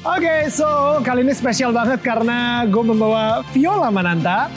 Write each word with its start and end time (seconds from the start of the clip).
Oke, 0.00 0.48
so 0.48 0.64
kali 1.04 1.20
ini 1.20 1.36
spesial 1.36 1.76
banget 1.76 2.00
karena 2.00 2.64
gue 2.64 2.80
membawa 2.80 3.44
Viola 3.52 3.92
Mananta 3.92 4.48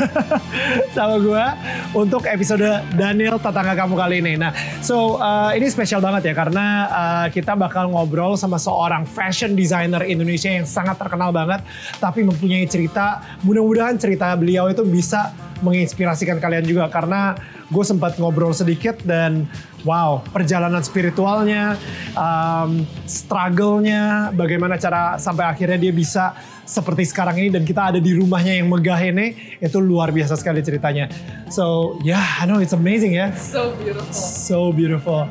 sama 0.96 1.20
gue 1.20 1.44
untuk 1.92 2.24
episode 2.24 2.64
Daniel 2.96 3.36
Tetangga 3.36 3.76
Kamu 3.76 3.92
kali 3.92 4.24
ini. 4.24 4.40
Nah, 4.40 4.56
so 4.80 5.20
uh, 5.20 5.52
ini 5.52 5.68
spesial 5.68 6.00
banget 6.00 6.32
ya 6.32 6.34
karena 6.40 6.88
uh, 6.88 7.26
kita 7.28 7.52
bakal 7.52 7.92
ngobrol 7.92 8.40
sama 8.40 8.56
seorang 8.56 9.04
fashion 9.04 9.52
designer 9.52 10.00
Indonesia 10.08 10.48
yang 10.48 10.64
sangat 10.64 10.96
terkenal 10.96 11.36
banget, 11.36 11.60
tapi 12.00 12.24
mempunyai 12.24 12.64
cerita. 12.64 13.20
Mudah-mudahan 13.44 14.00
cerita 14.00 14.32
beliau 14.40 14.72
itu 14.72 14.88
bisa 14.88 15.36
menginspirasikan 15.60 16.40
kalian 16.40 16.64
juga 16.64 16.88
karena 16.88 17.36
gue 17.66 17.84
sempat 17.84 18.14
ngobrol 18.22 18.54
sedikit 18.54 19.02
dan 19.02 19.50
wow 19.82 20.22
perjalanan 20.30 20.82
spiritualnya, 20.82 21.74
um, 22.14 22.86
struggle-nya, 23.06 24.30
bagaimana 24.34 24.78
cara 24.78 25.18
sampai 25.18 25.50
akhirnya 25.50 25.78
dia 25.78 25.92
bisa 25.94 26.34
seperti 26.66 27.06
sekarang 27.06 27.38
ini 27.38 27.48
dan 27.50 27.62
kita 27.62 27.94
ada 27.94 28.00
di 28.02 28.14
rumahnya 28.14 28.58
yang 28.58 28.66
megah 28.70 28.98
ini 28.98 29.58
itu 29.62 29.78
luar 29.78 30.10
biasa 30.10 30.34
sekali 30.38 30.62
ceritanya. 30.62 31.10
So 31.50 31.96
yeah, 32.02 32.42
I 32.42 32.46
know 32.46 32.58
it's 32.58 32.74
amazing 32.74 33.18
ya. 33.18 33.34
So 33.34 33.74
beautiful. 33.78 34.10
So 34.14 34.58
beautiful. 34.74 35.22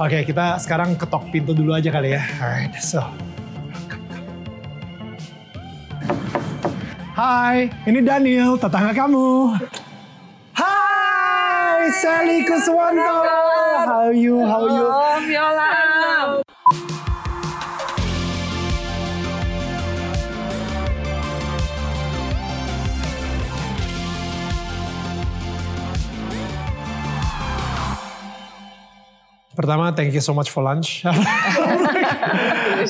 Oke, 0.00 0.18
okay, 0.18 0.22
kita 0.24 0.56
sekarang 0.62 0.96
ketok 0.96 1.30
pintu 1.30 1.52
dulu 1.52 1.76
aja 1.76 1.92
kali 1.92 2.16
ya. 2.16 2.22
Alright, 2.40 2.74
so. 2.80 3.04
Hai, 7.12 7.68
ini 7.84 8.00
Daniel, 8.00 8.56
tetangga 8.56 8.96
kamu. 8.96 9.52
Hai, 11.82 11.90
Sally 11.98 12.46
Kuswanto. 12.46 13.02
How 13.02 14.06
are 14.06 14.14
you? 14.14 14.38
How 14.38 14.62
are 14.62 14.70
you? 14.70 14.86
Viola. 15.26 15.66
Pertama, 29.58 29.90
thank 29.90 30.14
you 30.14 30.22
so 30.22 30.30
much 30.30 30.54
for 30.54 30.62
lunch. 30.62 31.02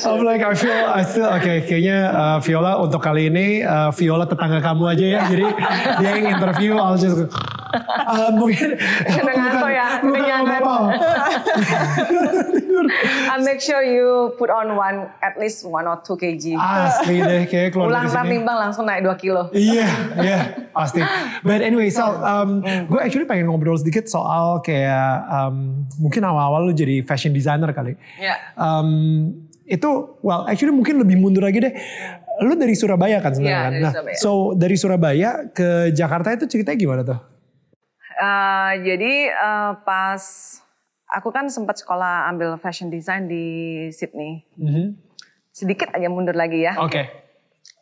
I'm 0.05 0.20
like, 0.20 0.44
I 0.44 0.53
feel, 0.53 0.84
I 0.92 1.00
feel, 1.09 1.33
oke, 1.33 1.41
okay, 1.41 1.64
kayaknya 1.64 2.12
uh, 2.12 2.38
Viola 2.44 2.77
untuk 2.77 3.00
kali 3.00 3.33
ini 3.33 3.64
uh, 3.64 3.88
Viola 3.97 4.28
tetangga 4.28 4.61
kamu 4.61 4.84
aja 4.84 5.06
ya. 5.16 5.20
Jadi 5.33 5.48
dia 5.97 6.11
yang 6.12 6.36
interview, 6.36 6.77
I'll 6.77 7.00
just 7.00 7.33
uh, 7.75 8.31
mungkin 8.37 8.77
Udah 8.77 9.34
ngantuk 9.34 9.70
ya, 9.70 9.87
nyantai. 10.05 10.61
I 13.33 13.39
make 13.41 13.61
sure 13.61 13.83
you 13.83 14.34
put 14.37 14.51
on 14.51 14.77
one 14.77 15.09
at 15.23 15.39
least 15.39 15.65
one 15.65 15.87
or 15.87 16.00
two 16.03 16.17
kg. 16.17 16.56
Asli 16.59 17.23
deh, 17.23 17.43
kayak 17.47 17.73
keluar 17.73 17.93
Pulang 17.93 18.06
dari 18.09 18.28
timbang 18.39 18.59
langsung 18.59 18.84
naik 18.84 19.05
2 19.06 19.23
kilo. 19.23 19.43
Iya, 19.53 19.87
iya, 20.19 20.41
pasti. 20.73 21.00
But 21.41 21.62
anyway, 21.62 21.89
Sal, 21.89 22.19
um, 22.19 22.61
gue 22.62 23.00
actually 23.00 23.28
pengen 23.28 23.48
ngobrol 23.48 23.78
sedikit 23.78 24.09
soal 24.09 24.61
kayak 24.61 25.25
um, 25.28 25.87
mungkin 26.00 26.25
awal-awal 26.25 26.69
lu 26.69 26.73
jadi 26.75 27.00
fashion 27.05 27.33
designer 27.33 27.70
kali. 27.73 27.97
Ya. 28.19 28.37
Um, 28.56 29.33
itu, 29.65 29.89
well, 30.20 30.45
actually 30.45 30.75
mungkin 30.75 31.00
lebih 31.00 31.17
mundur 31.17 31.47
lagi 31.47 31.62
deh. 31.62 31.73
Lu 32.43 32.59
dari 32.59 32.75
Surabaya 32.75 33.23
kan 33.23 33.33
sebenarnya 33.37 33.55
Iya, 33.55 33.62
kan? 33.62 33.73
Nah, 33.78 33.93
Surabaya. 33.93 34.17
so 34.19 34.31
dari 34.59 34.77
Surabaya 34.77 35.31
ke 35.53 35.69
Jakarta 35.95 36.34
itu 36.34 36.45
ceritanya 36.48 36.78
gimana 36.81 37.03
tuh? 37.06 37.19
Uh, 38.23 38.73
jadi 38.87 39.34
uh, 39.34 39.83
pas 39.83 40.23
aku 41.11 41.34
kan 41.34 41.51
sempat 41.51 41.83
sekolah 41.83 42.31
ambil 42.31 42.55
fashion 42.55 42.87
design 42.87 43.27
di 43.27 43.45
Sydney. 43.91 44.47
Mhm. 44.55 44.95
Sedikit 45.51 45.91
aja 45.91 46.06
mundur 46.06 46.39
lagi 46.39 46.62
ya. 46.62 46.78
Oke. 46.78 47.11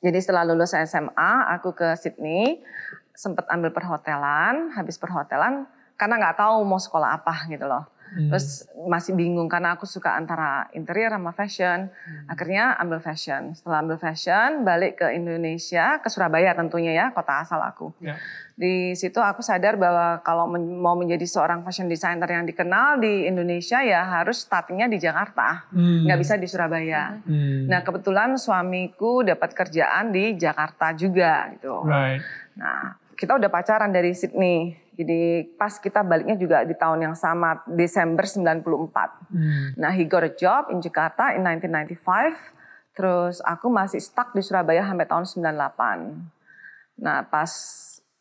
Jadi 0.00 0.16
setelah 0.16 0.48
lulus 0.48 0.72
SMA, 0.72 1.32
aku 1.60 1.76
ke 1.76 1.92
Sydney, 2.00 2.64
sempat 3.12 3.44
ambil 3.52 3.68
perhotelan, 3.68 4.72
habis 4.72 4.96
perhotelan 4.96 5.68
karena 6.00 6.16
nggak 6.16 6.40
tahu 6.40 6.64
mau 6.64 6.80
sekolah 6.80 7.20
apa 7.20 7.44
gitu 7.52 7.68
loh. 7.68 7.84
Terus 8.10 8.66
masih 8.90 9.14
bingung 9.14 9.46
karena 9.46 9.74
aku 9.74 9.86
suka 9.86 10.14
antara 10.14 10.66
interior 10.72 11.10
sama 11.10 11.30
fashion. 11.30 11.86
Akhirnya 12.26 12.74
ambil 12.74 12.98
fashion. 12.98 13.54
Setelah 13.54 13.80
ambil 13.80 13.96
fashion, 13.96 14.62
balik 14.62 14.98
ke 14.98 15.14
Indonesia, 15.14 15.98
ke 15.98 16.08
Surabaya 16.08 16.50
tentunya 16.52 16.90
ya, 16.90 17.06
kota 17.10 17.38
asal 17.38 17.62
aku. 17.62 17.94
Ya. 18.02 18.18
Di 18.54 18.92
situ 18.92 19.16
aku 19.16 19.40
sadar 19.40 19.78
bahwa 19.78 20.20
kalau 20.20 20.44
men- 20.44 20.76
mau 20.76 20.92
menjadi 20.92 21.24
seorang 21.24 21.62
fashion 21.62 21.86
designer 21.86 22.28
yang 22.28 22.44
dikenal 22.44 22.98
di 22.98 23.24
Indonesia 23.24 23.80
ya 23.80 24.04
harus 24.04 24.42
startingnya 24.42 24.84
di 24.84 24.98
Jakarta, 24.98 25.64
Hmm. 25.70 26.04
nggak 26.04 26.18
bisa 26.18 26.34
di 26.34 26.44
Surabaya. 26.44 27.16
Hmm. 27.24 27.70
Nah 27.70 27.80
kebetulan 27.80 28.36
suamiku 28.36 29.22
dapat 29.22 29.54
kerjaan 29.54 30.10
di 30.10 30.34
Jakarta 30.34 30.92
juga 30.92 31.48
gitu. 31.54 31.86
Right. 31.86 32.20
Nah 32.52 32.98
kita 33.20 33.36
udah 33.36 33.52
pacaran 33.52 33.92
dari 33.92 34.16
Sydney. 34.16 34.72
Jadi 34.96 35.44
pas 35.60 35.76
kita 35.76 36.00
baliknya 36.00 36.40
juga 36.40 36.64
di 36.64 36.72
tahun 36.72 37.12
yang 37.12 37.16
sama 37.16 37.60
Desember 37.68 38.24
94. 38.24 38.64
Hmm. 39.28 39.76
Nah 39.76 39.92
he 39.92 40.08
got 40.08 40.24
a 40.24 40.32
job 40.32 40.72
in 40.72 40.80
Jakarta 40.80 41.36
in 41.36 41.44
1995. 41.44 42.96
Terus 42.96 43.44
aku 43.44 43.68
masih 43.68 44.00
stuck 44.00 44.32
di 44.32 44.40
Surabaya 44.40 44.88
sampai 44.88 45.04
tahun 45.04 45.28
98. 45.28 47.04
Nah 47.04 47.28
pas 47.28 47.52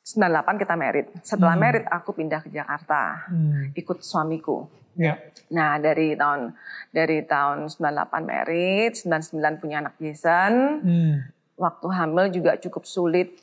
98 0.04 0.60
kita 0.60 0.76
merit. 0.76 1.08
Setelah 1.24 1.56
merit 1.56 1.88
aku 1.88 2.12
pindah 2.12 2.44
ke 2.44 2.52
Jakarta. 2.52 3.24
Hmm. 3.32 3.72
Ikut 3.80 4.04
suamiku. 4.04 4.68
Ya. 5.00 5.16
Nah 5.48 5.80
dari 5.80 6.12
tahun 6.20 6.60
dari 6.92 7.24
tahun 7.24 7.72
98 7.72 8.20
merit, 8.28 9.00
99 9.00 9.64
punya 9.64 9.80
anak 9.80 9.96
Jason. 9.96 10.84
Hmm. 10.84 11.16
Waktu 11.56 11.88
hamil 11.88 12.26
juga 12.36 12.60
cukup 12.60 12.84
sulit 12.88 13.36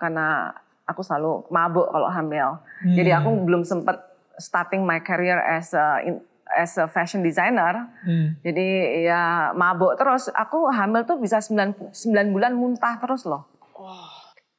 karena 0.00 0.56
aku 0.90 1.06
selalu 1.06 1.46
mabuk 1.54 1.86
kalau 1.86 2.10
hamil. 2.10 2.58
Jadi 2.82 3.10
aku 3.14 3.30
belum 3.46 3.62
sempat 3.62 4.02
starting 4.40 4.82
my 4.82 4.98
career 4.98 5.38
as 5.38 5.70
a 5.76 6.02
as 6.50 6.74
a 6.76 6.90
fashion 6.90 7.22
designer. 7.22 7.86
Hmm. 8.02 8.34
Jadi 8.42 9.00
ya 9.06 9.54
mabuk 9.54 9.94
terus. 9.94 10.26
Aku 10.34 10.66
hamil 10.74 11.06
tuh 11.06 11.22
bisa 11.22 11.38
9, 11.38 11.94
9 11.94 12.34
bulan 12.34 12.52
muntah 12.58 12.98
terus 12.98 13.22
loh. 13.24 13.46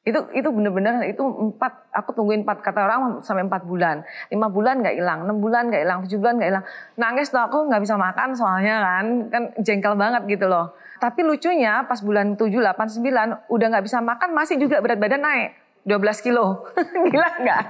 Itu 0.01 0.33
itu 0.33 0.49
bener-bener 0.49 1.05
itu 1.05 1.21
empat 1.21 1.93
aku 1.93 2.17
tungguin 2.17 2.41
empat 2.41 2.65
kata 2.65 2.89
orang 2.89 3.21
sampai 3.21 3.45
empat 3.45 3.69
bulan, 3.69 4.01
lima 4.33 4.49
bulan 4.49 4.81
nggak 4.81 4.97
hilang, 4.97 5.29
enam 5.29 5.37
bulan 5.37 5.69
nggak 5.69 5.81
hilang, 5.85 5.99
tujuh 6.09 6.17
bulan 6.17 6.41
nggak 6.41 6.49
hilang. 6.49 6.65
Nangis 6.97 7.29
tuh 7.29 7.37
aku 7.37 7.69
nggak 7.69 7.85
bisa 7.85 8.01
makan 8.01 8.33
soalnya 8.33 8.81
kan 8.81 9.05
kan 9.29 9.43
jengkel 9.61 9.93
banget 9.93 10.25
gitu 10.25 10.49
loh. 10.49 10.73
Tapi 10.97 11.21
lucunya 11.21 11.85
pas 11.85 12.01
bulan 12.01 12.33
7, 12.33 12.49
8, 12.49 12.97
9 12.97 13.49
udah 13.49 13.67
nggak 13.73 13.85
bisa 13.85 14.01
makan 14.01 14.33
masih 14.33 14.57
juga 14.57 14.81
berat 14.81 14.97
badan 14.97 15.21
naik. 15.21 15.60
12 15.81 15.97
kilo. 16.21 16.61
Gila 17.11 17.29
nggak? 17.41 17.61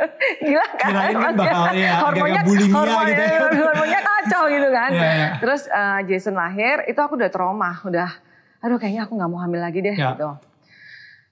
Gila 0.48 0.66
kan? 0.74 0.90
Kirain 0.90 1.16
kan 1.16 1.32
bakal, 1.34 1.62
ya, 1.72 1.90
agak-agak 2.02 2.44
bulimia 2.44 2.74
hormonnya, 2.74 3.06
gitu 3.06 3.22
ya. 3.22 3.38
hormonnya 3.62 4.00
kacau 4.02 4.42
gitu 4.46 4.68
kan. 4.68 4.90
Iya, 4.90 5.10
iya. 5.12 5.28
Terus 5.38 5.62
eh, 5.66 5.98
Jason 6.04 6.34
lahir, 6.34 6.82
itu 6.84 6.98
aku 6.98 7.14
udah 7.14 7.30
trauma, 7.30 7.78
udah 7.82 8.10
aduh 8.60 8.76
kayaknya 8.76 9.04
aku 9.04 9.16
nggak 9.16 9.30
mau 9.30 9.40
hamil 9.40 9.56
lagi 9.56 9.80
deh 9.80 9.94
Ya. 9.94 10.12
gitu. 10.12 10.28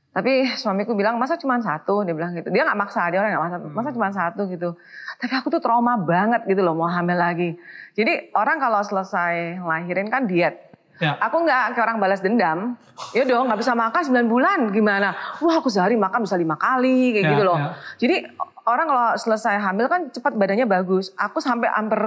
Tapi 0.09 0.50
suamiku 0.53 0.94
bilang 0.94 1.15
masa 1.15 1.37
cuma 1.37 1.59
satu, 1.59 2.03
dia 2.03 2.10
bilang 2.10 2.32
gitu. 2.32 2.48
Dia 2.48 2.65
nggak 2.65 2.75
maksa, 2.77 3.06
dia 3.06 3.19
orang 3.19 3.31
nggak 3.31 3.44
maksa, 3.44 3.56
Hmm. 3.60 3.71
masa 3.71 3.88
cuma 3.93 4.09
satu 4.09 4.43
gitu. 4.48 4.71
Tapi 5.19 5.32
aku 5.32 5.47
tuh 5.48 5.60
trauma 5.60 5.94
banget 5.94 6.43
gitu 6.44 6.59
loh 6.59 6.72
mau 6.72 6.88
hamil 6.88 7.15
lagi. 7.15 7.50
Jadi 7.93 8.31
orang 8.32 8.56
kalau 8.56 8.81
selesai 8.81 9.59
lahirin 9.59 10.06
kan 10.06 10.25
diet. 10.25 10.68
Ya. 10.98 11.14
Aku 11.22 11.42
nggak 11.42 11.72
kayak 11.72 11.84
orang 11.84 11.98
balas 11.98 12.19
dendam. 12.19 12.75
Ya 13.10 13.22
dong 13.22 13.47
nggak 13.47 13.60
bisa 13.60 13.72
makan 13.72 14.03
9 14.03 14.26
bulan 14.26 14.59
gimana? 14.69 15.14
Wah 15.38 15.54
aku 15.56 15.70
sehari 15.70 15.94
makan 15.94 16.26
bisa 16.26 16.34
lima 16.34 16.54
kali 16.54 17.14
kayak 17.14 17.25
Ya, 17.25 17.31
gitu 17.32 17.42
loh. 17.42 17.59
ya. 17.59 17.70
Jadi 17.97 18.16
orang 18.64 18.86
kalau 18.86 19.06
selesai 19.14 19.56
hamil 19.56 19.86
kan 19.86 20.10
cepat 20.10 20.34
badannya 20.34 20.66
bagus. 20.66 21.14
Aku 21.14 21.38
sampai 21.38 21.70
hampir 21.70 21.98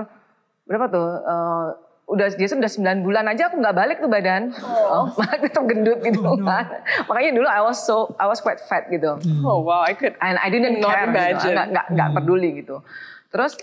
berapa 0.63 0.85
tuh? 0.87 1.07
eh, 1.17 1.67
udah 2.11 2.27
dia 2.35 2.43
sudah 2.43 2.67
9 2.67 3.07
bulan 3.07 3.23
aja 3.25 3.47
aku 3.47 3.63
nggak 3.63 3.71
balik 3.73 3.97
tuh 3.97 4.11
badan. 4.11 4.51
Oh. 4.59 5.07
tetap 5.39 5.63
gendut 5.63 6.03
gitu 6.03 6.19
kan. 6.43 6.67
Makanya 7.07 7.31
dulu 7.31 7.47
I 7.47 7.63
was 7.63 7.79
so 7.79 8.11
I 8.19 8.27
was 8.27 8.43
quite 8.43 8.59
fat 8.59 8.91
gitu. 8.91 9.15
Oh 9.41 9.63
wow, 9.63 9.87
I 9.87 9.95
could. 9.95 10.19
And 10.19 10.35
I 10.35 10.51
didn't 10.51 10.83
Not 10.83 10.91
care 10.91 11.07
gitu. 11.07 11.15
imagine. 11.15 11.55
Nggak, 11.55 11.67
nggak, 11.71 11.85
nggak 11.95 12.09
peduli 12.11 12.49
gitu. 12.59 12.83
Terus 13.31 13.55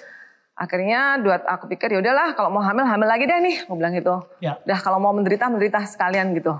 akhirnya 0.58 1.22
dua 1.22 1.38
aku 1.46 1.70
pikir 1.70 1.94
ya 1.94 2.02
udahlah 2.02 2.34
kalau 2.34 2.50
mau 2.50 2.60
hamil 2.60 2.82
hamil 2.82 3.06
lagi 3.06 3.24
deh 3.30 3.38
nih. 3.38 3.56
Aku 3.64 3.78
bilang 3.78 3.94
gitu. 3.94 4.26
Ya. 4.42 4.58
Udah 4.66 4.78
kalau 4.82 4.98
mau 4.98 5.14
menderita 5.14 5.46
menderita 5.46 5.78
sekalian 5.86 6.34
gitu. 6.34 6.52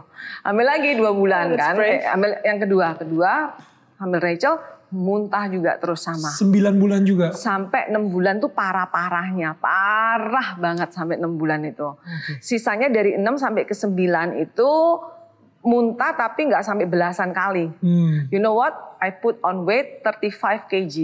Hamil 0.46 0.66
lagi 0.66 0.94
dua 0.94 1.10
bulan 1.10 1.50
Oh, 1.52 1.58
kan. 1.58 1.74
Eh, 1.82 2.06
hamil 2.06 2.30
yang 2.46 2.58
kedua 2.62 2.86
kedua 2.94 3.32
hamil 3.98 4.22
Rachel 4.22 4.54
muntah 4.88 5.44
juga 5.52 5.76
terus 5.76 6.00
sama. 6.00 6.32
Sembilan 6.32 6.74
bulan 6.80 7.02
juga. 7.04 7.26
Sampai 7.36 7.92
enam 7.92 8.08
bulan 8.08 8.40
tuh 8.40 8.48
parah-parahnya, 8.48 9.60
parah 9.60 10.56
banget 10.56 10.96
sampai 10.96 11.20
enam 11.20 11.36
bulan 11.36 11.60
itu. 11.68 11.92
Sisanya 12.40 12.88
dari 12.88 13.12
6 13.20 13.36
sampai 13.36 13.68
ke 13.68 13.76
9 13.76 14.40
itu 14.40 14.70
muntah 15.60 16.16
tapi 16.16 16.48
nggak 16.48 16.64
sampai 16.64 16.88
belasan 16.88 17.36
kali. 17.36 17.68
Hmm. 17.84 18.32
You 18.32 18.40
know 18.40 18.56
what? 18.56 18.72
I 18.98 19.12
put 19.12 19.38
on 19.44 19.68
weight 19.68 20.00
35 20.02 20.66
kg. 20.72 20.94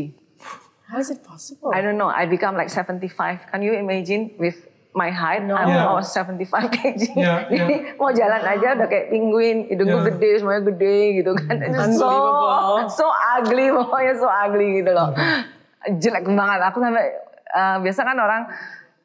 How 0.94 1.02
is 1.02 1.10
it 1.10 1.26
possible? 1.26 1.74
I 1.74 1.82
don't 1.82 1.98
know. 1.98 2.06
I 2.06 2.30
become 2.30 2.54
like 2.54 2.70
75. 2.70 3.50
Can 3.50 3.66
you 3.66 3.74
imagine 3.74 4.30
with 4.38 4.62
my 4.94 5.10
height, 5.10 5.42
No. 5.42 5.58
I'm 5.58 5.66
Yeah. 5.66 5.90
about 5.90 6.06
75 6.06 6.70
kg. 6.78 7.02
Yeah, 7.18 7.50
Jadi 7.50 7.98
mau 7.98 8.14
jalan 8.14 8.38
aja 8.38 8.78
udah 8.78 8.86
kayak 8.86 9.10
penguin, 9.10 9.66
hidungku 9.66 9.98
Yeah. 9.98 10.06
gede, 10.14 10.30
semuanya 10.38 10.62
gede 10.70 10.98
gitu 11.18 11.30
kan. 11.34 11.56
So, 11.98 12.10
so 12.86 13.04
ugly, 13.34 13.74
pokoknya 13.74 14.14
so 14.14 14.30
ugly 14.30 14.78
gitu 14.78 14.94
loh. 14.94 15.10
Jelek 15.98 16.30
banget. 16.30 16.60
Aku 16.70 16.78
sampai, 16.78 17.10
eh, 17.50 17.76
biasa 17.82 18.00
kan 18.06 18.14
orang 18.14 18.42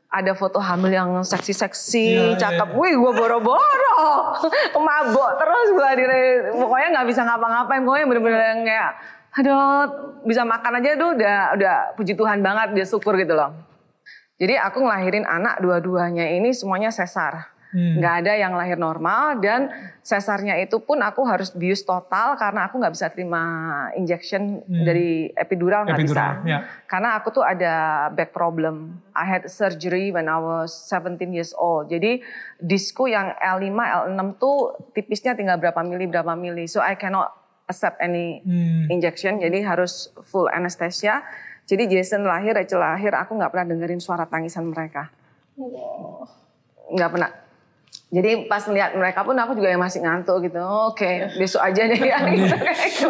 ada 0.10 0.32
foto 0.38 0.62
hamil 0.62 0.94
yang 0.94 1.10
seksi-seksi, 1.26 2.38
Yeah, 2.38 2.38
cakep. 2.38 2.70
yeah. 2.70 2.78
Wih, 2.78 2.94
gue 2.94 3.12
boro-boro. 3.18 3.98
Mabok 4.78 5.30
terus 5.42 5.68
gue 5.74 5.90
pokoknya 6.54 6.88
nggak 6.94 7.08
bisa 7.10 7.26
ngapa-ngapain. 7.26 7.82
Pokoknya 7.82 8.06
bener-bener 8.06 8.42
yang 8.46 8.62
kayak, 8.62 8.92
aduh, 9.36 9.86
bisa 10.26 10.42
makan 10.44 10.82
aja 10.82 10.98
tuh 10.98 11.10
udah, 11.16 11.38
udah 11.56 11.76
puji 11.96 12.14
Tuhan 12.18 12.42
banget, 12.42 12.74
dia 12.74 12.86
syukur 12.86 13.14
gitu 13.18 13.34
loh. 13.38 13.54
Jadi 14.40 14.56
aku 14.56 14.80
ngelahirin 14.88 15.28
anak 15.28 15.60
dua-duanya 15.60 16.32
ini 16.32 16.56
semuanya 16.56 16.90
sesar. 16.96 17.52
Hmm. 17.70 18.02
Nggak 18.02 18.16
ada 18.26 18.34
yang 18.34 18.58
lahir 18.58 18.82
normal 18.82 19.38
dan 19.46 19.70
sesarnya 20.02 20.58
itu 20.58 20.82
pun 20.82 20.98
aku 21.06 21.22
harus 21.22 21.54
bius 21.54 21.86
total 21.86 22.34
karena 22.34 22.66
aku 22.66 22.82
nggak 22.82 22.94
bisa 22.98 23.14
terima 23.14 23.44
injection 23.94 24.66
Hmm. 24.66 24.86
dari 24.90 25.30
epidural 25.38 25.86
nggak 25.86 26.02
bisa. 26.02 26.42
Ya. 26.50 26.66
Karena 26.90 27.14
aku 27.22 27.30
tuh 27.30 27.46
ada 27.46 28.10
back 28.10 28.34
problem. 28.34 28.98
I 29.14 29.22
had 29.22 29.46
surgery 29.46 30.10
when 30.10 30.26
I 30.26 30.42
was 30.42 30.74
17 30.90 31.30
years 31.30 31.54
old. 31.54 31.94
Jadi 31.94 32.26
disku 32.58 33.06
yang 33.06 33.38
L5, 33.38 33.70
L6 34.10 34.42
tuh 34.42 34.74
tipisnya 34.98 35.38
tinggal 35.38 35.62
berapa 35.62 35.86
mili, 35.86 36.10
berapa 36.10 36.34
mili. 36.34 36.66
So 36.66 36.82
I 36.82 36.98
cannot 36.98 37.39
accept 37.70 38.02
any 38.02 38.42
Hmm. 38.42 38.90
injection. 38.90 39.38
Jadi 39.38 39.62
harus 39.62 40.10
full 40.26 40.50
anesthesia. 40.50 41.22
Jadi 41.64 41.86
Jason 41.86 42.26
lahir, 42.26 42.58
Rachel 42.58 42.82
lahir, 42.82 43.14
aku 43.14 43.38
nggak 43.38 43.54
pernah 43.54 43.68
dengerin 43.70 44.02
suara 44.02 44.26
tangisan 44.26 44.66
mereka. 44.66 45.14
Nggak 46.90 47.10
pernah. 47.14 47.32
Jadi 48.10 48.50
pas 48.50 48.66
lihat 48.66 48.98
mereka 48.98 49.22
pun 49.22 49.38
aku 49.38 49.54
juga 49.54 49.70
yang 49.70 49.78
masih 49.78 50.02
ngantuk 50.02 50.42
gitu. 50.42 50.58
Oke, 50.58 51.30
besok 51.38 51.62
aja 51.62 51.86
deh 51.86 52.02
ya. 52.02 52.18
gitu, 52.34 52.56
kayak 52.58 52.90
gitu. 52.90 53.10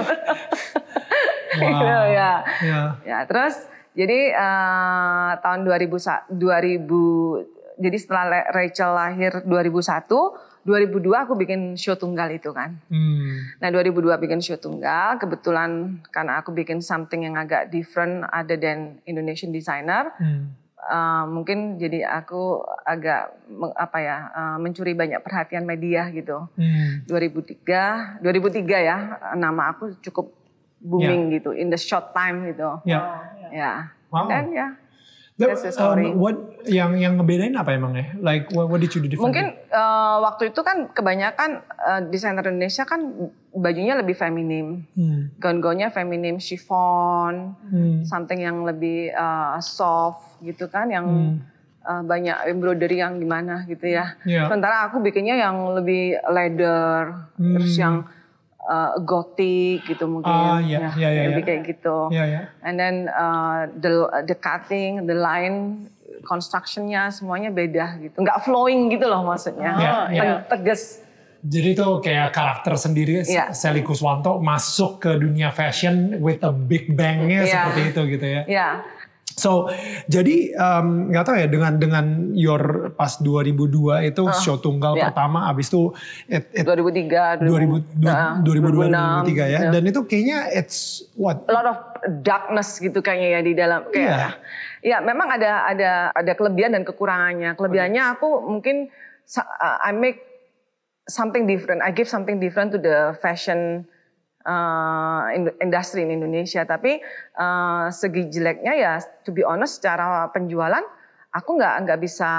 Gitu, 1.56 1.88
ya. 2.12 2.32
Ya. 2.60 2.82
Ya, 3.08 3.20
terus 3.24 3.64
jadi 3.96 4.36
eh, 4.36 5.32
tahun 5.40 5.64
2000 5.64 5.96
sa- 5.98 6.28
2000 6.28 7.48
jadi 7.80 7.96
setelah 7.96 8.28
Rachel 8.52 8.92
lahir 8.92 9.32
2001, 9.48 10.59
2002 10.70 11.26
aku 11.26 11.34
bikin 11.34 11.74
show 11.74 11.98
tunggal 11.98 12.30
itu 12.30 12.54
kan. 12.54 12.78
Hmm. 12.94 13.50
Nah 13.58 13.74
2002 13.74 14.22
bikin 14.22 14.38
show 14.38 14.54
tunggal, 14.56 15.18
kebetulan 15.18 15.98
karena 16.14 16.38
aku 16.38 16.54
bikin 16.54 16.78
something 16.78 17.26
yang 17.26 17.34
agak 17.34 17.74
different 17.74 18.22
other 18.30 18.54
than 18.54 19.02
Indonesian 19.10 19.50
designer, 19.50 20.14
Hmm. 20.22 20.54
eh, 20.78 21.24
mungkin 21.26 21.82
jadi 21.82 22.06
aku 22.06 22.62
agak 22.86 23.34
apa 23.74 23.98
ya 23.98 24.18
eh, 24.30 24.58
mencuri 24.62 24.94
banyak 24.94 25.26
perhatian 25.26 25.66
media 25.66 26.06
gitu. 26.14 26.46
Hmm. 26.54 27.02
2003, 27.10 28.22
2003 28.22 28.78
ya 28.86 28.98
nama 29.34 29.74
aku 29.74 29.98
cukup 30.06 30.38
booming 30.80 31.34
gitu 31.34 31.50
in 31.52 31.74
the 31.74 31.80
short 31.82 32.14
time 32.14 32.46
gitu. 32.46 32.78
Ya. 32.86 33.26
Ya. 33.50 33.74
Wow. 34.14 34.30
Dan 34.30 34.54
ya 34.54 34.68
That's 35.40 35.64
the 35.64 35.72
story. 35.72 36.12
um, 36.12 36.20
what 36.20 36.36
yang 36.68 37.00
yang 37.00 37.16
ngebedain 37.16 37.56
apa 37.56 37.72
emangnya? 37.72 38.12
Like 38.20 38.52
what, 38.52 38.68
what 38.68 38.84
did 38.84 38.92
you 38.92 39.00
do 39.00 39.08
different? 39.08 39.24
mungkin 39.32 39.46
eh, 39.56 40.16
waktu 40.20 40.52
itu 40.52 40.60
kan 40.60 40.92
kebanyakan 40.92 41.50
eh, 41.64 42.02
desainer 42.12 42.44
Indonesia 42.44 42.84
kan 42.84 43.00
bajunya 43.50 43.96
lebih 43.96 44.14
feminim. 44.14 44.84
Hmm. 44.94 45.32
Gaun-gaunnya 45.40 45.90
feminim 45.90 46.38
chiffon, 46.38 47.56
Hmm. 47.72 48.04
something 48.04 48.38
yang 48.38 48.62
lebih 48.62 49.10
uh, 49.12 49.58
soft 49.60 50.38
gitu 50.40 50.68
kan, 50.68 50.92
yang 50.92 51.08
Hmm. 51.08 51.36
uh, 51.82 52.04
banyak 52.04 52.36
embroidery 52.46 53.00
yang 53.00 53.18
gimana 53.18 53.64
gitu 53.66 53.90
ya. 53.90 54.20
Ya. 54.22 54.46
Sementara 54.46 54.86
aku 54.86 55.00
bikinnya 55.00 55.34
yang 55.34 55.56
lebih 55.74 56.20
leather, 56.30 57.26
Hmm. 57.40 57.56
terus 57.56 57.74
yang 57.74 58.06
uh, 58.70 58.94
gothic 59.02 59.84
gitu 59.90 60.06
mungkin. 60.06 60.30
Ah, 60.30 60.62
iya, 60.62 60.94
iya, 60.94 61.10
iya, 61.10 61.22
lebih 61.34 61.44
iya. 61.44 61.48
kayak 61.50 61.62
gitu. 61.66 61.98
Ya 62.14 62.24
ya. 62.30 62.42
And 62.62 62.78
then 62.78 63.10
uh, 63.10 63.66
the 63.74 63.92
the 64.30 64.38
cutting, 64.38 65.10
the 65.10 65.18
line, 65.18 65.90
constructionnya 66.24 67.10
semuanya 67.10 67.50
beda 67.50 67.98
gitu. 68.00 68.22
Nggak 68.22 68.46
flowing 68.46 68.94
gitu 68.94 69.10
loh 69.10 69.26
maksudnya. 69.26 69.74
Iya, 69.76 69.94
iya. 70.14 70.22
Te- 70.22 70.46
Tegas. 70.56 70.84
Jadi 71.40 71.72
itu 71.72 71.88
kayak 72.04 72.36
karakter 72.36 72.76
sendiri 72.76 73.24
Iya. 73.24 73.56
Sally 73.56 73.80
Kuswanto 73.80 74.44
masuk 74.44 75.00
ke 75.00 75.16
dunia 75.16 75.56
fashion 75.56 76.20
with 76.20 76.44
a 76.44 76.52
big 76.52 76.92
bangnya 76.92 77.48
Iya. 77.48 77.52
seperti 77.56 77.82
itu 77.96 78.02
gitu 78.20 78.26
ya. 78.28 78.42
Ya. 78.44 78.70
So 79.40 79.72
jadi 80.12 80.52
um, 80.60 81.16
nggak 81.16 81.24
tahu 81.24 81.36
ya 81.40 81.48
dengan 81.48 81.80
dengan 81.80 82.06
your 82.36 82.92
pas 83.00 83.16
2002 83.24 84.12
itu 84.12 84.24
show 84.44 84.60
tunggal 84.60 85.00
iya. 85.00 85.08
pertama 85.08 85.48
abis 85.48 85.72
itu 85.72 85.96
it, 86.28 86.52
it 86.52 86.68
2003, 86.68 87.40
2000, 87.48 88.04
2000, 88.04 88.44
2002 88.44 88.92
2006, 88.92 89.32
2003 89.32 89.40
ya. 89.40 89.48
ya. 89.48 89.60
Dan 89.72 89.84
itu 89.88 90.00
kayaknya 90.04 90.38
it's 90.52 91.08
what? 91.16 91.48
a 91.48 91.54
lot 91.56 91.68
of 91.72 91.80
darkness 92.20 92.76
gitu 92.84 93.00
kayaknya 93.00 93.30
ya 93.32 93.40
di 93.40 93.54
dalam 93.56 93.82
kayak 93.88 94.10
Iya. 94.10 94.28
ya 94.82 94.98
memang 95.04 95.28
ada 95.30 95.70
ada 95.70 95.92
ada 96.16 96.32
kelebihan 96.34 96.74
dan 96.74 96.84
kekurangannya 96.88 97.54
kelebihannya 97.56 98.04
aku 98.18 98.48
mungkin 98.48 98.90
uh, 99.38 99.78
I 99.84 99.92
make 99.94 100.24
something 101.08 101.46
different 101.46 101.84
I 101.84 101.92
give 101.94 102.10
something 102.10 102.42
different 102.42 102.74
to 102.76 102.80
the 102.80 103.16
fashion 103.20 103.86
uh, 104.46 105.32
in- 105.36 105.56
industry 105.60 106.06
in 106.08 106.12
Indonesia. 106.14 106.64
Tapi 106.64 107.00
uh, 107.36 107.92
segi 107.92 108.30
jeleknya 108.30 108.74
ya 108.76 108.94
to 109.26 109.32
be 109.36 109.44
honest 109.44 109.82
secara 109.82 110.30
penjualan 110.32 110.84
aku 111.34 111.50
nggak 111.58 111.76
nggak 111.86 112.00
bisa 112.02 112.32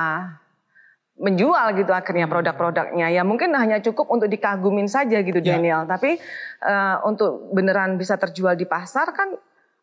menjual 1.20 1.76
gitu 1.76 1.93
akhirnya 1.93 2.25
produk-produknya. 2.25 3.12
Ya 3.12 3.20
mungkin 3.29 3.52
hanya 3.52 3.76
cukup 3.85 4.08
untuk 4.08 4.32
dikagumin 4.32 4.88
saja 4.88 5.20
gitu 5.20 5.44
Ya. 5.44 5.56
Daniel. 5.61 5.85
Tapi 5.85 6.17
eh, 6.64 6.97
untuk 7.05 7.52
beneran 7.52 8.00
bisa 8.00 8.17
terjual 8.17 8.56
di 8.56 8.64
pasar 8.64 9.12
kan 9.12 9.37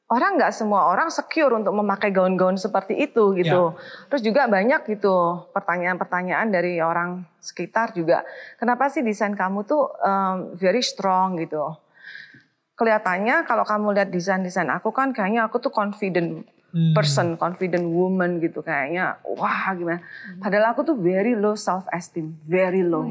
orang 0.10 0.40
nggak 0.40 0.56
semua 0.56 0.90
orang 0.90 1.14
secure 1.14 1.54
untuk 1.54 1.78
memakai 1.78 2.10
gaun-gaun 2.10 2.58
seperti 2.58 2.98
itu 2.98 3.38
gitu. 3.38 3.78
Terus 4.10 4.22
juga 4.26 4.50
banyak 4.50 4.90
gitu 4.90 5.46
pertanyaan-pertanyaan 5.54 6.48
dari 6.50 6.82
orang 6.82 7.22
sekitar 7.38 7.94
juga. 7.94 8.26
Kenapa 8.58 8.90
sih 8.90 9.06
desain 9.06 9.38
kamu 9.38 9.62
tuh 9.68 9.94
em, 10.02 10.58
very 10.58 10.82
strong 10.82 11.38
gitu 11.38 11.76
kelihatannya 12.78 13.44
kalau 13.44 13.66
kamu 13.66 13.98
lihat 13.98 14.10
desain-desain 14.14 14.70
aku 14.70 14.94
kan 14.94 15.12
kayaknya 15.12 15.50
aku 15.50 15.58
tuh 15.58 15.74
confident 15.74 16.46
Hmm. 16.68 16.92
person, 16.92 17.40
confident 17.40 17.88
woman 17.90 18.44
gitu 18.44 18.60
kayaknya. 18.60 19.18
Wah 19.24 19.72
gimana. 19.72 20.04
Padahal 20.38 20.76
aku 20.76 20.84
tuh 20.84 21.00
very 21.00 21.32
low 21.32 21.56
self 21.56 21.88
esteem, 21.96 22.36
very 22.44 22.84
low. 22.84 23.08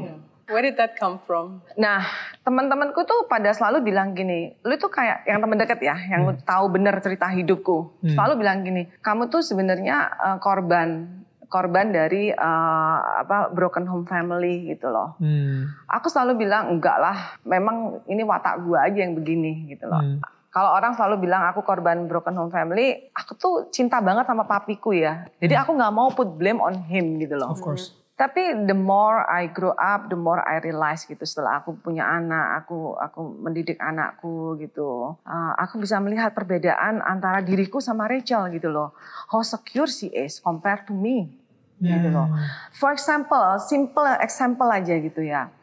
Where 0.47 0.63
did 0.63 0.79
that 0.79 0.95
come 0.95 1.19
from? 1.25 1.59
Nah 1.75 2.05
teman-temanku 2.45 3.03
tuh 3.03 3.27
pada 3.27 3.51
selalu 3.51 3.91
bilang 3.91 4.15
gini, 4.15 4.55
lu 4.63 4.77
tuh 4.79 4.87
kayak 4.87 5.27
yang 5.27 5.43
teman 5.43 5.59
dekat 5.59 5.83
ya, 5.83 5.97
yang 5.99 6.37
tahu 6.45 6.71
bener 6.71 6.95
cerita 7.03 7.27
hidupku, 7.27 7.97
selalu 8.07 8.39
bilang 8.39 8.63
gini, 8.63 8.87
kamu 9.03 9.27
tuh 9.27 9.43
sebenarnya 9.43 9.97
eh, 10.15 10.37
korban 10.39 11.19
korban 11.47 11.91
dari 11.91 12.31
eh, 12.31 12.97
apa 13.23 13.51
broken 13.51 13.87
home 13.87 14.05
family 14.07 14.71
gitu 14.71 14.87
loh. 14.91 15.15
Hmm. 15.19 15.71
Aku 15.87 16.07
selalu 16.07 16.47
bilang 16.47 16.77
enggak 16.77 16.97
lah, 16.99 17.17
memang 17.47 18.03
ini 18.07 18.23
watak 18.23 18.63
gua 18.63 18.87
aja 18.87 19.03
yang 19.03 19.15
begini 19.15 19.71
gitu 19.71 19.87
loh. 19.87 19.99
Hmm. 19.99 20.19
Kalau 20.47 20.73
orang 20.73 20.97
selalu 20.97 21.27
bilang 21.27 21.45
aku 21.45 21.61
korban 21.61 22.09
broken 22.09 22.33
home 22.33 22.49
family, 22.49 23.11
aku 23.13 23.37
tuh 23.37 23.55
cinta 23.69 24.01
banget 24.01 24.25
sama 24.25 24.47
papiku 24.47 24.89
ya. 24.89 25.27
Jadi 25.37 25.53
aku 25.53 25.75
nggak 25.75 25.93
mau 25.93 26.09
put 26.09 26.33
blame 26.33 26.57
on 26.57 26.73
him 26.87 27.21
gitu 27.21 27.37
loh. 27.37 27.53
Of 27.53 27.61
course. 27.61 27.93
Tapi 28.17 28.65
the 28.65 28.73
more 28.73 29.29
I 29.29 29.45
grow 29.53 29.77
up, 29.77 30.09
the 30.09 30.17
more 30.17 30.41
I 30.41 30.57
realize 30.57 31.05
gitu 31.05 31.21
setelah 31.21 31.61
aku 31.61 31.77
punya 31.77 32.01
anak, 32.01 32.65
aku 32.65 32.97
aku 32.97 33.21
mendidik 33.45 33.77
anakku 33.77 34.57
gitu. 34.57 35.21
Uh, 35.21 35.53
aku 35.53 35.77
bisa 35.77 36.01
melihat 36.01 36.33
perbedaan 36.33 36.97
antara 37.05 37.45
diriku 37.45 37.77
sama 37.77 38.09
Rachel 38.09 38.49
gitu 38.49 38.73
loh. 38.73 38.97
How 39.29 39.45
secure 39.45 39.85
she 39.85 40.09
is 40.09 40.41
compared 40.41 40.89
to 40.89 40.97
me 40.97 41.29
gitu 41.77 42.09
loh. 42.09 42.25
For 42.73 42.89
example, 42.89 43.61
simple 43.61 44.09
example 44.17 44.65
aja 44.65 44.97
gitu 44.97 45.21
ya. 45.21 45.53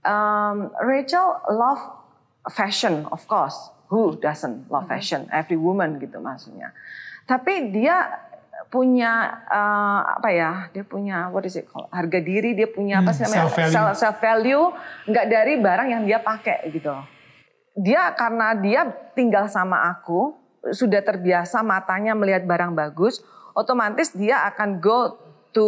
Um, 0.00 0.72
Rachel 0.80 1.44
love 1.52 1.84
fashion 2.48 3.04
of 3.12 3.20
course. 3.28 3.68
Who 3.92 4.16
doesn't 4.16 4.72
love 4.72 4.88
fashion? 4.88 5.28
Every 5.28 5.60
woman 5.60 6.00
gitu 6.00 6.24
maksudnya. 6.24 6.72
Tapi 7.28 7.68
dia 7.68 8.08
punya 8.72 9.44
eh, 9.52 10.00
apa 10.16 10.28
ya? 10.32 10.72
Dia 10.72 10.84
punya 10.88 11.28
what 11.28 11.44
is 11.44 11.60
it 11.60 11.68
called? 11.68 11.92
Harga 11.92 12.18
diri, 12.18 12.56
dia 12.56 12.64
punya 12.66 13.04
apa 13.04 13.12
sih 13.12 13.28
Hmm, 13.28 13.36
namanya? 13.36 13.44
self-value. 13.52 13.74
Self, 13.76 13.92
self 14.00 14.16
value 14.18 14.64
nggak 15.04 15.26
dari 15.28 15.52
barang 15.60 15.88
yang 15.92 16.02
dia 16.08 16.18
pakai 16.18 16.72
gitu. 16.72 16.96
Dia 17.76 18.16
karena 18.16 18.56
dia 18.56 18.88
tinggal 19.12 19.48
sama 19.48 19.92
aku, 19.92 20.32
sudah 20.72 21.04
terbiasa 21.04 21.60
matanya 21.60 22.16
melihat 22.16 22.44
barang 22.44 22.72
bagus, 22.72 23.20
otomatis 23.52 24.12
dia 24.12 24.44
akan 24.48 24.80
go 24.80 25.20
to 25.52 25.66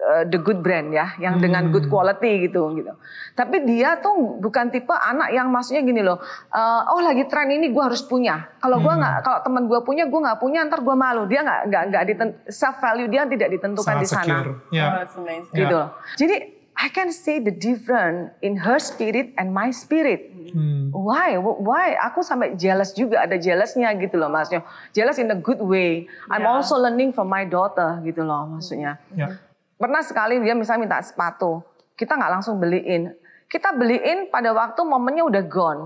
uh, 0.00 0.24
the 0.28 0.40
good 0.40 0.64
brand 0.64 0.88
ya, 0.92 1.12
yang 1.20 1.36
dengan 1.36 1.68
good 1.68 1.86
quality 1.92 2.48
gitu 2.48 2.72
gitu. 2.76 2.92
Tapi 3.36 3.68
dia 3.68 4.00
tuh 4.00 4.40
bukan 4.40 4.72
tipe 4.72 4.92
anak 4.92 5.32
yang 5.36 5.52
maksudnya 5.52 5.84
gini 5.84 6.00
loh, 6.00 6.20
uh, 6.52 6.82
oh 6.92 7.00
lagi 7.04 7.28
tren 7.28 7.52
ini 7.52 7.72
gue 7.72 7.82
harus 7.84 8.00
punya. 8.04 8.48
Kalau 8.60 8.80
gua 8.80 8.96
nggak, 8.96 9.14
kalau 9.24 9.38
teman 9.44 9.62
gue 9.68 9.80
punya, 9.84 10.04
gue 10.08 10.20
nggak 10.20 10.40
punya, 10.40 10.64
ntar 10.68 10.80
gue 10.80 10.96
malu. 10.96 11.28
Dia 11.28 11.40
nggak 11.44 11.60
nggak 11.68 11.82
nggak 11.92 12.02
ditent, 12.08 12.32
self 12.48 12.76
value 12.80 13.08
dia 13.08 13.28
tidak 13.28 13.48
ditentukan 13.52 13.96
Sangat 13.96 14.02
di 14.02 14.08
sana, 14.08 14.24
secure. 14.24 14.48
Ya. 14.72 14.84
Oh, 14.84 14.92
that's 15.00 15.16
amazing. 15.16 15.56
gitu. 15.56 15.76
loh. 15.76 15.88
Jadi 16.16 16.36
I 16.80 16.88
can 16.88 17.12
see 17.12 17.44
the 17.44 17.52
difference 17.52 18.32
in 18.40 18.56
her 18.64 18.80
spirit 18.80 19.36
and 19.36 19.52
my 19.52 19.68
spirit. 19.68 20.32
Hmm. 20.56 20.88
Why? 20.96 21.36
Why? 21.36 21.92
Aku 22.08 22.24
sampai 22.24 22.56
jealous 22.56 22.96
juga 22.96 23.20
ada 23.20 23.36
jealousnya 23.36 23.92
gitu 24.00 24.16
loh 24.16 24.32
maksudnya. 24.32 24.64
Jealous 24.96 25.20
in 25.20 25.28
a 25.28 25.36
good 25.36 25.60
way. 25.60 26.08
I'm 26.32 26.40
Yeah. 26.40 26.56
also 26.56 26.80
learning 26.80 27.12
from 27.12 27.28
my 27.28 27.44
daughter 27.44 28.00
gitu 28.00 28.24
loh 28.24 28.48
maksudnya. 28.48 28.96
Ya. 29.12 29.36
Pernah 29.76 30.00
sekali 30.00 30.40
dia 30.40 30.56
misalnya 30.56 30.88
minta 30.88 30.98
sepatu, 31.04 31.60
kita 32.00 32.16
nggak 32.16 32.32
langsung 32.40 32.56
beliin. 32.56 33.12
Kita 33.44 33.76
beliin 33.76 34.32
pada 34.32 34.48
waktu 34.56 34.80
momennya 34.80 35.28
udah 35.28 35.44
gone. 35.44 35.82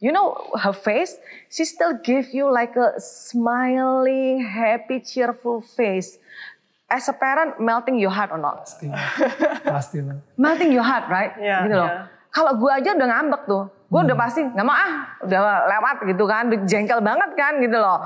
You 0.00 0.16
know 0.16 0.32
her 0.56 0.72
face, 0.72 1.12
she 1.52 1.68
still 1.68 1.92
give 2.00 2.32
you 2.32 2.48
like 2.48 2.72
a 2.72 2.96
smiling, 2.96 4.40
happy, 4.40 5.04
cheerful 5.04 5.60
face. 5.60 6.16
As 6.90 7.06
a 7.06 7.14
parent, 7.14 7.62
melting 7.62 8.02
your 8.02 8.10
heart 8.10 8.34
or 8.34 8.40
not? 8.42 8.66
Pasti. 8.66 8.90
Pasti 9.62 10.02
lah. 10.02 10.18
melting 10.34 10.74
your 10.74 10.82
heart, 10.82 11.06
right? 11.06 11.38
Iya, 11.38 11.70
gitu 11.70 11.76
loh. 11.78 11.86
iya. 11.86 12.10
Kalau 12.30 12.58
gue 12.58 12.66
aja 12.70 12.90
udah 12.94 13.08
ngambek 13.08 13.42
tuh, 13.46 13.64
gue 13.70 14.00
udah 14.06 14.16
pasti 14.18 14.42
nggak 14.42 14.66
mau 14.66 14.74
ah, 14.74 14.92
udah 15.22 15.40
lewat 15.70 15.96
gitu 16.06 16.24
kan, 16.26 16.50
udah 16.50 16.60
jengkel 16.66 16.98
banget 16.98 17.30
kan 17.34 17.62
gitu 17.62 17.78
loh. 17.78 18.02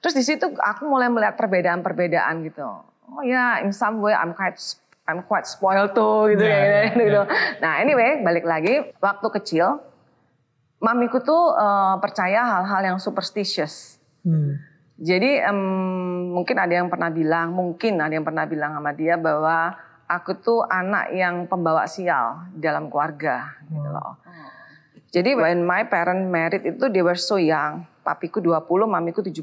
Terus 0.00 0.14
di 0.16 0.24
situ 0.24 0.52
aku 0.52 0.84
mulai 0.84 1.08
melihat 1.08 1.36
perbedaan-perbedaan 1.36 2.44
gitu. 2.44 2.64
Oh 3.08 3.24
ya, 3.24 3.64
in 3.64 3.72
some 3.72 4.00
way 4.00 4.12
I'm 4.12 4.32
quite 4.32 4.56
I'm 5.04 5.24
quite 5.24 5.44
spoiled 5.44 5.92
tuh 5.92 6.30
gitu 6.32 6.44
Iya, 6.44 6.56
ya, 6.56 6.64
iya, 6.64 6.82
gitu. 6.92 7.20
iya. 7.24 7.56
Nah 7.60 7.72
anyway, 7.80 8.20
balik 8.20 8.44
lagi 8.44 8.96
waktu 8.96 9.26
kecil, 9.40 9.80
mamiku 10.78 11.20
tuh 11.20 11.52
eh, 11.52 11.94
percaya 12.00 12.40
hal-hal 12.44 12.94
yang 12.94 12.98
superstitious. 13.00 13.96
Hmm. 14.24 14.60
Jadi 15.00 15.40
em, 15.40 15.60
mungkin 16.36 16.60
ada 16.60 16.76
yang 16.76 16.92
pernah 16.92 17.08
bilang, 17.08 17.56
mungkin 17.56 17.96
ada 18.04 18.12
yang 18.12 18.24
pernah 18.24 18.44
bilang 18.44 18.76
sama 18.76 18.92
dia 18.92 19.16
bahwa 19.16 19.72
aku 20.04 20.36
tuh 20.36 20.60
anak 20.68 21.16
yang 21.16 21.48
pembawa 21.48 21.88
sial 21.88 22.52
dalam 22.52 22.92
keluarga 22.92 23.56
gitu 23.64 23.88
loh. 23.88 24.20
Jadi 25.10 25.34
when 25.34 25.64
my 25.64 25.88
parent 25.88 26.28
married 26.28 26.62
itu 26.68 26.84
they 26.92 27.00
were 27.00 27.18
so 27.18 27.40
young. 27.40 27.88
Papiku 28.04 28.44
20, 28.44 28.86
mamiku 28.86 29.24
17. 29.24 29.40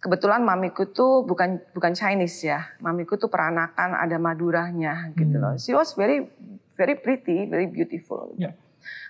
Kebetulan 0.00 0.40
mamiku 0.40 0.88
tuh 0.88 1.22
bukan 1.22 1.60
bukan 1.76 1.92
Chinese 1.92 2.46
ya. 2.46 2.64
Mamiku 2.80 3.20
tuh 3.20 3.28
peranakan 3.28 3.92
ada 3.92 4.16
Maduranya 4.16 5.12
gitu 5.14 5.36
loh. 5.36 5.54
She 5.60 5.76
was 5.76 5.92
very 5.94 6.26
very 6.74 6.96
pretty, 6.96 7.46
very 7.46 7.68
beautiful. 7.68 8.32
Ya. 8.40 8.56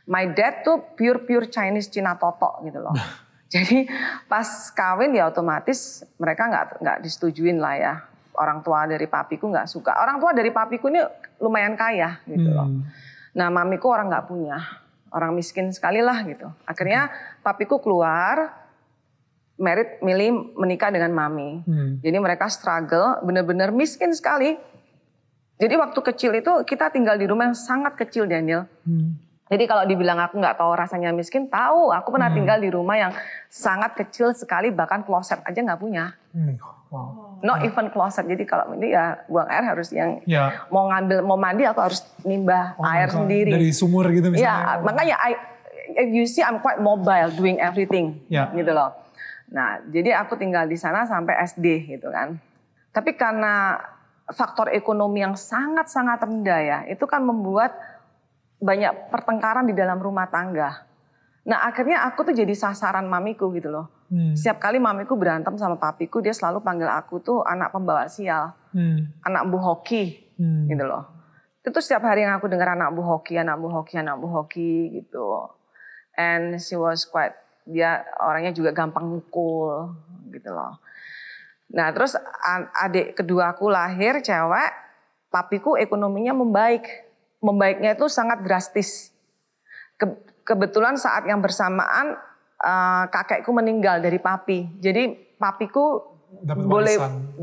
My 0.08 0.26
dad 0.28 0.66
tuh 0.66 0.82
pure 0.96 1.24
pure 1.24 1.48
Chinese 1.48 1.88
Cina 1.88 2.16
totok 2.16 2.64
gitu 2.66 2.80
loh. 2.82 2.96
Jadi 3.46 3.86
pas 4.26 4.46
kawin 4.74 5.14
ya 5.14 5.30
otomatis 5.30 6.02
mereka 6.18 6.50
nggak 6.50 6.66
nggak 6.82 6.98
disetujuin 7.02 7.58
lah 7.62 7.74
ya. 7.78 7.94
Orang 8.36 8.60
tua 8.60 8.84
dari 8.84 9.06
papiku 9.08 9.48
nggak 9.48 9.70
suka. 9.70 9.96
Orang 9.96 10.20
tua 10.20 10.36
dari 10.36 10.50
papiku 10.52 10.92
ini 10.92 11.00
lumayan 11.40 11.78
kaya 11.78 12.20
gitu 12.28 12.52
loh. 12.52 12.68
Hmm. 12.68 12.84
Nah 13.32 13.48
mamiku 13.48 13.92
orang 13.92 14.12
nggak 14.12 14.26
punya, 14.28 14.58
orang 15.14 15.32
miskin 15.32 15.72
sekali 15.72 16.04
lah 16.04 16.20
gitu. 16.26 16.48
Akhirnya 16.68 17.08
papiku 17.40 17.80
keluar, 17.80 18.52
merit 19.56 20.00
milih 20.04 20.56
menikah 20.56 20.92
dengan 20.92 21.12
mami. 21.16 21.64
Hmm. 21.64 21.96
Jadi 22.04 22.16
mereka 22.20 22.48
struggle, 22.52 23.24
bener-bener 23.24 23.72
miskin 23.72 24.12
sekali. 24.12 24.56
Jadi 25.56 25.74
waktu 25.80 26.00
kecil 26.12 26.36
itu 26.36 26.52
kita 26.68 26.92
tinggal 26.92 27.16
di 27.16 27.24
rumah 27.24 27.48
yang 27.48 27.56
sangat 27.56 27.96
kecil 27.96 28.28
Daniel. 28.28 28.68
Hmm. 28.84 29.16
Jadi 29.46 29.64
kalau 29.64 29.86
dibilang 29.86 30.18
aku 30.18 30.42
nggak 30.42 30.58
tahu 30.58 30.74
rasanya 30.74 31.14
miskin, 31.14 31.46
tahu. 31.46 31.94
Aku 31.94 32.10
pernah 32.10 32.26
tinggal 32.34 32.58
di 32.58 32.66
rumah 32.66 32.98
yang 32.98 33.12
sangat 33.46 33.94
kecil 33.94 34.34
sekali, 34.34 34.74
bahkan 34.74 35.06
kloset 35.06 35.38
aja 35.46 35.54
nggak 35.54 35.78
punya. 35.78 36.18
Hmm. 36.34 36.58
Wow. 36.90 37.38
Not 37.42 37.62
even 37.62 37.90
closet. 37.90 38.26
Jadi 38.26 38.42
kalau 38.42 38.74
ini 38.74 38.90
ya 38.90 39.22
buang 39.26 39.46
air 39.46 39.62
harus 39.62 39.90
yang 39.90 40.22
Ya. 40.22 40.66
mau 40.70 40.86
ngambil 40.86 41.18
mau 41.22 41.38
mandi 41.38 41.62
aku 41.62 41.78
harus 41.82 42.02
nimbah 42.22 42.74
Oh 42.74 42.86
air 42.86 43.10
sendiri. 43.10 43.50
Dari 43.50 43.70
sumur 43.70 44.06
gitu 44.10 44.30
misalnya. 44.30 44.78
Ya, 44.78 44.82
makanya 44.82 45.14
I, 45.18 45.32
you 46.10 46.26
see 46.26 46.42
I'm 46.42 46.58
quite 46.58 46.78
mobile 46.78 47.30
doing 47.34 47.58
everything, 47.58 48.22
Ya. 48.26 48.50
gitu 48.50 48.70
loh. 48.70 48.94
Nah, 49.46 49.78
jadi 49.86 50.14
aku 50.18 50.34
tinggal 50.34 50.66
di 50.66 50.74
sana 50.74 51.06
sampai 51.06 51.38
SD 51.46 51.86
gitu 51.86 52.10
kan. 52.10 52.38
Tapi 52.90 53.14
karena 53.14 53.78
faktor 54.26 54.74
ekonomi 54.74 55.22
yang 55.22 55.38
sangat-sangat 55.38 56.18
rendah 56.18 56.60
ya, 56.62 56.78
itu 56.86 57.06
kan 57.06 57.22
membuat 57.22 57.74
banyak 58.56 59.12
pertengkaran 59.12 59.68
di 59.68 59.74
dalam 59.76 60.00
rumah 60.00 60.28
tangga. 60.32 60.86
Nah, 61.46 61.62
akhirnya 61.62 62.02
aku 62.02 62.26
tuh 62.26 62.34
jadi 62.34 62.50
sasaran 62.58 63.06
mamiku 63.06 63.54
gitu 63.54 63.70
loh. 63.70 63.86
Hmm. 64.10 64.34
Setiap 64.34 64.58
kali 64.58 64.82
mamiku 64.82 65.14
berantem 65.14 65.54
sama 65.58 65.78
papiku, 65.78 66.18
dia 66.18 66.34
selalu 66.34 66.62
panggil 66.62 66.90
aku 66.90 67.22
tuh 67.22 67.42
anak 67.46 67.70
pembawa 67.70 68.10
sial, 68.10 68.54
Hmm. 68.74 69.14
anak 69.22 69.46
bu 69.46 69.58
hoki 69.62 70.34
Hmm. 70.38 70.66
gitu 70.66 70.82
loh. 70.86 71.06
Itu 71.62 71.78
setiap 71.82 72.06
hari 72.06 72.22
yang 72.26 72.38
aku 72.38 72.46
dengar 72.50 72.74
anak 72.74 72.94
bu 72.94 73.02
hoki, 73.02 73.38
anak 73.38 73.58
bu 73.58 73.70
hoki, 73.70 73.94
anak 73.98 74.18
bu 74.18 74.26
hoki 74.26 75.02
gitu. 75.02 75.50
And 76.18 76.58
she 76.58 76.74
was 76.74 77.06
quite, 77.06 77.34
dia 77.66 78.02
orangnya 78.22 78.50
juga 78.50 78.70
gampang 78.74 79.06
mukul 79.06 79.94
gitu 80.34 80.50
loh. 80.50 80.82
Nah 81.74 81.90
terus 81.90 82.14
adik 82.78 83.18
kedua 83.18 83.54
aku 83.54 83.70
lahir 83.70 84.18
cewek, 84.22 84.70
papiku 85.30 85.74
ekonominya 85.78 86.34
membaik. 86.34 87.05
Membaiknya 87.38 87.92
itu 87.92 88.06
sangat 88.06 88.40
drastis. 88.40 89.12
Ke- 89.94 90.16
kebetulan 90.42 90.96
saat 90.96 91.24
yang 91.24 91.38
bersamaan 91.38 92.16
eh, 92.56 93.04
kakekku 93.06 93.50
meninggal 93.50 94.00
dari 94.00 94.16
papi. 94.16 94.78
Jadi 94.78 95.02
papiku 95.36 96.16
Dapat 96.26 96.66
boleh 96.66 96.96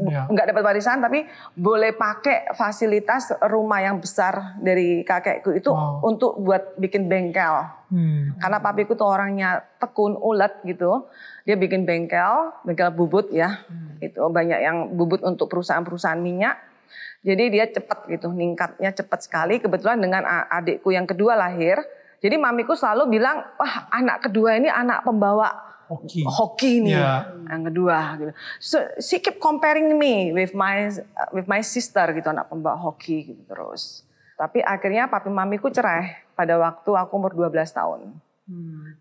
ya. 0.06 0.28
nggak 0.28 0.48
dapat 0.50 0.64
warisan 0.64 1.00
tapi 1.00 1.24
boleh 1.56 1.96
pakai 1.96 2.52
fasilitas 2.52 3.32
rumah 3.42 3.80
yang 3.80 3.98
besar 3.98 4.60
dari 4.60 5.02
kakekku 5.02 5.50
itu 5.52 5.72
Wow. 5.72 6.04
untuk 6.04 6.38
buat 6.38 6.76
bikin 6.76 7.08
bengkel. 7.08 7.64
Hmm. 7.90 8.36
Karena 8.38 8.58
papiku 8.60 8.94
tuh 8.94 9.08
orangnya 9.08 9.64
tekun 9.78 10.14
ulet 10.14 10.52
gitu. 10.64 11.08
Dia 11.44 11.56
bikin 11.56 11.86
bengkel, 11.86 12.54
bengkel 12.62 12.92
bubut 12.92 13.30
ya. 13.30 13.62
Itu 13.98 14.28
banyak 14.28 14.60
yang 14.60 14.78
bubut 14.92 15.22
untuk 15.22 15.48
perusahaan-perusahaan 15.48 16.20
minyak. 16.20 16.58
Jadi 17.24 17.56
dia 17.56 17.66
cepat 17.66 18.04
gitu, 18.12 18.30
ningkatnya 18.30 18.92
cepat 18.92 19.24
sekali. 19.24 19.58
Kebetulan 19.58 19.96
dengan 19.96 20.28
adikku 20.52 20.92
yang 20.92 21.08
kedua 21.08 21.40
lahir. 21.40 21.80
Jadi 22.20 22.36
mamiku 22.36 22.76
selalu 22.76 23.16
bilang, 23.16 23.44
wah 23.56 23.88
anak 23.90 24.28
kedua 24.28 24.56
ini 24.56 24.68
anak 24.68 25.04
pembawa 25.04 25.72
Hoki. 25.84 26.24
hoki 26.24 26.74
nih 26.80 26.96
Ya. 26.96 27.28
yang 27.52 27.68
kedua 27.68 28.16
gitu. 28.16 28.32
So 28.60 28.80
she 29.00 29.20
keep 29.20 29.38
comparing 29.38 30.00
me 30.00 30.32
with 30.32 30.56
my 30.56 30.88
with 31.36 31.46
my 31.46 31.60
sister 31.60 32.08
gitu 32.16 32.28
anak 32.28 32.48
pembawa 32.48 32.80
hoki 32.80 33.28
gitu 33.28 33.44
terus. 33.46 34.08
Tapi 34.40 34.64
akhirnya 34.64 35.12
papi 35.12 35.28
mamiku 35.28 35.68
cerai 35.68 36.24
pada 36.34 36.56
waktu 36.56 36.88
aku 36.88 37.12
umur 37.14 37.36
12 37.36 37.68
tahun. 37.70 38.16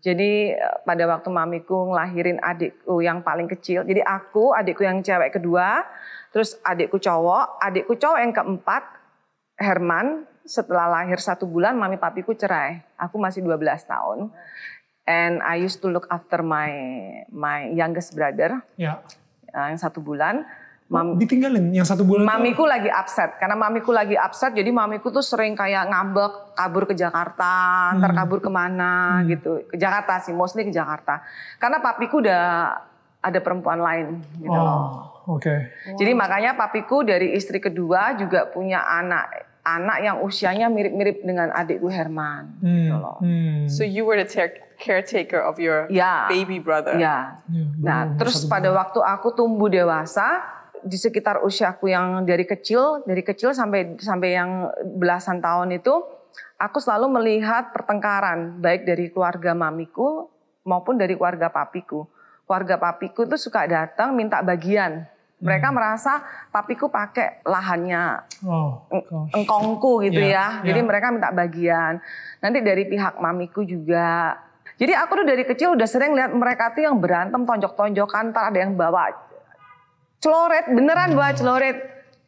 Jadi 0.03 0.55
eh, 0.55 0.75
pada 0.83 1.03
waktu 1.07 1.27
mamiku 1.27 1.91
ngelahirin 1.91 2.39
adikku 2.39 2.99
yang 2.99 3.19
paling 3.19 3.47
kecil. 3.47 3.83
Jadi 3.83 3.99
aku, 3.99 4.51
adikku 4.51 4.83
yang 4.83 4.99
cewek 4.99 5.35
kedua, 5.35 5.83
terus 6.33 6.57
adikku 6.59 6.97
cowok, 6.97 7.61
adikku 7.61 7.93
cowok 7.93 8.19
yang 8.19 8.33
keempat, 8.33 8.83
Herman, 9.53 10.25
setelah 10.43 10.89
lahir 10.91 11.21
satu 11.21 11.45
bulan 11.45 11.77
mami 11.77 11.95
papiku 11.95 12.33
cerai. 12.33 12.81
Aku 12.97 13.15
masih 13.15 13.39
12 13.39 13.61
tahun. 13.85 14.33
And 15.03 15.39
I 15.39 15.59
used 15.59 15.79
to 15.79 15.87
look 15.87 16.09
after 16.09 16.41
my 16.41 16.71
my 17.29 17.69
youngest 17.69 18.11
brother 18.11 18.63
Ya. 18.73 19.03
uh, 19.49 19.67
yang 19.67 19.77
satu 19.77 19.99
bulan. 19.99 20.41
Mam- 20.87 21.15
Ditinggalin 21.15 21.71
yang 21.71 21.83
satu 21.83 22.03
bulan. 22.03 22.27
mamiku 22.27 22.63
lagi 22.63 22.87
upset 22.87 23.35
karena 23.37 23.55
mamiku 23.55 23.89
lagi 23.89 24.13
upset 24.13 24.51
jadi 24.51 24.67
mamiku 24.69 25.09
tuh 25.09 25.23
sering 25.23 25.55
kayak 25.55 25.87
ngambek 25.87 26.53
kabur 26.53 26.83
ke 26.83 26.93
Jakarta 26.93 27.53
ntar 27.95 28.11
kabur 28.13 28.39
ke 28.39 28.47
mana 28.47 29.23
gitu 29.25 29.63
ke 29.65 29.79
Jakarta 29.79 30.19
sih 30.19 30.31
mostly 30.31 30.63
ke 30.63 30.71
Jakarta 30.71 31.23
karena 31.55 31.79
papiku 31.79 32.19
udah 32.19 32.77
ada 33.17 33.39
perempuan 33.39 33.79
lain 33.79 34.07
gitu 34.37 34.51
loh. 34.51 35.07
Oke. 35.25 35.71
Jadi 35.95 36.11
makanya 36.11 36.53
papiku 36.53 37.01
dari 37.01 37.31
istri 37.31 37.57
kedua 37.57 38.15
juga 38.15 38.47
punya 38.47 38.83
anak 38.83 39.51
anak 39.63 40.03
yang 40.03 40.17
usianya 40.19 40.67
mirip-mirip 40.67 41.23
dengan 41.23 41.47
adikku 41.47 41.87
Herman 41.87 42.59
gitu 42.59 42.91
Hmm. 42.91 42.99
loh. 42.99 43.17
Hmm. 43.23 43.63
So 43.71 43.87
you 43.87 44.03
were 44.03 44.19
the 44.19 44.27
care- 44.27 44.59
caretaker 44.75 45.39
of 45.39 45.55
your 45.55 45.87
Ya. 45.87 46.27
baby 46.27 46.59
brother. 46.59 46.99
Ya. 46.99 47.39
Ya, 47.47 47.63
Nah, 47.79 47.99
terus 48.19 48.43
pada 48.43 48.67
waktu 48.75 48.99
aku 48.99 49.31
tumbuh 49.31 49.71
dewasa 49.71 50.43
di 50.83 50.99
sekitar 50.99 51.39
usiaku 51.39 51.87
yang 51.87 52.27
dari 52.27 52.43
kecil, 52.43 53.07
dari 53.07 53.23
kecil 53.23 53.55
sampai 53.55 53.95
sampai 54.03 54.35
yang 54.35 54.67
belasan 54.99 55.39
tahun 55.39 55.79
itu, 55.79 55.95
aku 56.59 56.83
selalu 56.83 57.07
melihat 57.15 57.71
pertengkaran 57.71 58.59
baik 58.59 58.83
dari 58.83 59.07
keluarga 59.07 59.55
mamiku 59.55 60.27
maupun 60.67 60.99
dari 60.99 61.15
keluarga 61.15 61.47
papiku. 61.47 62.03
Keluarga 62.43 62.75
papiku 62.75 63.23
tuh 63.23 63.39
suka 63.39 63.63
datang 63.63 64.11
minta 64.11 64.43
bagian 64.43 65.07
Mereka 65.43 65.67
merasa 65.69 66.23
papiku 66.47 66.87
pakai 66.87 67.43
lahannya 67.43 68.23
Oh, 68.41 68.87
gosh. 68.89 69.35
engkongku 69.35 69.99
gitu 70.01 70.17
Iya, 70.17 70.63
ya. 70.63 70.71
Jadi 70.71 70.79
iya. 70.79 70.87
mereka 70.87 71.11
minta 71.11 71.29
bagian. 71.29 71.99
Nanti 72.39 72.59
dari 72.59 72.83
pihak 72.85 73.19
mamiku 73.19 73.61
juga. 73.61 74.39
Jadi 74.73 74.91
aku 74.91 75.11
tuh 75.13 75.27
dari 75.27 75.43
kecil 75.43 75.75
udah 75.75 75.85
sering 75.85 76.11
lihat 76.11 76.31
mereka 76.31 76.71
tuh 76.71 76.81
yang 76.81 76.97
berantem 76.97 77.43
tonjok-tonjokan, 77.43 78.31
ntar 78.31 78.49
ada 78.49 78.57
yang 78.57 78.73
bawa 78.73 79.11
celoret, 80.17 80.65
beneran 80.67 81.13
bawa 81.13 81.31
celoret. 81.31 81.77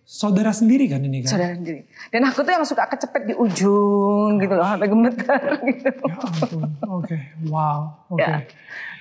Saudara 0.04 0.54
sendiri 0.54 0.86
kan 0.86 1.02
ini 1.02 1.26
kan? 1.26 1.34
Saudara 1.34 1.58
sendiri. 1.58 1.82
Dan 2.14 2.22
aku 2.24 2.46
tuh 2.46 2.54
yang 2.54 2.62
suka 2.62 2.86
kecepet 2.86 3.22
di 3.26 3.34
ujung 3.34 4.38
gitu 4.38 4.54
loh, 4.54 4.68
sampai 4.68 4.86
gemeter 4.86 5.42
gitu. 5.74 6.04
Ya 6.06 6.16
ampun, 6.22 6.62
oke, 6.86 7.18
wow, 7.50 7.80
oke. 8.08 8.22
Ya, 8.22 8.46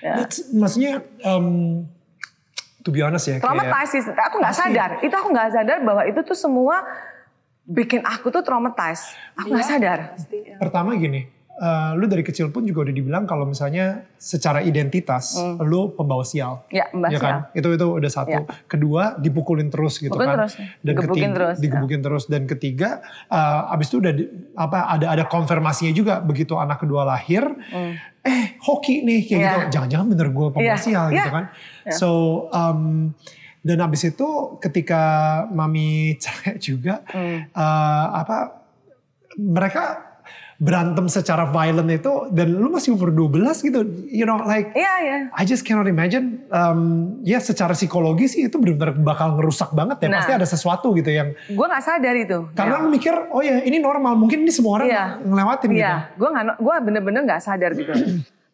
ya. 0.01 0.15
That's- 0.25 0.49
Maksudnya, 0.49 1.05
um, 1.23 1.85
to 2.85 2.93
be 2.93 3.01
honest 3.01 3.27
ya, 3.27 3.41
kayak, 3.41 3.49
Traumatized 3.49 3.93
sih. 3.97 4.03
Aku 4.05 4.37
nggak 4.39 4.55
sadar. 4.55 4.91
Itu 5.01 5.15
aku 5.17 5.29
nggak 5.33 5.51
sadar 5.57 5.79
bahwa 5.81 6.03
itu 6.05 6.21
tuh 6.21 6.37
semua 6.37 6.85
bikin 7.65 8.05
aku 8.05 8.29
tuh 8.29 8.45
traumatized. 8.45 9.17
Aku 9.41 9.49
nggak 9.57 9.67
sadar. 9.67 9.99
pertama 10.61 10.93
gini, 11.01 11.25
eh, 11.57 11.91
lu 11.95 12.05
dari 12.05 12.21
kecil 12.21 12.49
pun 12.49 12.63
juga 12.63 12.83
udah 12.83 12.93
dibilang 12.93 13.25
kalau 13.25 13.45
misalnya 13.45 14.03
secara 14.15 14.59
identitas, 14.61 15.35
lu 15.61 15.91
pembawa 15.91 16.23
sial. 16.23 16.67
Ya, 16.69 16.91
Ya 16.91 17.17
kan? 17.17 17.35
Itu 17.51 17.71
itu 17.71 17.87
udah 17.87 18.09
satu. 18.09 18.33
Ya. 18.33 18.43
Kedua, 18.65 19.15
dipukulin 19.17 19.69
terus 19.69 19.97
gitu 19.97 20.11
Pukulin 20.11 20.29
kan. 20.29 20.37
terus. 20.41 20.55
Dan 20.57 20.93
Digebukin 20.93 21.11
ketiga, 21.23 21.35
terus, 21.35 21.55
ya. 21.55 21.61
digebukin 21.61 22.01
terus. 22.01 22.25
Dan 22.27 22.43
ketiga, 22.45 22.89
eh, 23.29 23.73
abis 23.73 23.87
itu 23.87 23.97
udah 23.99 24.13
di- 24.13 24.29
apa 24.55 24.79
ada 24.89 25.07
ada 25.11 25.25
konfirmasinya 25.25 25.91
juga 25.91 26.19
begitu 26.19 26.55
anak 26.55 26.81
kedua 26.81 27.05
lahir. 27.05 27.47
Eh, 28.21 28.57
hoki 28.59 29.03
nih 29.03 29.21
kayak. 29.23 29.37
Iya. 29.37 29.51
gitu. 29.61 29.71
Jangan-jangan 29.73 30.07
bener 30.09 30.29
gue 30.29 30.47
pembawa 30.49 30.65
Iya. 30.67 30.77
sial 30.77 31.07
gitu 31.09 31.21
Iya. 31.21 31.29
kan. 31.31 31.45
So, 31.91 32.09
um, 32.49 33.13
dan 33.61 33.79
abis 33.79 34.05
itu 34.07 34.29
ketika 34.59 35.03
mami 35.49 35.89
cerai 36.23 36.57
juga, 36.57 37.05
Hmm. 37.07 37.47
eh, 37.47 38.07
apa 38.15 38.65
mereka 39.37 40.14
berantem 40.57 41.07
secara 41.07 41.45
violent 41.47 41.91
itu 41.91 42.09
dan 42.31 42.53
lu 42.53 42.69
masih 42.69 42.93
umur 42.93 43.11
12 43.11 43.35
gitu 43.61 43.81
you 44.07 44.23
know 44.23 44.39
like 44.41 44.71
Iya, 44.73 44.95
iya. 45.01 45.19
I 45.31 45.43
just 45.43 45.63
cannot 45.63 45.85
imagine 45.85 46.47
um, 46.49 46.81
ya 47.21 47.39
secara 47.39 47.73
psikologi 47.73 48.25
sih 48.25 48.41
itu 48.45 48.55
benar-benar 48.55 48.95
bakal 48.97 49.35
ngerusak 49.35 49.71
banget 49.71 49.99
ya 50.01 50.09
Nah. 50.09 50.19
pasti 50.21 50.33
ada 50.33 50.47
sesuatu 50.47 50.93
gitu 50.93 51.09
yang 51.09 51.35
Gue 51.49 51.65
nggak 51.65 51.83
sadar 51.83 52.15
itu. 52.15 52.39
karena 52.53 52.79
lu 52.79 52.89
mikir 52.89 53.11
oh 53.29 53.41
ya 53.41 53.61
ini 53.61 53.79
normal 53.79 54.15
mungkin 54.15 54.43
ini 54.43 54.51
semua 54.51 54.79
orang 54.79 54.87
Iya. 54.87 55.05
ngelewatin 55.21 55.69
gitu 55.69 55.81
Iya, 55.81 55.95
gue 56.13 56.29
nggak, 56.29 56.45
gue 56.57 56.75
bener-bener 56.83 57.21
nggak 57.25 57.41
sadar 57.41 57.71
gitu. 57.73 57.91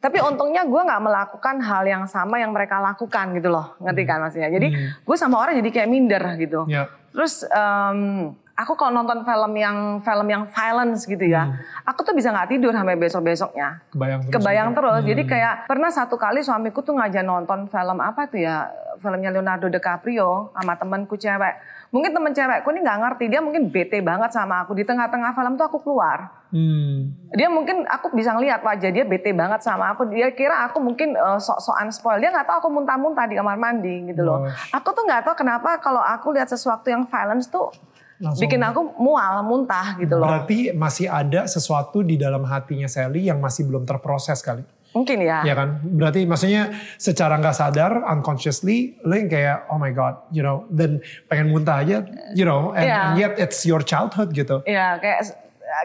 Tapi 0.00 0.16
untungnya 0.18 0.64
gue 0.64 0.80
nggak 0.80 1.02
melakukan 1.02 1.60
hal 1.60 1.84
yang 1.84 2.04
sama 2.06 2.40
yang 2.40 2.50
mereka 2.50 2.80
lakukan 2.80 3.36
gitu 3.36 3.52
loh, 3.52 3.76
ngerti 3.76 4.02
kan 4.02 4.18
maksudnya? 4.18 4.48
Jadi 4.48 4.72
gue 4.96 5.16
sama 5.16 5.36
orang 5.36 5.60
jadi 5.60 5.70
kayak 5.70 5.88
minder 5.88 6.22
gitu. 6.40 6.64
ya 6.64 6.88
Terus 7.12 7.44
em, 7.44 8.32
aku 8.60 8.76
kalau 8.76 9.00
nonton 9.00 9.24
film 9.24 9.52
yang 9.56 9.76
film 10.04 10.28
yang 10.28 10.44
violence 10.52 11.08
gitu 11.08 11.24
ya, 11.24 11.48
aku 11.88 12.04
tuh 12.04 12.12
bisa 12.12 12.28
nggak 12.28 12.52
tidur 12.52 12.76
sampai 12.76 13.00
besok 13.00 13.24
besoknya. 13.24 13.80
kebayang 13.88 14.20
terus 14.28 14.32
Kebayang 14.36 14.70
terus. 14.76 15.02
Jadi 15.08 15.22
kayak 15.24 15.54
pernah 15.64 15.88
satu 15.88 16.20
kali 16.20 16.44
suamiku 16.44 16.84
tuh 16.84 17.00
ngajak 17.00 17.24
nonton 17.24 17.66
film 17.72 17.98
apa 17.98 18.28
tuh 18.28 18.44
ya, 18.44 18.68
filmnya 19.00 19.32
Leonardo 19.32 19.72
DiCaprio 19.72 20.52
sama 20.52 20.76
temanku 20.76 21.16
cewek. 21.16 21.56
Mungkin 21.90 22.14
temen 22.14 22.30
cewekku 22.30 22.70
ini 22.70 22.86
nggak 22.86 22.98
ngerti, 23.02 23.24
dia 23.26 23.40
mungkin 23.42 23.66
bete 23.66 23.98
banget 23.98 24.30
sama 24.30 24.62
aku. 24.62 24.78
Di 24.78 24.86
tengah-tengah 24.86 25.34
film 25.34 25.58
tuh 25.58 25.66
aku 25.66 25.82
keluar. 25.82 26.46
hmm. 26.54 27.34
Dia 27.34 27.50
mungkin 27.50 27.82
aku 27.90 28.14
bisa 28.14 28.30
ngeliat 28.30 28.62
wajah 28.62 28.94
dia 28.94 29.02
bete 29.02 29.34
banget 29.34 29.66
sama 29.66 29.90
aku. 29.90 30.06
Dia 30.06 30.30
kira 30.30 30.70
aku 30.70 30.78
mungkin 30.78 31.18
eh, 31.18 31.38
sok-sokan 31.42 31.90
spoil. 31.90 32.22
Dia 32.22 32.30
nggak 32.30 32.46
tahu 32.46 32.56
aku 32.62 32.68
muntah-muntah 32.70 33.26
di 33.26 33.34
kamar 33.34 33.58
mandi 33.58 34.06
gitu 34.06 34.22
loh. 34.22 34.46
Gosh. 34.46 34.70
Aku 34.78 34.94
tuh 34.94 35.02
nggak 35.02 35.26
tahu 35.26 35.34
kenapa 35.42 35.82
kalau 35.82 35.98
aku 35.98 36.30
lihat 36.30 36.46
sesuatu 36.46 36.86
yang 36.86 37.10
violence 37.10 37.50
tuh 37.50 37.74
Langsung. 38.20 38.42
bikin 38.44 38.60
aku 38.60 38.80
mual, 39.00 39.40
muntah 39.42 39.96
gitu 39.96 40.20
loh. 40.20 40.28
berarti 40.28 40.76
masih 40.76 41.08
ada 41.08 41.48
sesuatu 41.48 42.04
di 42.04 42.14
dalam 42.14 42.44
hatinya 42.44 42.84
Sally 42.84 43.24
yang 43.24 43.40
masih 43.40 43.64
belum 43.64 43.88
terproses 43.88 44.44
kali 44.44 44.60
Mungkin 44.90 45.22
ya. 45.22 45.40
ya 45.40 45.54
kan 45.54 45.80
berarti 45.80 46.26
maksudnya 46.26 46.68
secara 46.98 47.38
nggak 47.38 47.54
sadar 47.54 48.04
unconsciously 48.10 48.98
lo 49.00 49.14
yang 49.14 49.30
kayak 49.30 49.64
oh 49.70 49.78
my 49.78 49.88
god 49.88 50.20
you 50.28 50.42
know 50.42 50.66
dan 50.68 50.98
pengen 51.26 51.48
muntah 51.48 51.80
aja 51.80 52.04
you 52.34 52.42
know 52.42 52.74
and, 52.74 52.84
Iya. 52.84 52.98
and 52.98 53.10
yet 53.16 53.32
it's 53.38 53.62
your 53.64 53.80
childhood 53.80 54.34
gitu 54.34 54.60
Iya, 54.66 54.98
kayak 54.98 55.20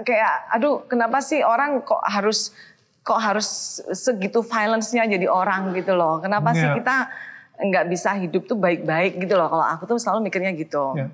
kayak 0.04 0.34
aduh 0.52 0.84
kenapa 0.86 1.22
sih 1.22 1.40
orang 1.40 1.86
kok 1.86 2.02
harus 2.02 2.50
kok 3.00 3.22
harus 3.22 3.46
segitu 3.94 4.42
violence-nya 4.42 5.06
jadi 5.06 5.30
orang 5.30 5.70
gitu 5.78 5.94
loh. 5.94 6.18
Kenapa 6.18 6.58
sih 6.58 6.66
Iya. 6.66 6.74
kita 6.74 6.96
nggak 7.62 7.86
bisa 7.86 8.18
hidup 8.18 8.50
tuh 8.50 8.58
baik-baik 8.58 9.22
gitu 9.22 9.38
loh. 9.38 9.46
Kalau 9.46 9.62
aku 9.62 9.86
tuh 9.86 10.02
selalu 10.02 10.26
mikirnya 10.28 10.50
gitu. 10.58 10.98
Ya. 10.98 11.14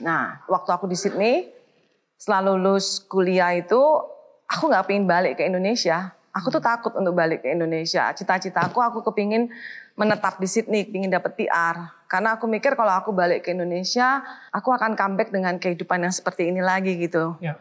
Nah, 0.00 0.44
waktu 0.50 0.70
aku 0.72 0.84
di 0.88 0.96
Sydney, 0.98 1.48
setelah 2.16 2.52
lulus 2.52 3.00
kuliah 3.04 3.56
itu, 3.56 3.80
aku 4.48 4.68
nggak 4.68 4.84
pengen 4.88 5.04
balik 5.08 5.40
ke 5.40 5.44
Indonesia. 5.44 6.12
Aku 6.36 6.52
tuh 6.52 6.60
takut 6.60 6.92
untuk 6.92 7.16
balik 7.16 7.40
ke 7.44 7.48
Indonesia. 7.48 8.12
Cita-citaku 8.12 8.76
aku 8.84 9.00
kepingin 9.00 9.48
menetap 9.96 10.36
di 10.36 10.44
Sydney, 10.44 10.84
pingin 10.84 11.08
dapet 11.08 11.32
PR. 11.32 11.96
Karena 12.06 12.36
aku 12.36 12.44
mikir 12.44 12.76
kalau 12.76 12.92
aku 12.92 13.10
balik 13.16 13.48
ke 13.48 13.56
Indonesia, 13.56 14.20
aku 14.52 14.68
akan 14.68 14.92
comeback 14.92 15.32
dengan 15.32 15.56
kehidupan 15.56 16.04
yang 16.04 16.12
seperti 16.12 16.52
ini 16.52 16.60
lagi 16.60 17.00
gitu. 17.00 17.40
ya 17.40 17.56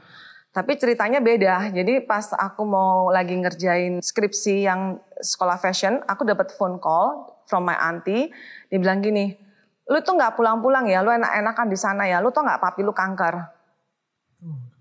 Tapi 0.52 0.76
ceritanya 0.80 1.20
beda. 1.24 1.72
Jadi 1.72 2.04
pas 2.04 2.32
aku 2.36 2.64
mau 2.64 3.12
lagi 3.12 3.36
ngerjain 3.36 4.00
skripsi 4.00 4.68
yang 4.68 5.00
sekolah 5.20 5.60
fashion, 5.60 6.00
aku 6.08 6.24
dapat 6.28 6.52
phone 6.56 6.80
call 6.80 7.28
from 7.48 7.68
my 7.68 7.76
auntie. 7.76 8.32
Dia 8.72 8.80
bilang 8.80 9.04
gini, 9.04 9.36
lu 9.86 9.98
tuh 10.02 10.14
nggak 10.18 10.34
pulang-pulang 10.34 10.90
ya, 10.90 11.06
lu 11.06 11.14
enak-enakan 11.14 11.66
di 11.70 11.78
sana 11.78 12.10
ya, 12.10 12.18
lu 12.18 12.34
tuh 12.34 12.42
nggak 12.42 12.58
papi 12.58 12.82
lu 12.82 12.90
kanker. 12.90 13.36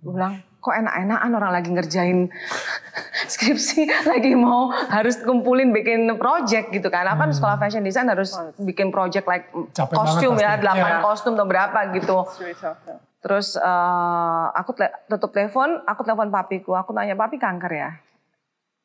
Gue 0.00 0.12
bilang, 0.12 0.36
kok 0.60 0.72
enak-enakan 0.72 1.30
orang 1.32 1.52
lagi 1.52 1.68
ngerjain 1.72 2.28
skripsi, 3.32 3.84
lagi 4.08 4.32
mau 4.32 4.68
harus 4.72 5.20
kumpulin 5.20 5.72
bikin 5.72 6.08
project 6.16 6.72
gitu 6.72 6.88
kan. 6.88 7.04
Apa 7.04 7.28
sekolah 7.28 7.56
fashion 7.56 7.84
design 7.84 8.08
harus 8.08 8.32
bikin 8.56 8.88
project 8.88 9.28
like 9.28 9.48
Capek 9.72 9.96
kostum 9.96 10.36
ya. 10.40 10.56
8 10.56 10.72
Iya. 10.76 11.00
kostum 11.00 11.32
atau 11.36 11.48
berapa 11.48 11.78
gitu. 11.96 12.18
Yeah. 12.40 13.00
Terus 13.24 13.56
eh, 13.56 14.44
aku 14.56 14.76
tutup 15.08 15.32
telepon, 15.32 15.80
aku 15.84 16.00
telepon 16.04 16.28
papiku, 16.28 16.76
aku 16.76 16.92
tanya 16.92 17.16
papi 17.16 17.40
kanker 17.40 17.72
ya. 17.72 17.90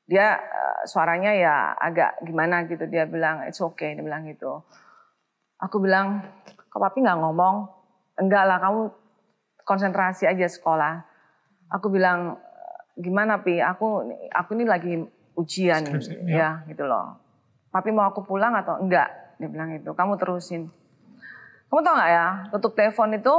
Dia 0.08 0.40
eh, 0.40 0.80
suaranya 0.88 1.32
ya 1.36 1.76
agak 1.76 2.24
gimana 2.24 2.64
gitu, 2.68 2.88
dia 2.88 3.04
bilang 3.08 3.44
it's 3.44 3.60
okay, 3.60 3.96
dia 3.96 4.04
bilang 4.04 4.24
gitu. 4.24 4.64
Aku 5.60 5.84
bilang, 5.84 6.24
kok 6.72 6.80
papi 6.80 7.04
nggak 7.04 7.20
ngomong? 7.20 7.68
Enggak 8.16 8.48
lah, 8.48 8.64
kamu 8.64 8.96
konsentrasi 9.68 10.24
aja 10.24 10.48
sekolah. 10.48 11.04
Aku 11.68 11.92
bilang, 11.92 12.40
gimana 12.96 13.44
pi? 13.44 13.60
Aku 13.60 14.08
aku 14.32 14.50
ini 14.56 14.64
lagi 14.64 15.04
ujian, 15.36 15.84
Skripsi, 15.84 16.16
ya 16.32 16.64
gitu 16.68 16.88
loh. 16.88 17.20
Papi 17.76 17.92
mau 17.92 18.08
aku 18.08 18.24
pulang 18.24 18.56
atau 18.56 18.80
enggak? 18.80 19.36
Dia 19.36 19.48
bilang 19.52 19.76
itu. 19.76 19.92
Kamu 19.92 20.16
terusin. 20.16 20.72
Kamu 21.68 21.80
tau 21.84 21.94
nggak 21.96 22.12
ya? 22.12 22.28
Tutup 22.56 22.74
telepon 22.80 23.14
itu, 23.14 23.36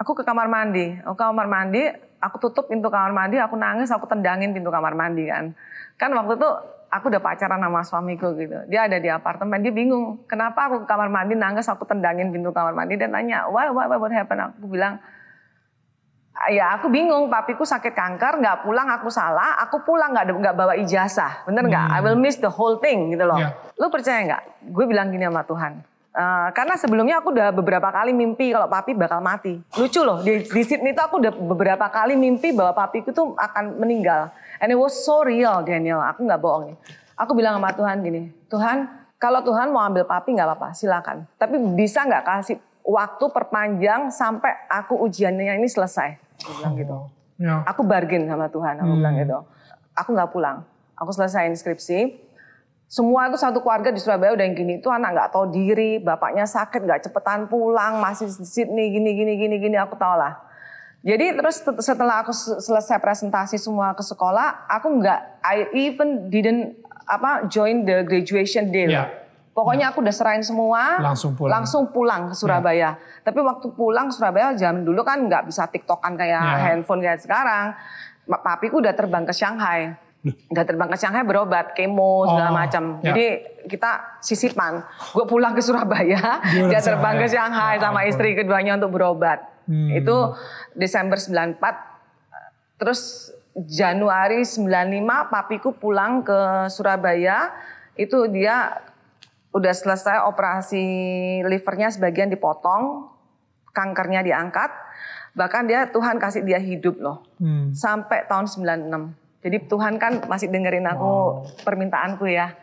aku 0.00 0.10
ke 0.16 0.24
kamar 0.24 0.48
mandi. 0.48 0.96
Aku 1.04 1.12
ke 1.12 1.24
kamar 1.28 1.46
mandi, 1.46 1.92
aku 2.24 2.36
tutup 2.40 2.72
pintu 2.72 2.88
kamar 2.88 3.12
mandi, 3.12 3.36
aku 3.36 3.54
nangis, 3.60 3.92
aku 3.92 4.08
tendangin 4.08 4.56
pintu 4.56 4.72
kamar 4.72 4.96
mandi 4.96 5.28
kan. 5.28 5.52
Kan 6.00 6.16
waktu 6.16 6.40
itu 6.40 6.50
aku 6.94 7.10
udah 7.10 7.18
pacaran 7.18 7.58
sama 7.58 7.82
suamiku 7.82 8.30
gitu. 8.38 8.54
Dia 8.70 8.86
ada 8.86 9.02
di 9.02 9.10
apartemen, 9.10 9.58
dia 9.58 9.74
bingung. 9.74 10.22
Kenapa 10.30 10.70
aku 10.70 10.82
ke 10.82 10.86
kamar 10.86 11.10
mandi 11.10 11.34
nangis, 11.34 11.66
aku 11.66 11.82
tendangin 11.82 12.30
pintu 12.30 12.54
kamar 12.54 12.70
mandi. 12.70 12.94
Dia 12.94 13.10
tanya, 13.10 13.50
why, 13.50 13.66
why, 13.74 13.90
why, 13.90 13.98
what 13.98 14.14
happened? 14.14 14.54
Aku 14.54 14.70
bilang, 14.70 15.02
ya 16.54 16.78
aku 16.78 16.86
bingung, 16.86 17.26
papiku 17.26 17.66
sakit 17.66 17.90
kanker, 17.90 18.38
nggak 18.38 18.62
pulang, 18.62 18.86
aku 18.94 19.10
salah, 19.10 19.58
aku 19.58 19.82
pulang 19.82 20.14
nggak 20.14 20.24
ada- 20.30 20.40
nggak 20.46 20.54
bawa 20.54 20.74
ijazah, 20.78 21.42
bener 21.50 21.66
nggak? 21.66 21.86
I 21.90 21.98
will 21.98 22.18
miss 22.18 22.38
the 22.38 22.50
whole 22.50 22.78
thing 22.78 23.10
gitu 23.10 23.26
loh. 23.26 23.42
Iya. 23.42 23.50
Lu 23.74 23.90
percaya 23.90 24.22
nggak? 24.22 24.42
Gue 24.70 24.84
bilang 24.86 25.10
gini 25.10 25.26
sama 25.26 25.42
Tuhan. 25.42 25.82
Eh, 26.14 26.48
karena 26.54 26.78
sebelumnya 26.78 27.18
aku 27.18 27.34
udah 27.34 27.50
beberapa 27.50 27.90
kali 27.90 28.14
mimpi 28.14 28.54
kalau 28.54 28.70
papi 28.70 28.94
bakal 28.94 29.18
mati. 29.18 29.58
Lucu 29.74 29.98
loh, 30.06 30.22
di, 30.22 30.46
di 30.46 30.62
Sydney 30.62 30.94
itu 30.94 31.02
aku 31.02 31.18
udah 31.18 31.34
beberapa 31.34 31.90
kali 31.90 32.14
mimpi 32.14 32.54
bahwa 32.54 32.70
papiku 32.70 33.10
tuh 33.10 33.34
akan 33.34 33.82
meninggal. 33.82 34.30
And 34.62 34.70
it 34.70 34.78
was 34.78 34.94
so 34.94 35.26
real 35.26 35.62
Daniel, 35.66 35.98
aku 36.02 36.22
nggak 36.26 36.40
bohong 36.40 36.74
nih. 36.74 36.76
Aku 37.14 37.32
bilang 37.34 37.58
sama 37.58 37.70
Tuhan 37.74 38.02
gini, 38.02 38.30
Tuhan 38.50 38.90
kalau 39.18 39.40
Tuhan 39.40 39.70
mau 39.72 39.80
ambil 39.86 40.04
papi 40.04 40.34
nggak 40.34 40.48
apa-apa, 40.50 40.68
silakan. 40.76 41.24
Tapi 41.38 41.56
bisa 41.78 42.04
nggak 42.04 42.24
kasih 42.26 42.58
waktu 42.84 43.24
perpanjang 43.32 44.12
sampai 44.12 44.52
aku 44.68 45.00
ujiannya 45.00 45.56
ini 45.56 45.68
selesai. 45.70 46.20
Aku 46.44 46.52
bilang 46.60 46.74
gitu. 46.76 46.96
ya 47.40 47.64
Aku 47.66 47.82
bargain 47.82 48.28
sama 48.28 48.52
Tuhan, 48.52 48.84
aku 48.84 48.92
bilang 49.00 49.14
gitu. 49.16 49.38
Aku 49.94 50.12
nggak 50.12 50.30
pulang, 50.34 50.66
aku 50.98 51.10
selesaiin 51.14 51.54
skripsi. 51.56 52.20
Semua 52.84 53.26
itu 53.26 53.40
satu 53.40 53.58
keluarga 53.64 53.90
di 53.90 53.98
Surabaya 53.98 54.36
udah 54.36 54.44
yang 54.44 54.54
gini, 54.54 54.78
itu 54.78 54.86
anak 54.92 55.16
nggak 55.16 55.28
tahu 55.32 55.50
diri, 55.50 55.98
bapaknya 55.98 56.44
sakit 56.46 56.84
nggak 56.84 57.08
cepetan 57.08 57.48
pulang, 57.48 57.98
masih 57.98 58.28
di 58.28 58.44
Sydney 58.46 58.92
gini 58.92 59.16
gini 59.16 59.32
gini 59.40 59.56
gini, 59.58 59.76
aku 59.80 59.96
tau 59.96 60.14
lah. 60.14 60.36
Jadi 61.04 61.36
terus 61.36 61.56
setelah 61.78 62.24
aku 62.24 62.32
se- 62.32 62.58
selesai 62.58 62.96
presentasi 62.96 63.60
semua 63.60 63.92
ke 63.92 64.00
sekolah, 64.00 64.64
aku 64.66 64.88
nggak, 64.98 65.20
I 65.42 65.56
even 65.70 66.26
didn't 66.26 66.80
apa 67.04 67.44
join 67.46 67.84
the 67.84 68.00
graduation 68.02 68.72
day. 68.72 68.88
ya 68.88 69.12
Pokoknya 69.52 69.86
aku 69.86 70.02
udah 70.02 70.10
serahin 70.10 70.42
semua. 70.42 70.98
Langsung 70.98 71.38
pulang. 71.38 71.52
Langsung 71.54 71.86
pulang 71.86 72.26
ke 72.26 72.34
Surabaya. 72.34 72.98
Tapi 73.22 73.38
waktu 73.38 73.70
pulang 73.70 74.10
Surabaya 74.10 74.50
jam 74.52 74.82
dulu 74.82 75.06
kan 75.06 75.22
nggak 75.22 75.46
bisa 75.46 75.68
tiktokan 75.68 76.16
kayak 76.16 76.42
Ya. 76.42 76.58
handphone 76.66 76.98
kayak 76.98 77.22
sekarang. 77.22 77.70
Papiku 78.26 78.82
udah 78.82 78.90
terbang 78.90 79.22
ke 79.22 79.30
Shanghai. 79.30 79.94
Udah 80.50 80.64
terbang 80.64 80.88
ke 80.88 80.96
Shanghai 80.96 81.22
berobat, 81.22 81.70
kemo 81.70 82.26
segala 82.26 82.50
Oh, 82.50 82.56
macam. 82.56 82.82
ya. 82.98 83.12
Jadi 83.12 83.26
kita 83.70 84.18
sisipan. 84.18 84.82
Gue 85.12 85.22
pulang 85.22 85.52
ke 85.52 85.60
Surabaya, 85.60 86.42
Dia 86.66 86.80
terbang 86.80 87.14
ke 87.14 87.28
Shanghai. 87.28 87.30
Shanghai 87.30 87.72
Ya 87.76 87.82
sama 87.84 88.00
istri 88.02 88.34
keduanya 88.34 88.74
untuk 88.74 88.90
berobat. 88.90 89.53
Hmm. 89.68 89.90
Itu 89.92 90.36
Desember 90.76 91.16
94. 91.16 92.80
Terus 92.80 93.30
Januari 93.54 94.42
95 94.42 95.30
papiku 95.30 95.70
pulang 95.74 96.26
ke 96.26 96.68
Surabaya. 96.70 97.54
Itu 97.94 98.26
dia 98.26 98.82
udah 99.54 99.70
selesai 99.70 100.26
operasi 100.26 100.84
livernya 101.46 101.94
sebagian 101.94 102.26
dipotong, 102.26 103.06
kankernya 103.70 104.26
diangkat. 104.26 104.70
Bahkan 105.38 105.62
dia 105.70 105.86
Tuhan 105.90 106.18
kasih 106.18 106.42
dia 106.42 106.58
hidup 106.58 106.98
loh. 106.98 107.22
Hmm. 107.38 107.70
Sampai 107.70 108.26
tahun 108.26 108.50
96. 108.50 109.14
Jadi 109.44 109.56
Tuhan 109.68 110.00
kan 110.00 110.24
masih 110.26 110.48
dengerin 110.48 110.88
aku 110.88 111.44
permintaanku 111.62 112.26
ya. 112.26 112.56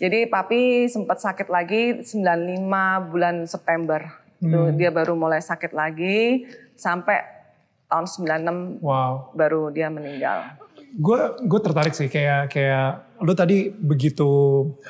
Jadi 0.00 0.26
papi 0.26 0.90
sempat 0.90 1.22
sakit 1.22 1.46
lagi 1.46 2.02
95 2.02 3.12
bulan 3.12 3.46
September. 3.46 4.23
Itu 4.44 4.76
dia 4.76 4.90
baru 4.90 5.14
mulai 5.14 5.40
sakit 5.40 5.72
lagi 5.72 6.44
sampai 6.74 7.24
tahun 7.86 8.04
96 8.04 8.80
Wow. 8.80 9.32
baru 9.32 9.70
dia 9.70 9.88
meninggal. 9.88 10.60
Gue 10.94 11.18
gue 11.40 11.60
tertarik 11.60 11.90
sih 11.90 12.06
kayak 12.06 12.50
kayak 12.50 13.18
lu 13.18 13.32
tadi 13.32 13.66
begitu 13.70 14.28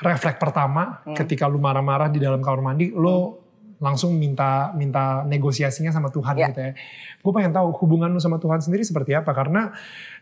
refleks 0.00 0.36
pertama 0.36 1.00
Hmm. 1.02 1.14
ketika 1.14 1.46
lu 1.46 1.56
marah-marah 1.56 2.08
di 2.08 2.18
dalam 2.18 2.40
kamar 2.40 2.60
mandi, 2.62 2.90
lu 2.90 3.40
langsung 3.80 4.16
minta 4.16 4.72
minta 4.72 5.24
negosiasinya 5.24 5.92
sama 5.92 6.08
Tuhan 6.08 6.36
Ya. 6.36 6.48
gitu 6.48 6.60
ya. 6.60 6.72
Gue 7.20 7.32
pengen 7.32 7.52
tahu 7.52 7.72
hubungan 7.80 8.08
lu 8.08 8.20
sama 8.20 8.36
Tuhan 8.36 8.60
sendiri 8.60 8.80
seperti 8.80 9.12
apa 9.12 9.32
karena 9.32 9.72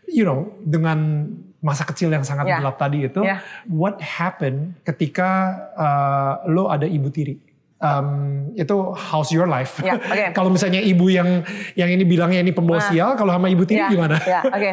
you 0.07 0.23
know 0.23 0.51
dengan 0.59 1.29
masa 1.59 1.83
kecil 1.83 2.11
yang 2.11 2.27
sangat 2.27 2.47
Ya. 2.47 2.59
gelap 2.59 2.75
tadi 2.75 3.07
itu, 3.07 3.23
Ya. 3.23 3.39
what 3.71 3.95
happened 3.99 4.75
ketika 4.83 5.29
uh, 5.75 6.33
lu 6.47 6.67
ada 6.67 6.83
ibu 6.83 7.07
tiri? 7.07 7.39
Um, 7.83 8.07
itu 8.55 8.75
how's 8.95 9.27
your 9.35 9.43
life? 9.43 9.75
Ya, 9.83 9.99
oke. 9.99 10.25
kalau 10.39 10.47
misalnya 10.47 10.79
ibu 10.79 11.11
yang 11.11 11.43
yang 11.75 11.91
ini 11.91 12.07
bilangnya 12.07 12.39
ini 12.39 12.55
pembawa 12.55 12.79
Nah. 12.79 12.87
sial, 12.87 13.09
kalau 13.19 13.35
sama 13.35 13.51
ibu 13.51 13.67
tiri 13.67 13.83
Ya, 13.83 13.91
gimana? 13.91 14.15
Ya, 14.23 14.39
oke. 14.47 14.71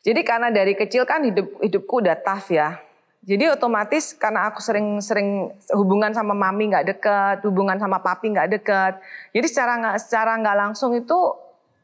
Jadi 0.00 0.20
karena 0.22 0.48
dari 0.54 0.78
kecil 0.78 1.02
kan 1.04 1.26
hidup 1.26 1.58
hidupku 1.58 2.00
udah 2.00 2.14
tough 2.22 2.54
ya. 2.54 2.78
Jadi 3.20 3.52
otomatis 3.52 4.16
karena 4.16 4.48
aku 4.48 4.64
sering-sering 4.64 5.52
hubungan 5.76 6.08
sama 6.16 6.32
mami 6.32 6.72
nggak 6.72 6.86
deket, 6.88 7.44
hubungan 7.44 7.76
sama 7.76 8.00
papi 8.00 8.32
nggak 8.32 8.48
deket. 8.48 8.96
Jadi 9.36 9.46
secara 9.50 9.76
nggak 9.76 9.96
secara 10.00 10.32
nggak 10.40 10.56
langsung 10.56 10.96
itu 10.96 11.18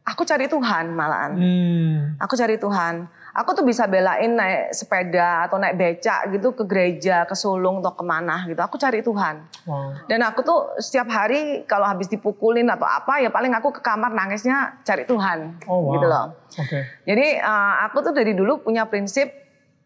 aku 0.00 0.22
cari 0.24 0.48
Tuhan 0.48 0.96
malahan. 0.96 1.32
Hmm. 1.36 1.98
Aku 2.22 2.38
cari 2.38 2.56
Tuhan. 2.56 3.10
Aku 3.36 3.52
tuh 3.52 3.60
bisa 3.62 3.84
belain 3.84 4.32
naik 4.32 4.72
sepeda 4.72 5.44
atau 5.44 5.60
naik 5.60 5.76
becak 5.76 6.32
gitu 6.32 6.56
ke 6.56 6.64
gereja, 6.64 7.28
ke 7.28 7.36
sulung 7.36 7.84
atau 7.84 7.92
ke 7.92 8.00
mana 8.00 8.48
gitu. 8.48 8.56
Aku 8.56 8.80
cari 8.80 9.04
Tuhan. 9.04 9.44
Wow. 9.68 9.92
Dan 10.08 10.24
aku 10.24 10.40
tuh 10.40 10.58
setiap 10.80 11.04
hari 11.06 11.60
kalau 11.64 11.84
habis 11.84 12.08
dipukulin 12.08 12.64
atau 12.66 12.88
apa 12.88 13.20
ya 13.20 13.28
paling 13.28 13.52
aku 13.52 13.76
ke 13.76 13.84
kamar 13.84 14.08
nangisnya 14.10 14.80
cari 14.80 15.04
Tuhan 15.04 15.60
Oh 15.68 15.84
wow. 15.84 15.92
gitu 15.92 16.06
loh. 16.08 16.26
Oke. 16.56 16.80
Jadi 17.04 17.26
eh, 17.36 17.74
aku 17.84 18.00
tuh 18.00 18.16
dari 18.16 18.32
dulu 18.32 18.64
punya 18.64 18.88
prinsip 18.88 19.28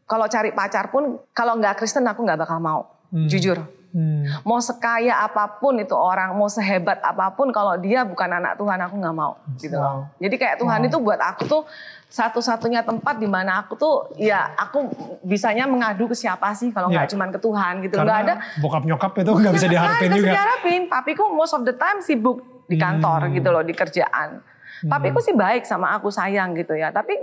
kalau 0.06 0.30
cari 0.30 0.50
pacar 0.50 0.90
pun 0.90 1.18
kalau 1.30 1.58
nggak 1.58 1.74
Kristen 1.74 2.06
aku 2.06 2.22
nggak 2.22 2.38
bakal 2.38 2.62
mau. 2.62 2.86
Hmm. 3.10 3.26
Jujur. 3.26 3.58
Hmm. 3.90 4.22
Mau 4.46 4.62
sekaya 4.62 5.18
apa 5.18 5.58
pun 5.58 5.74
itu 5.74 5.98
orang, 5.98 6.38
mau 6.38 6.46
sehebat 6.46 7.02
apa 7.02 7.34
pun 7.34 7.50
kalau 7.50 7.74
dia 7.74 8.06
bukan 8.06 8.30
anak 8.30 8.54
Tuhan 8.54 8.78
aku 8.78 8.94
nggak 8.94 9.16
mau 9.18 9.34
gitu 9.58 9.74
loh. 9.74 10.06
Wow. 10.06 10.22
Jadi 10.22 10.34
kayak 10.38 10.56
Tuhan 10.62 10.80
Wow. 10.82 10.86
itu 10.86 10.96
buat 11.02 11.18
aku 11.18 11.42
tuh 11.44 11.62
satu-satunya 12.10 12.82
tempat 12.82 13.16
di 13.16 13.24
mana 13.24 13.62
aku 13.62 13.78
tuh 13.78 13.94
ya 14.18 14.50
aku 14.52 14.90
bisanya 15.22 15.62
mengadu 15.64 16.04
ke 16.04 16.14
siapa 16.14 16.50
sih 16.52 16.68
kalau 16.68 16.90
nggak 16.90 17.06
Ya. 17.06 17.10
cuman 17.10 17.30
ke 17.30 17.38
Tuhan 17.38 17.72
gitu. 17.80 17.94
Nggak 17.96 18.18
ada 18.20 18.34
bokap 18.58 18.82
nyokap 18.82 19.12
itu 19.16 19.30
nggak 19.32 19.52
bisa 19.54 19.66
Ya, 19.66 19.72
diharapin 19.72 19.94
nggak 20.02 20.18
juga. 20.18 20.26
bisa 20.26 20.34
diharapin. 20.34 20.80
Papiku 20.86 21.22
most 21.30 21.54
of 21.54 21.62
the 21.62 21.72
time 21.72 22.02
sibuk 22.02 22.42
di 22.66 22.74
kantor 22.74 23.30
Hmm. 23.30 23.32
gitu 23.32 23.48
loh, 23.48 23.62
di 23.62 23.70
kerjaan. 23.70 24.42
Papiku 24.82 25.22
sih 25.22 25.32
baik 25.32 25.62
sama 25.62 25.92
aku 25.92 26.10
sayang 26.10 26.52
gitu 26.52 26.74
ya. 26.74 26.90
Tapi 26.90 27.14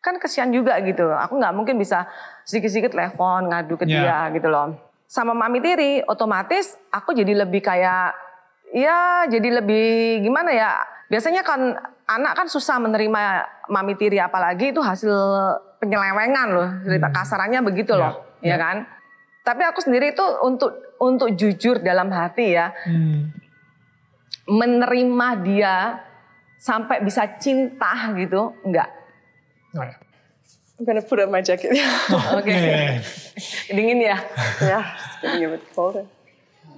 kan 0.00 0.16
kesian 0.16 0.48
juga 0.48 0.80
gitu. 0.80 1.04
Aku 1.04 1.36
nggak 1.36 1.52
mungkin 1.52 1.76
bisa 1.76 2.08
sedikit-sedikit 2.42 2.90
telepon 2.90 3.46
ngadu 3.46 3.76
ke 3.76 3.84
Ya. 3.84 3.92
dia 3.92 4.18
gitu 4.32 4.48
loh. 4.48 4.80
Sama 5.04 5.30
mami 5.32 5.60
tiri, 5.60 6.00
otomatis 6.02 6.72
aku 6.88 7.12
jadi 7.12 7.36
lebih 7.36 7.60
kayak 7.60 8.16
ya 8.72 9.28
jadi 9.28 9.60
lebih 9.60 9.86
gimana 10.22 10.50
ya. 10.50 10.72
Biasanya 11.06 11.42
kan 11.42 11.60
anak 12.04 12.32
kan 12.34 12.46
susah 12.46 12.78
menerima 12.78 13.22
mami 13.68 13.94
tiri 13.94 14.18
apalagi 14.18 14.74
itu 14.74 14.82
hasil 14.82 15.14
penyelewengan 15.78 16.48
loh. 16.50 16.68
Cerita 16.82 17.08
kasarannya 17.10 17.60
begitu 17.62 17.94
Ya, 17.94 18.00
loh, 18.00 18.12
ya, 18.42 18.48
ya. 18.50 18.56
kan? 18.58 18.76
Tapi 19.42 19.62
aku 19.62 19.78
sendiri 19.78 20.10
itu 20.10 20.26
untuk 20.42 20.74
untuk 20.98 21.30
jujur 21.32 21.78
dalam 21.78 22.10
hati 22.10 22.58
ya, 22.58 22.74
Hmm. 22.82 23.30
menerima 24.46 25.28
dia 25.42 25.74
sampai 26.56 27.02
bisa 27.02 27.26
cinta 27.38 28.10
gitu, 28.14 28.54
enggak. 28.64 28.90
Oh, 29.76 29.84
ya. 29.84 29.94
I'm 30.76 30.84
gonna 30.84 31.00
put 31.00 31.20
on 31.20 31.30
my 31.30 31.40
jacket. 31.40 31.72
Oke. 32.36 32.52
Yeah. 32.52 33.00
Dingin 33.70 34.00
ya. 34.02 34.18
yeah, 34.60 34.84
it's 34.92 35.16
getting 35.22 35.44
a 35.46 35.56
bit 35.56 35.64
colder. 35.72 36.04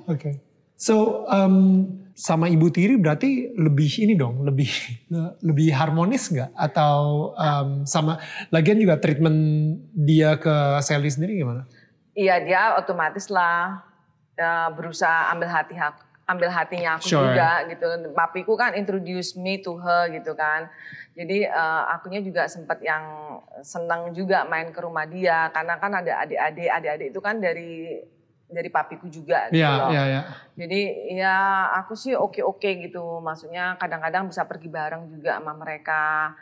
Oke. 0.06 0.38
So 0.78 1.26
um, 1.26 1.90
sama 2.18 2.50
ibu 2.50 2.66
tiri 2.66 2.98
berarti 2.98 3.54
lebih 3.54 4.02
ini 4.02 4.18
dong, 4.18 4.42
lebih 4.42 4.66
lebih 5.48 5.70
harmonis 5.70 6.34
nggak? 6.34 6.50
Atau 6.58 7.30
um, 7.38 7.86
sama 7.86 8.18
lagian 8.50 8.82
juga 8.82 8.98
treatment 8.98 9.38
dia 9.94 10.34
ke 10.34 10.82
Sally 10.82 11.14
sendiri 11.14 11.38
gimana? 11.38 11.70
Iya 12.18 12.42
dia 12.42 12.74
otomatis 12.74 13.30
lah 13.30 13.86
ya, 14.34 14.74
berusaha 14.74 15.30
ambil 15.30 15.46
hati 15.46 15.78
ambil 16.28 16.50
hatinya 16.52 16.98
aku 16.98 17.08
Sure. 17.08 17.32
juga 17.32 17.64
gitu. 17.70 17.86
Papiku 18.12 18.52
kan 18.58 18.74
introduce 18.74 19.38
me 19.38 19.62
to 19.62 19.78
her 19.78 20.10
gitu 20.10 20.34
kan. 20.34 20.66
Jadi 21.14 21.46
eh, 21.46 21.82
akunya 21.94 22.18
juga 22.20 22.50
sempat 22.50 22.82
yang 22.82 23.38
senang 23.62 24.10
juga 24.10 24.42
main 24.44 24.74
ke 24.74 24.80
rumah 24.82 25.06
dia 25.06 25.54
karena 25.54 25.78
kan 25.78 26.02
ada 26.02 26.26
adik-adik, 26.26 26.68
adik-adik 26.68 27.06
itu 27.14 27.20
kan 27.22 27.38
dari 27.38 28.02
dari 28.48 28.68
papiku 28.68 29.06
juga 29.06 29.52
gitu 29.52 29.60
Iya, 29.60 29.70
loh. 29.70 29.88
iya, 29.92 30.02
iya. 30.04 30.22
Jadi 30.56 30.80
ya 31.14 31.36
aku 31.76 31.92
sih 31.94 32.16
oke-oke 32.16 32.70
gitu. 32.82 33.20
Maksudnya 33.20 33.76
kadang-kadang 33.76 34.26
bisa 34.26 34.42
pergi 34.42 34.66
bareng 34.66 35.12
juga 35.12 35.36
sama 35.36 35.52
mereka. 35.52 36.32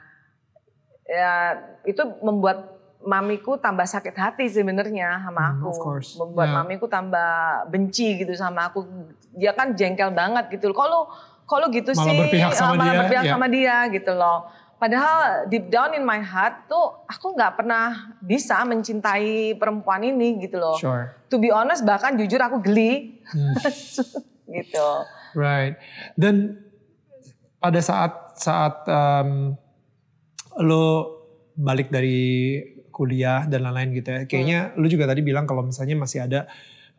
Ya 1.05 1.55
itu 1.83 2.03
membuat 2.19 2.75
mamiku 3.07 3.55
tambah 3.55 3.87
sakit 3.87 4.15
hati 4.15 4.47
sebenarnya 4.49 5.23
sama 5.23 5.43
Hmm, 5.45 5.53
aku. 5.61 5.69
of 5.69 5.79
course. 5.79 6.11
Membuat 6.17 6.49
Ya. 6.49 6.55
mamiku 6.57 6.87
tambah 6.87 7.31
benci 7.69 8.19
gitu 8.19 8.35
sama 8.35 8.71
aku. 8.71 8.87
Dia 9.33 9.53
kan 9.53 9.75
jengkel 9.75 10.11
banget 10.11 10.51
gitu. 10.51 10.71
Kalau 10.73 11.11
kalau 11.47 11.71
gitu 11.71 11.95
Malah 11.95 12.03
sih 12.03 12.19
berpihak 12.19 12.51
sama 12.51 12.75
eh, 12.75 12.79
malah 12.81 12.87
dia, 12.87 13.01
berpihak 13.03 13.25
ya. 13.25 13.33
sama 13.35 13.47
dia 13.47 13.77
gitu 13.91 14.13
loh. 14.15 14.39
Padahal 14.77 15.49
deep 15.49 15.73
down 15.73 15.97
in 15.97 16.05
my 16.05 16.21
heart 16.21 16.69
tuh 16.69 17.09
aku 17.09 17.33
nggak 17.33 17.57
pernah 17.57 18.13
bisa 18.21 18.61
mencintai 18.69 19.57
perempuan 19.57 20.05
ini 20.05 20.37
gitu 20.45 20.61
loh. 20.61 20.77
Sure. 20.77 21.17
To 21.33 21.41
be 21.41 21.49
honest 21.49 21.81
bahkan 21.89 22.17
jujur 22.17 22.41
aku 22.41 22.61
geli 22.61 23.17
Hmm. 23.27 23.59
gitu. 24.57 24.89
Right. 25.35 25.75
Dan 26.15 26.63
pada 27.59 27.83
saat 27.83 28.39
saat 28.39 28.87
um, 28.87 29.59
lo 30.63 30.85
balik 31.59 31.91
dari 31.91 32.63
kuliah 32.95 33.45
dan 33.45 33.67
lain-lain 33.67 33.91
gitu 33.93 34.09
ya, 34.09 34.21
kayaknya 34.25 34.59
lo 34.79 34.87
juga 34.89 35.05
tadi 35.11 35.21
bilang 35.21 35.45
kalau 35.45 35.67
misalnya 35.67 35.99
masih 35.99 36.25
ada 36.25 36.49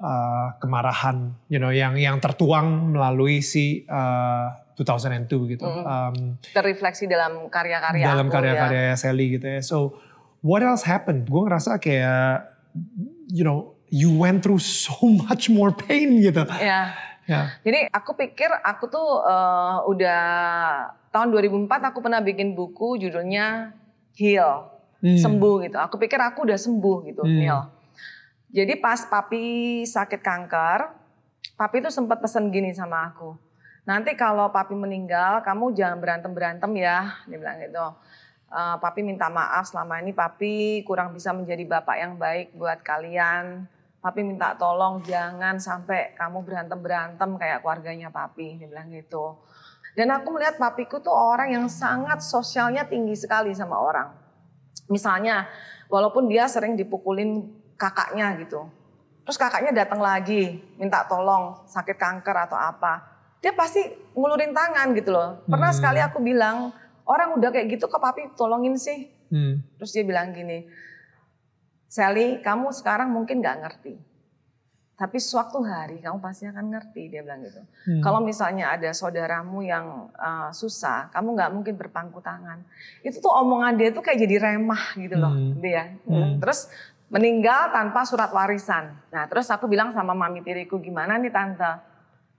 uh, 0.02 0.58
kemarahan, 0.62 1.34
you 1.50 1.58
know, 1.58 1.74
yang 1.74 1.98
yang 1.98 2.18
tertuang 2.22 2.94
melalui 2.94 3.42
si 3.42 3.86
uh, 3.90 4.54
2002 4.78 5.58
gitu, 5.58 5.66
um, 5.66 6.38
terrefleksi 6.54 7.10
dalam 7.10 7.50
karya-karya 7.50 8.06
dalam 8.06 8.30
aku, 8.30 8.34
ya. 8.34 8.36
karya-karya 8.38 8.94
Sally 8.94 9.38
gitu 9.38 9.46
ya. 9.50 9.62
So 9.66 9.98
what 10.46 10.62
else 10.62 10.86
happened? 10.86 11.26
Gue 11.26 11.50
ngerasa 11.50 11.82
kayak, 11.82 12.46
you 13.34 13.42
know, 13.42 13.74
you 13.90 14.14
went 14.14 14.46
through 14.46 14.62
so 14.62 14.94
much 15.26 15.50
more 15.50 15.74
pain 15.74 16.22
gitu. 16.22 16.46
Ya. 16.62 16.94
Ya. 17.28 17.52
Jadi 17.60 17.92
aku 17.92 18.16
pikir 18.16 18.48
aku 18.64 18.88
tuh 18.88 19.20
eh, 19.28 19.78
udah 19.92 20.24
tahun 21.12 21.28
2004 21.36 21.92
aku 21.92 22.00
pernah 22.00 22.24
bikin 22.24 22.56
buku 22.56 22.96
judulnya 23.04 23.76
Heal, 24.18 24.74
Hmm. 24.98 25.14
sembuh 25.14 25.62
gitu. 25.62 25.78
Aku 25.78 26.02
pikir 26.02 26.18
aku 26.18 26.48
udah 26.50 26.58
sembuh 26.58 26.98
gitu, 27.06 27.22
Hmm. 27.22 27.38
Neil. 27.38 27.60
Jadi 28.48 28.80
pas 28.80 29.04
papi 29.04 29.84
sakit 29.84 30.24
kanker, 30.24 30.80
papi 31.60 31.84
tuh 31.84 31.92
sempat 31.92 32.24
pesen 32.24 32.48
gini 32.48 32.72
sama 32.72 33.12
aku. 33.12 33.36
Nanti 33.84 34.16
kalau 34.16 34.52
papi 34.52 34.76
meninggal, 34.76 35.44
kamu 35.44 35.72
jangan 35.76 36.00
berantem-berantem 36.00 36.72
ya, 36.76 37.24
dia 37.28 37.38
bilang 37.40 37.60
gitu. 37.60 37.88
"Eh, 38.48 38.76
papi 38.80 39.04
minta 39.04 39.28
maaf 39.28 39.68
selama 39.68 40.00
ini 40.00 40.12
papi 40.16 40.84
kurang 40.88 41.12
bisa 41.12 41.36
menjadi 41.36 41.64
bapak 41.68 41.96
yang 42.00 42.14
baik 42.16 42.56
buat 42.56 42.80
kalian. 42.84 43.68
papi 43.98 44.22
minta 44.24 44.54
tolong 44.56 45.02
jangan 45.04 45.58
sampai 45.58 46.14
kamu 46.16 46.46
berantem 46.46 46.80
berantem 46.80 47.30
kayak 47.36 47.60
keluarganya 47.66 48.08
papi 48.14 48.56
dia 48.56 48.70
bilang 48.70 48.88
gitu 48.94 49.36
dan 49.98 50.14
aku 50.14 50.38
melihat 50.38 50.56
papiku 50.62 51.02
tuh 51.02 51.12
orang 51.12 51.52
yang 51.52 51.66
sangat 51.68 52.22
sosialnya 52.22 52.86
tinggi 52.86 53.18
sekali 53.18 53.52
sama 53.58 53.76
orang 53.82 54.14
misalnya 54.88 55.50
walaupun 55.90 56.30
dia 56.30 56.46
sering 56.48 56.78
dipukulin 56.78 57.50
kakaknya 57.78 58.36
gitu 58.38 58.68
terus 59.22 59.38
kakaknya 59.38 59.72
datang 59.72 60.00
lagi 60.00 60.60
minta 60.76 61.06
tolong 61.06 61.62
sakit 61.66 61.96
kanker 61.96 62.36
atau 62.44 62.58
apa 62.58 63.06
dia 63.38 63.54
pasti 63.54 63.80
ngulurin 64.12 64.52
tangan 64.52 64.92
gitu 64.92 65.14
loh 65.14 65.46
pernah 65.46 65.70
Hmm. 65.70 65.78
sekali 65.78 66.00
aku 66.00 66.20
bilang 66.20 66.74
orang 67.06 67.32
udah 67.34 67.50
kayak 67.50 67.72
gitu 67.72 67.86
kok 67.86 67.98
papi 67.98 68.34
tolongin 68.34 68.76
sih 68.76 69.14
Hmm. 69.28 69.60
Terus 69.76 69.92
dia 69.92 70.08
bilang 70.08 70.32
gini, 70.32 70.64
Sally, 71.86 72.40
kamu 72.40 72.72
sekarang 72.72 73.12
mungkin 73.12 73.40
nggak 73.40 73.60
ngerti. 73.60 74.00
Tapi 74.96 75.18
suatu 75.20 75.62
hari 75.62 76.00
kamu 76.00 76.18
pasti 76.18 76.48
akan 76.48 76.72
ngerti, 76.72 77.08
dia 77.08 77.22
bilang 77.22 77.44
gitu. 77.44 77.60
Hmm. 77.60 78.00
Kalau 78.00 78.18
misalnya 78.20 78.72
ada 78.72 78.88
saudaramu 78.92 79.62
yang 79.62 80.08
uh, 80.12 80.48
susah, 80.50 81.12
kamu 81.12 81.36
nggak 81.36 81.52
mungkin 81.52 81.76
berpangku 81.76 82.18
tangan. 82.18 82.64
Itu 83.04 83.20
tuh 83.20 83.30
omongan 83.30 83.76
dia 83.76 83.92
tuh 83.92 84.00
kayak 84.00 84.16
jadi 84.18 84.36
remah 84.48 84.96
gitu 84.96 85.16
loh, 85.16 85.28
Hmm. 85.30 85.60
dia. 85.60 85.92
Hmm. 86.04 86.40
Terus 86.40 86.72
meninggal 87.08 87.72
tanpa 87.72 88.04
surat 88.04 88.32
warisan. 88.36 88.92
Nah, 89.12 89.26
terus 89.32 89.48
aku 89.48 89.68
bilang 89.72 89.96
sama 89.96 90.12
mami 90.12 90.44
tiriku, 90.44 90.80
gimana 90.84 91.16
nih 91.16 91.32
tante? 91.32 91.74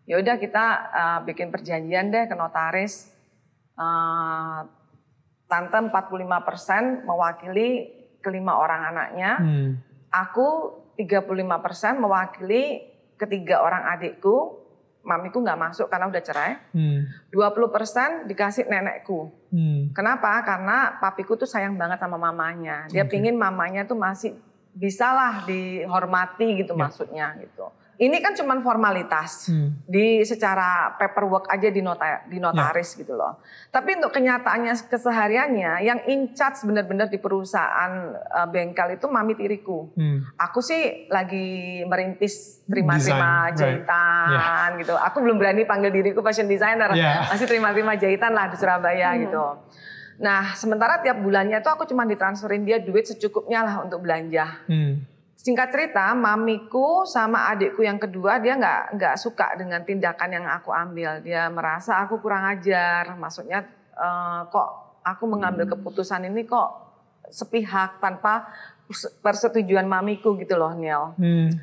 Ya 0.09 0.17
udah 0.21 0.37
kita 0.41 0.67
uh, 0.89 1.19
bikin 1.25 1.53
perjanjian 1.53 2.09
deh 2.13 2.25
ke 2.29 2.35
notaris. 2.37 3.13
Uh, 3.77 4.65
tante 5.49 5.79
45% 5.89 7.09
mewakili 7.09 7.93
kelima 8.21 8.61
orang 8.61 8.93
anaknya. 8.93 9.33
Hmm. 9.41 9.69
Aku 10.13 10.49
35% 10.97 12.01
mewakili 12.01 12.85
ketiga 13.17 13.65
orang 13.65 13.89
adikku. 13.97 14.65
Mamiku 15.09 15.41
nggak 15.41 15.57
masuk 15.57 15.89
karena 15.89 16.13
udah 16.13 16.21
cerai. 16.21 16.61
Hmm. 16.77 17.09
20% 17.33 18.29
dikasih 18.29 18.69
nenekku. 18.69 19.33
Hmm. 19.49 19.93
Kenapa? 19.97 20.45
Karena 20.45 21.01
papiku 21.01 21.37
tuh 21.41 21.49
sayang 21.49 21.81
banget 21.81 21.97
sama 22.01 22.21
mamanya. 22.21 22.85
Dia 22.93 23.09
Oke. 23.09 23.17
pingin 23.17 23.41
mamanya 23.41 23.89
tuh 23.89 23.97
masih 23.97 24.37
bisalah 24.79 25.43
dihormati 25.45 26.62
gitu 26.62 26.73
Ya. 26.73 26.81
maksudnya 26.81 27.27
gitu. 27.43 27.67
Ini 27.99 28.14
kan 28.23 28.31
cuman 28.31 28.62
formalitas 28.62 29.51
Hmm. 29.51 29.75
di 29.83 30.23
secara 30.23 30.95
paperwork 30.95 31.51
aja 31.51 31.67
di 31.67 31.83
nota 31.83 32.23
di 32.31 32.38
notaris 32.38 32.95
gitu 32.95 33.19
loh. 33.19 33.43
Tapi 33.75 33.99
untuk 33.99 34.14
kenyataannya 34.14 34.71
kesehariannya 34.87 35.83
yang 35.83 36.07
in 36.07 36.31
charge 36.31 36.62
benar-benar 36.62 37.11
di 37.11 37.19
perusahaan 37.19 38.14
uh, 38.14 38.47
bengkel 38.47 38.95
itu 38.95 39.11
mami 39.11 39.35
tiriku. 39.35 39.91
Hmm. 39.99 40.23
Aku 40.38 40.62
sih 40.62 41.11
lagi 41.11 41.83
merintis 41.91 42.62
terima-terima 42.71 43.51
Design, 43.51 43.51
right. 43.51 43.59
jahitan 43.83 44.69
gitu. 44.79 44.95
Aku 44.95 45.19
belum 45.19 45.35
berani 45.35 45.67
panggil 45.67 45.91
diriku 45.91 46.23
fashion 46.23 46.47
designer. 46.47 46.95
Yeah. 46.95 47.27
Masih 47.27 47.51
terima-terima 47.51 47.99
jahitan 47.99 48.31
lah 48.31 48.47
di 48.47 48.55
Surabaya 48.55 49.11
gitu. 49.19 49.43
Nah, 50.19 50.59
sementara 50.59 50.99
tiap 50.99 51.23
bulannya 51.23 51.63
tuh 51.63 51.79
aku 51.79 51.87
cuma 51.87 52.03
ditransferin 52.03 52.67
dia 52.67 52.83
duit 52.83 53.07
secukupnya 53.07 53.63
lah 53.63 53.77
untuk 53.87 54.03
belanja. 54.03 54.67
Hmm. 54.67 55.07
Singkat 55.39 55.71
cerita, 55.71 56.11
mamiku 56.19 57.07
sama 57.07 57.47
adikku 57.55 57.87
yang 57.87 58.03
kedua 58.03 58.43
dia 58.43 58.59
nggak 58.59 58.99
nggak 58.99 59.15
suka 59.15 59.55
dengan 59.55 59.87
tindakan 59.87 60.31
yang 60.35 60.47
aku 60.51 60.75
ambil. 60.75 61.23
Dia 61.23 61.47
merasa 61.47 62.03
aku 62.03 62.19
kurang 62.19 62.43
ajar. 62.51 63.15
Maksudnya 63.15 63.63
eh, 63.95 64.41
kok 64.51 65.01
aku 65.07 65.25
mengambil 65.31 65.71
keputusan 65.71 66.27
ini 66.27 66.43
kok 66.43 66.91
sepihak 67.31 68.03
tanpa 68.03 68.51
persetujuan 69.23 69.87
mamiku 69.87 70.35
gitu 70.35 70.59
loh, 70.59 70.75
Niel. 70.75 71.15
Hmm. 71.15 71.55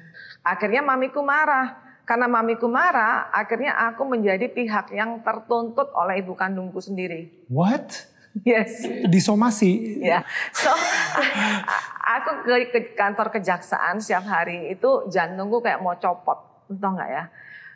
Akhirnya 0.45 0.79
mamiku 0.79 1.19
marah. 1.19 1.83
Karena 2.05 2.29
mamiku 2.29 2.69
marah, 2.69 3.33
akhirnya 3.33 3.81
aku 3.89 4.05
menjadi 4.05 4.45
pihak 4.45 4.93
yang 4.93 5.25
tertuntut 5.25 5.89
oleh 5.97 6.21
ibu 6.21 6.37
kandungku 6.37 6.77
sendiri. 6.77 7.49
What? 7.49 8.14
Yes. 8.43 8.83
Disomasi? 9.07 10.01
Ya, 10.03 10.27
so 10.51 10.67
a- 10.67 11.63
a- 11.63 11.85
aku 12.19 12.43
ke, 12.43 12.55
ke 12.67 12.79
kantor 12.91 13.31
kejaksaan 13.31 14.03
setiap 14.03 14.27
hari 14.27 14.75
itu 14.75 15.07
jantungku 15.07 15.63
kayak 15.63 15.79
mau 15.79 15.95
copot, 15.95 16.67
tau 16.67 16.91
nggak 16.91 17.09
ya? 17.09 17.23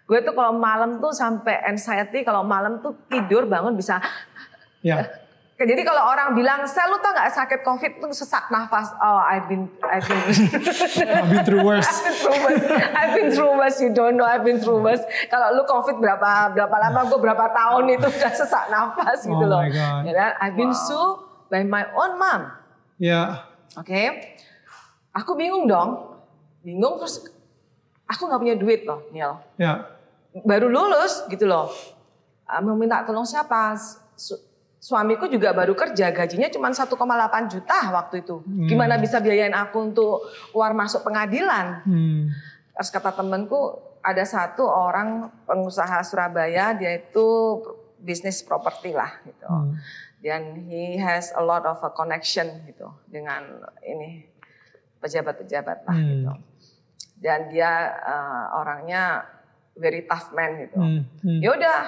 Gue 0.03 0.19
tuh 0.19 0.33
kalau 0.33 0.57
malam 0.57 0.99
tuh 0.99 1.13
sampai 1.13 1.63
anxiety, 1.63 2.25
kalau 2.25 2.43
malam 2.43 2.81
tuh 2.81 2.97
tidur 3.07 3.45
bangun 3.45 3.77
bisa. 3.77 4.01
Ya. 4.81 5.07
Jadi 5.59 5.83
kalau 5.83 6.07
orang 6.07 6.31
bilang, 6.31 6.63
sel 6.63 6.87
lu 6.87 7.03
tau 7.03 7.11
nggak 7.11 7.35
sakit 7.35 7.59
covid 7.67 7.99
tuh 7.99 8.15
sesak 8.15 8.47
nafas? 8.47 8.95
Oh, 8.95 9.19
I've 9.19 9.43
been, 9.51 9.67
I've 9.83 10.07
been, 10.07 10.23
I've 11.19 11.27
been 11.27 11.43
through 11.43 11.67
worse. 11.67 11.83
I've 11.83 11.99
been 11.99 12.15
through 12.15 12.39
worse. 12.39 12.63
I've 12.95 13.11
been 13.11 13.29
through 13.35 13.53
worse. 13.59 13.77
You 13.83 13.91
don't 13.91 14.15
know 14.15 14.23
I've 14.23 14.47
been 14.47 14.63
through 14.63 14.79
worse. 14.79 15.03
Kalau 15.27 15.51
lu 15.51 15.67
covid 15.67 15.99
berapa 15.99 16.55
berapa 16.55 16.75
lama, 16.79 17.11
gue 17.11 17.19
berapa 17.19 17.45
tahun 17.51 17.91
itu 17.91 18.07
udah 18.07 18.31
sesak 18.31 18.71
nafas 18.71 19.27
gitu 19.27 19.35
Oh 19.35 19.51
loh. 19.51 19.59
my 19.59 19.67
God. 19.67 20.01
Ya 20.07 20.13
kan? 20.15 20.31
I've 20.39 20.55
been 20.55 20.71
sued 20.71 21.27
by 21.51 21.67
my 21.67 21.91
own 21.91 22.15
mom. 22.15 22.55
Ya. 22.95 23.43
Oke, 23.75 23.99
aku 25.11 25.35
bingung 25.35 25.67
dong, 25.67 26.23
bingung 26.63 27.03
terus 27.03 27.27
aku 28.07 28.31
nggak 28.31 28.39
punya 28.39 28.55
duit 28.55 28.87
loh, 28.87 29.03
Niel. 29.11 29.43
Ya. 29.59 29.91
Baru 30.47 30.71
lulus 30.71 31.27
gitu 31.27 31.43
loh, 31.43 31.67
Ah, 32.47 32.63
mau 32.63 32.73
minta 32.73 33.03
tolong 33.03 33.27
siapa? 33.27 33.75
Su- 34.79 34.95
suamiku 34.95 35.27
juga 35.27 35.51
baru 35.51 35.75
kerja, 35.75 36.09
gajinya 36.09 36.47
cuma 36.47 36.71
1,8 36.71 36.95
juta 37.47 37.91
waktu 37.91 38.23
itu. 38.23 38.39
Gimana 38.65 38.95
bisa 38.95 39.19
biayain 39.19 39.51
aku 39.51 39.91
untuk 39.91 40.23
keluar 40.49 40.71
masuk 40.71 41.03
pengadilan? 41.03 41.83
Hmm. 41.83 42.31
Terus 42.73 42.89
kata 42.89 43.11
temenku 43.11 43.75
ada 43.99 44.23
satu 44.23 44.63
orang 44.63 45.27
pengusaha 45.43 45.99
Surabaya, 46.01 46.71
dia 46.71 46.95
itu 46.95 47.27
bisnis 47.99 48.39
properti 48.39 48.95
lah 48.95 49.11
gitu 49.21 49.43
Hmm. 49.43 49.75
dan 50.17 50.55
he 50.63 50.95
has 50.95 51.35
a 51.35 51.43
lot 51.43 51.67
of 51.67 51.75
a 51.79 51.91
connection 51.91 52.47
gitu 52.63 52.87
dengan 53.05 53.43
ini 53.83 54.23
pejabat-pejabat 54.97 55.83
lah 55.83 55.95
Hmm. 55.95 56.07
gitu. 56.09 56.31
Dan 57.19 57.51
dia 57.51 57.67
uh, 57.99 58.55
orangnya 58.55 59.27
very 59.75 60.07
tough 60.07 60.31
man 60.31 60.63
gitu. 60.63 60.79
Hmm. 60.79 61.03
Hmm. 61.19 61.39
Ya 61.43 61.49
udah, 61.51 61.79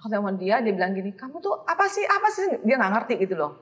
aku 0.00 0.08
telepon 0.08 0.40
dia, 0.40 0.64
dia 0.64 0.72
bilang 0.72 0.96
gini, 0.96 1.12
kamu 1.12 1.44
tuh 1.44 1.60
apa 1.68 1.84
sih, 1.84 2.00
apa 2.08 2.32
sih? 2.32 2.64
Dia 2.64 2.80
nggak 2.80 2.92
ngerti 2.96 3.14
gitu 3.20 3.36
loh. 3.36 3.52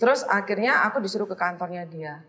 Terus 0.00 0.24
akhirnya 0.24 0.88
aku 0.88 1.04
disuruh 1.04 1.28
ke 1.28 1.36
kantornya 1.36 1.84
dia. 1.84 2.24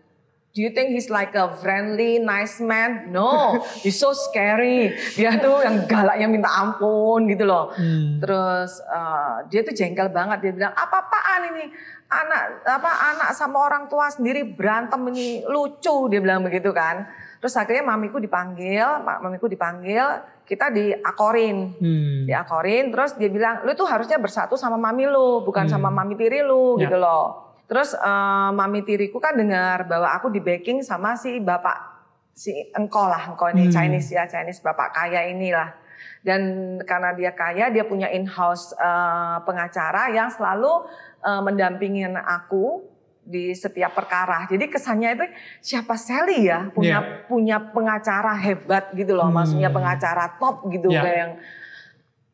Do 0.50 0.66
you 0.66 0.74
think 0.74 0.90
he's 0.90 1.06
like 1.06 1.32
a 1.38 1.46
friendly, 1.62 2.18
nice 2.18 2.58
man? 2.58 3.14
No, 3.14 3.62
he's 3.86 3.96
so 3.96 4.10
scary. 4.10 4.92
Dia 5.14 5.38
tuh 5.38 5.62
yang 5.62 5.86
galaknya 5.86 6.26
minta 6.26 6.50
ampun 6.50 7.30
gitu 7.30 7.46
loh. 7.46 7.70
Hmm. 7.70 8.18
Terus 8.18 8.82
eh, 8.82 9.36
dia 9.46 9.62
tuh 9.62 9.72
jengkel 9.72 10.10
banget 10.10 10.42
dia 10.42 10.52
bilang 10.52 10.74
apa-apaan 10.74 11.54
ini 11.54 11.70
anak 12.10 12.66
apa 12.66 12.90
anak 13.14 13.30
sama 13.38 13.62
orang 13.62 13.86
tua 13.86 14.10
sendiri 14.10 14.42
berantem 14.42 14.98
ini 15.14 15.46
lucu 15.46 16.10
dia 16.10 16.18
bilang 16.18 16.42
begitu 16.42 16.74
kan. 16.74 17.06
Terus 17.40 17.56
akhirnya 17.56 17.82
mamiku 17.82 18.20
dipanggil, 18.20 18.84
mak- 19.00 19.24
mamiku 19.24 19.48
dipanggil, 19.48 20.04
kita 20.44 20.68
diakorin. 20.68 21.72
Hmm. 21.72 22.28
Diakorin 22.28 22.92
terus 22.92 23.16
dia 23.16 23.26
bilang 23.26 23.64
lu 23.64 23.72
tuh 23.72 23.88
harusnya 23.88 24.20
bersatu 24.20 24.54
sama 24.54 24.76
mami 24.76 25.08
lu, 25.08 25.40
bukan 25.40 25.64
Hmm. 25.64 25.72
sama 25.72 25.88
mami 25.88 26.14
tiri 26.14 26.44
lu 26.44 26.76
Ya. 26.76 26.84
gitu 26.84 27.00
loh. 27.00 27.56
Terus 27.64 27.94
eh, 27.94 28.50
mami 28.52 28.82
tiriku 28.82 29.16
kan 29.16 29.34
dengar 29.34 29.86
bahwa 29.86 30.12
aku 30.12 30.28
di 30.28 30.38
backing 30.38 30.82
sama 30.82 31.14
si 31.14 31.40
bapak 31.40 31.88
si 32.30 32.52
engkau 32.72 33.04
lah, 33.04 33.32
engkau 33.32 33.48
ini 33.48 33.66
Hmm. 33.66 33.72
Chinese 33.72 34.10
ya, 34.10 34.24
Chinese 34.24 34.60
bapak 34.60 34.92
kaya 34.92 35.24
inilah. 35.26 35.72
Dan 36.20 36.40
karena 36.84 37.12
dia 37.12 37.32
kaya, 37.32 37.68
dia 37.68 37.84
punya 37.84 38.08
in-house 38.08 38.76
eh, 38.76 39.36
pengacara 39.42 40.12
yang 40.12 40.28
selalu 40.28 40.84
eh, 41.20 41.40
mendampingin 41.40 42.16
aku 42.16 42.84
di 43.30 43.54
setiap 43.54 43.94
perkara. 43.94 44.44
Jadi 44.44 44.66
kesannya 44.66 45.14
itu 45.14 45.24
siapa 45.62 45.94
Sally 45.94 46.50
ya 46.50 46.66
punya 46.68 46.98
Yeah. 46.98 47.02
punya 47.24 47.56
pengacara 47.62 48.34
hebat 48.34 48.90
gitu 48.92 49.14
loh, 49.14 49.30
Hmm. 49.30 49.38
maksudnya 49.38 49.70
pengacara 49.70 50.34
top 50.36 50.66
gitu 50.66 50.90
Yeah. 50.90 51.00
kayak 51.00 51.16
yang 51.16 51.32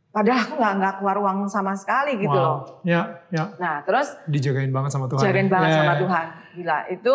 padahal 0.09 0.41
aku 0.41 0.55
nggak 0.57 0.75
nggak 0.81 0.95
keluar 0.97 1.17
uang 1.21 1.39
sama 1.47 1.77
sekali 1.77 2.17
gitu 2.17 2.33
loh. 2.33 2.65
wow. 2.65 2.81
Ya, 2.81 3.21
ya. 3.29 3.53
Nah 3.61 3.85
terus 3.85 4.17
Dijagain 4.25 4.73
banget 4.73 4.91
sama 4.91 5.07
Tuhan. 5.07 5.21
jagain 5.23 5.49
banget 5.53 5.69
Ya. 5.69 5.77
sama 5.77 5.95
Tuhan. 6.01 6.27
Gila, 6.57 6.79
itu 6.89 7.15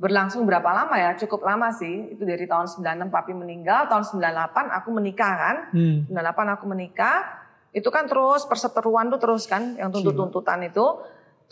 berlangsung 0.00 0.42
berapa 0.42 0.66
lama 0.66 0.96
ya? 0.96 1.12
Cukup 1.14 1.44
lama 1.44 1.68
sih. 1.70 2.16
Itu 2.16 2.24
dari 2.24 2.42
tahun 2.42 2.64
96 2.66 3.06
papi 3.06 3.36
meninggal, 3.36 3.86
tahun 3.86 4.02
98 4.02 4.72
aku 4.72 4.88
menikah 4.90 5.32
kan. 5.36 5.56
Hmm. 5.70 6.08
98 6.08 6.48
aku 6.50 6.64
menikah. 6.66 7.44
Itu 7.70 7.88
kan 7.88 8.08
terus 8.08 8.42
perseteruan 8.42 9.08
tuh 9.08 9.20
terus 9.20 9.44
kan 9.44 9.76
yang 9.76 9.92
tuntut-tuntutan 9.92 10.64
itu. 10.64 10.86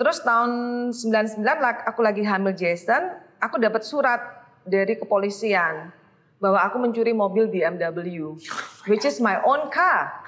Terus 0.00 0.24
tahun 0.24 0.50
99 0.96 1.44
lak- 1.60 1.84
aku 1.84 2.00
lagi 2.00 2.24
hamil 2.24 2.56
Jason, 2.56 3.20
aku 3.36 3.60
dapat 3.60 3.84
surat 3.84 4.48
dari 4.64 4.96
kepolisian 4.96 5.92
bahwa 6.40 6.56
aku 6.64 6.80
mencuri 6.80 7.12
mobil 7.12 7.44
BMW, 7.52 8.32
which 8.88 9.04
is 9.04 9.20
my 9.20 9.44
own 9.44 9.68
car. 9.68 10.24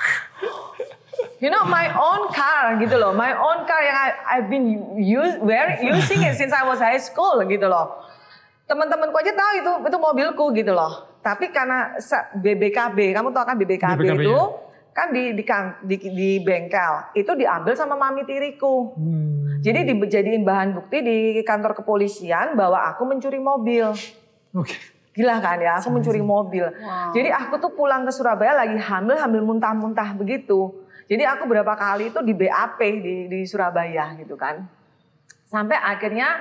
You 1.41 1.49
know, 1.49 1.65
my 1.65 1.89
own 1.89 2.29
car 2.37 2.77
gitu 2.77 3.01
loh, 3.01 3.17
my 3.17 3.33
own 3.33 3.65
car 3.65 3.81
yang 3.81 3.97
I, 3.97 4.09
I've 4.37 4.49
been 4.53 4.93
use, 5.01 5.41
wearing, 5.41 5.81
using 5.89 6.21
it 6.21 6.37
since 6.37 6.53
I 6.53 6.69
was 6.69 6.77
high 6.77 7.01
school 7.01 7.41
gitu 7.49 7.65
loh. 7.65 8.13
teman-temanku 8.63 9.17
aja 9.21 9.33
tahu 9.37 9.53
itu 9.59 9.73
itu 9.89 9.99
mobilku 10.01 10.45
gitu 10.57 10.73
loh. 10.73 11.21
Tapi 11.21 11.53
karena 11.53 11.93
BBKB, 12.41 13.13
kamu 13.13 13.29
tahu 13.35 13.45
kan 13.45 13.57
BBKB, 13.61 14.01
BBKB, 14.01 14.23
itu 14.25 14.33
ya. 14.33 14.72
Kan 14.93 15.09
di, 15.09 15.33
di 15.33 15.43
kan- 15.43 15.81
di 15.81 15.97
di 15.97 16.31
bengkel 16.45 17.17
itu 17.17 17.33
diambil 17.33 17.73
sama 17.73 17.97
mami 17.97 18.29
tiriku. 18.29 18.93
Hmm. 18.93 19.59
Jadi 19.65 19.89
dijadiin 19.89 20.45
bahan 20.45 20.77
bukti 20.77 21.01
di 21.01 21.41
kantor 21.43 21.73
kepolisian 21.81 22.53
bahwa 22.53 22.79
aku 22.93 23.09
mencuri 23.09 23.41
mobil. 23.41 23.89
Oke. 24.53 24.77
Gila 25.13 25.45
kan 25.45 25.61
ya, 25.61 25.77
aku 25.77 25.93
mencuri 25.93 26.25
mobil. 26.25 26.65
Jadi 27.13 27.29
aku 27.29 27.61
tuh 27.61 27.77
pulang 27.77 28.09
ke 28.09 28.13
Surabaya 28.13 28.65
lagi 28.65 28.81
hamil, 28.81 29.21
hamil 29.21 29.45
muntah-muntah 29.45 30.17
begitu. 30.17 30.73
Jadi 31.05 31.29
aku 31.29 31.45
berapa 31.45 31.77
kali 31.77 32.09
itu 32.09 32.25
di 32.25 32.33
BAP 32.33 32.81
di, 32.81 33.15
di 33.29 33.41
Surabaya 33.45 34.17
gitu 34.17 34.41
kan. 34.41 34.65
Sampai 35.45 35.77
akhirnya 35.77 36.41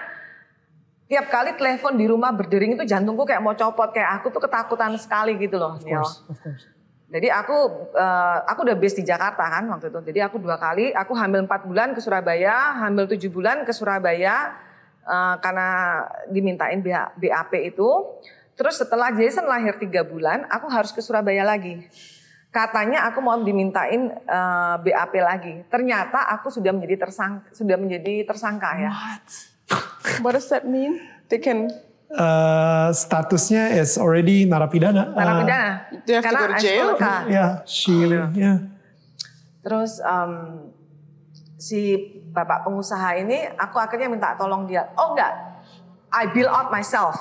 tiap 1.11 1.27
kali 1.27 1.59
telepon 1.59 1.99
di 1.99 2.07
rumah 2.07 2.31
berdering 2.31 2.79
itu 2.79 2.87
jantungku 2.87 3.27
kayak 3.27 3.43
mau 3.43 3.51
copot. 3.51 3.91
Kayak 3.91 4.23
aku 4.23 4.31
tuh 4.31 4.39
ketakutan 4.39 4.95
sekali 4.95 5.35
gitu 5.35 5.59
loh. 5.59 5.75
Of 5.75 5.83
course, 5.83 6.15
of 6.31 6.39
course. 6.39 6.63
Jadi 7.11 7.27
aku 7.27 7.91
eh, 7.91 8.37
aku 8.47 8.59
udah 8.63 8.77
base 8.79 9.03
di 9.03 9.05
Jakarta 9.05 9.43
kan 9.43 9.67
waktu 9.67 9.91
itu. 9.91 9.99
Jadi 10.07 10.19
aku 10.23 10.39
dua 10.39 10.55
kali, 10.55 10.95
aku 10.95 11.11
hamil 11.11 11.43
4 11.43 11.67
bulan 11.67 11.91
ke 11.91 11.99
Surabaya, 11.99 12.87
hamil 12.87 13.03
7 13.03 13.19
bulan 13.27 13.67
ke 13.67 13.75
Surabaya 13.75 14.55
eh, 15.03 15.35
karena 15.43 15.69
dimintain 16.31 16.79
BA 16.79 17.11
BAP 17.19 17.75
itu. 17.75 18.15
Terus 18.55 18.79
setelah 18.79 19.11
Jason 19.11 19.43
lahir 19.43 19.75
3 19.75 20.07
bulan, 20.07 20.47
aku 20.47 20.71
harus 20.71 20.95
ke 20.95 21.03
Surabaya 21.03 21.43
lagi. 21.43 21.83
Katanya 22.51 23.07
aku 23.11 23.19
mau 23.19 23.35
dimintain 23.43 24.15
eh, 24.15 24.75
BAP 24.79 25.13
lagi. 25.19 25.67
Ternyata 25.67 26.31
aku 26.31 26.47
sudah 26.47 26.71
menjadi 26.71 27.11
tersangka, 27.11 27.51
sudah 27.51 27.75
menjadi 27.75 28.23
tersangka 28.23 28.71
ya. 28.79 28.91
What 30.23 30.39
does 30.39 30.47
that 30.47 30.63
mean? 30.63 31.03
They 31.27 31.43
can. 31.43 31.90
Eh, 32.11 32.89
statusnya 32.91 33.71
is 33.79 33.95
already 33.95 34.43
narapidana. 34.43 35.15
Narapidana. 35.15 35.87
Do 36.03 36.11
you 36.11 36.19
have 36.19 36.27
to 36.27 36.27
Karena 36.27 36.41
go 36.43 36.47
to 36.51 36.55
jail? 36.59 36.87
Uh, 36.99 37.23
yeah, 37.31 37.51
she, 37.63 37.95
yeah. 38.35 38.67
Terus 39.63 40.03
em, 40.03 40.31
si 41.55 42.11
bapak 42.35 42.67
pengusaha 42.67 43.15
ini, 43.15 43.47
aku 43.55 43.79
akhirnya 43.79 44.11
minta 44.11 44.35
tolong 44.35 44.67
dia. 44.67 44.91
Oh 44.99 45.15
enggak, 45.15 45.31
I 46.11 46.27
bill 46.35 46.51
out 46.51 46.67
myself. 46.67 47.15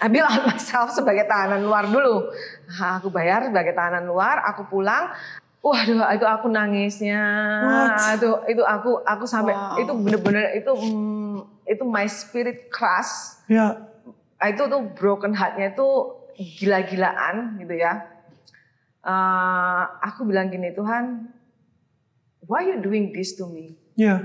I 0.00 0.08
bill 0.08 0.24
out 0.24 0.48
myself 0.48 0.96
sebagai 0.96 1.28
tahanan 1.28 1.60
luar 1.60 1.84
dulu. 1.84 2.32
Nah, 2.80 2.96
aku 2.96 3.12
bayar 3.12 3.44
sebagai 3.44 3.76
tahanan 3.76 4.08
luar, 4.08 4.40
aku 4.48 4.72
pulang. 4.72 5.12
Waduh, 5.60 6.00
itu 6.12 6.24
aku 6.28 6.48
nangisnya. 6.48 7.20
What? 7.60 8.20
Itu 8.20 8.30
itu 8.48 8.62
aku 8.64 9.04
aku 9.04 9.24
sampai 9.28 9.52
Wow. 9.52 9.80
itu 9.84 9.92
bener-bener 9.96 10.44
itu 10.56 10.72
mm, 10.72 11.36
itu 11.68 11.84
my 11.84 12.04
spirit 12.04 12.68
crush 12.68 13.40
Ya, 13.48 13.76
Ah, 14.44 14.52
itu 14.52 14.60
tuh 14.68 14.92
broken 14.92 15.32
heart-nya 15.32 15.72
itu 15.72 15.88
gila-gilaan 16.60 17.56
gitu 17.64 17.80
ya. 17.80 18.04
Eh, 19.00 19.82
aku 20.04 20.28
bilang 20.28 20.52
gini 20.52 20.68
Tuhan, 20.76 21.32
why 22.44 22.68
you 22.68 22.76
doing 22.76 23.08
this 23.08 23.32
to 23.40 23.48
me? 23.48 23.72
ya. 23.96 24.20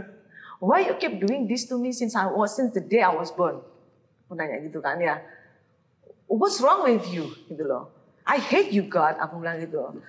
Why 0.60 0.92
you 0.92 1.00
keep 1.00 1.24
doing 1.24 1.48
this 1.48 1.72
to 1.72 1.80
me 1.80 1.96
since 1.96 2.20
I 2.20 2.28
was 2.28 2.52
since 2.52 2.76
the 2.76 2.84
day 2.84 3.00
I 3.00 3.16
was 3.16 3.32
born? 3.32 3.64
Aku 4.28 4.36
nanya 4.36 4.60
gitu 4.60 4.84
kan 4.84 5.00
ya. 5.00 5.24
What's 6.28 6.60
wrong 6.60 6.84
with 6.84 7.08
you? 7.08 7.32
Gitu 7.48 7.64
loh. 7.64 7.88
I 8.28 8.44
hate 8.44 8.76
you 8.76 8.84
God. 8.92 9.16
Aku 9.24 9.40
bilang 9.40 9.64
gitu. 9.64 10.04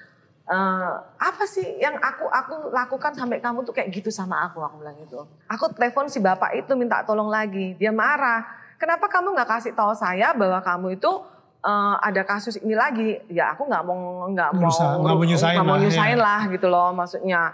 Eh, 0.50 0.94
apa 1.22 1.46
sih 1.46 1.78
yang 1.78 1.94
aku 2.02 2.26
aku 2.26 2.74
lakukan 2.74 3.14
sampai 3.14 3.38
kamu 3.38 3.62
tuh 3.62 3.70
kayak 3.70 3.94
gitu 3.94 4.10
sama 4.10 4.42
aku? 4.50 4.58
Aku 4.58 4.82
bilang 4.82 4.98
gitu. 4.98 5.22
Aku 5.46 5.70
telepon 5.70 6.10
si 6.10 6.18
bapak 6.18 6.58
itu 6.58 6.74
minta 6.74 7.06
tolong 7.06 7.30
lagi. 7.30 7.78
Dia 7.78 7.94
marah. 7.94 8.59
Kenapa 8.80 9.06
kamu 9.06 9.36
nggak 9.36 9.50
kasih 9.50 9.72
tahu 9.72 9.92
saya 9.92 10.32
bahwa 10.32 10.56
kamu 10.58 10.96
itu 10.96 11.12
eh, 11.60 11.96
ada 12.00 12.24
kasus 12.24 12.56
ini 12.56 12.72
lagi? 12.72 13.20
Ya 13.28 13.52
aku 13.52 13.68
nggak 13.68 13.84
mau 13.84 13.98
nggak 14.26 14.50
mau 14.50 14.64
nggak 15.04 15.14
mau 15.14 15.24
nyusahin 15.26 15.60
mau 15.60 15.76
ya. 16.16 16.16
lah 16.16 16.40
gitu 16.48 16.66
loh 16.66 16.88
maksudnya 16.90 17.52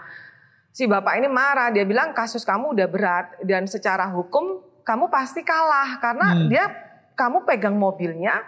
si 0.71 0.85
bapak 0.85 1.17
ini 1.17 1.27
marah 1.27 1.67
dia 1.67 1.83
bilang 1.83 2.13
kasus 2.13 2.41
kamu 2.41 2.71
udah 2.71 2.87
berat 2.87 3.25
dan 3.41 3.65
secara 3.65 4.07
hukum 4.07 4.61
kamu 4.81 5.09
pasti 5.09 5.41
kalah 5.41 5.97
karena 5.97 6.27
Hmm. 6.31 6.47
dia 6.47 6.65
kamu 7.13 7.43
pegang 7.43 7.73
mobilnya 7.73 8.45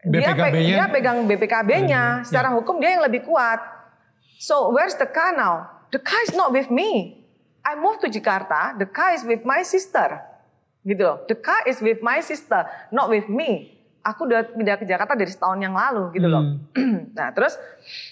dia, 0.00 0.30
pe- 0.30 0.52
dia 0.54 0.84
pegang 0.86 1.18
BPKB-nya 1.24 2.02
Ya. 2.14 2.24
secara 2.24 2.54
hukum 2.54 2.78
dia 2.78 2.94
yang 2.94 3.02
lebih 3.02 3.24
kuat 3.24 3.58
so 4.38 4.70
where's 4.70 4.94
the 4.94 5.04
car 5.04 5.32
now 5.32 5.64
the 5.90 5.98
car 5.98 6.22
is 6.22 6.32
not 6.32 6.48
with 6.48 6.70
me 6.70 7.18
I 7.60 7.74
moved 7.74 8.00
to 8.00 8.08
Jakarta 8.08 8.72
the 8.74 8.86
car 8.86 9.10
is 9.10 9.26
with 9.26 9.42
my 9.42 9.60
sister 9.60 10.22
gitu 10.84 11.02
loh 11.02 11.16
the 11.24 11.34
car 11.34 11.64
is 11.64 11.80
with 11.80 11.98
my 11.98 12.20
sister 12.20 12.60
not 12.88 13.08
with 13.08 13.26
me 13.26 13.72
aku 14.00 14.28
udah 14.28 14.44
pindah 14.46 14.76
ke 14.76 14.84
Jakarta 14.84 15.12
dari 15.12 15.28
setahun 15.28 15.56
yang 15.58 15.72
lalu 15.72 16.12
gitu 16.12 16.28
loh 16.28 16.44
Hmm. 16.76 17.08
nah 17.16 17.32
terus 17.32 17.56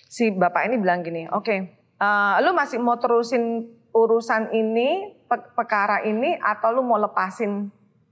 si 0.08 0.28
bapak 0.28 0.64
ini 0.64 0.76
bilang 0.76 1.00
gini, 1.00 1.24
oke, 1.26 1.56
eh, 1.98 2.34
lu 2.40 2.52
masih 2.52 2.76
mau 2.76 2.96
terusin 2.96 3.64
urusan 3.90 4.48
ini, 4.50 5.12
pe- 5.22 5.52
perkara 5.52 6.00
ini, 6.02 6.32
atau 6.34 6.68
lu 6.70 6.80
mau 6.80 6.96
lepasin 6.96 7.68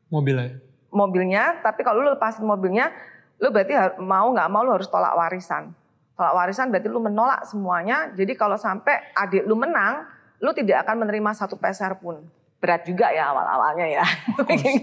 Mobilnya. 0.08 0.60
mobilnya? 0.90 1.60
Tapi 1.60 1.80
kalau 1.80 2.00
lu 2.00 2.10
lepasin 2.10 2.42
mobilnya, 2.42 2.92
lu 3.36 3.48
berarti 3.48 3.72
mau 3.96 4.28
nggak 4.28 4.48
mau 4.48 4.60
lu 4.60 4.72
harus 4.72 4.88
tolak 4.88 5.12
warisan. 5.12 5.72
Tolak 6.12 6.34
warisan 6.34 6.68
berarti 6.68 6.88
lu 6.88 7.00
menolak 7.00 7.44
semuanya. 7.44 8.12
Jadi 8.12 8.32
kalau 8.34 8.56
sampai 8.56 9.12
adik 9.14 9.44
lu 9.44 9.54
menang, 9.54 10.04
lu 10.36 10.52
tidak 10.52 10.84
akan 10.84 11.04
menerima 11.04 11.30
satu 11.32 11.56
peser 11.56 11.96
pun. 11.96 12.20
Berat 12.60 12.84
juga 12.84 13.08
ya 13.08 13.32
awal-awalnya 13.32 13.86
ya, 13.88 14.04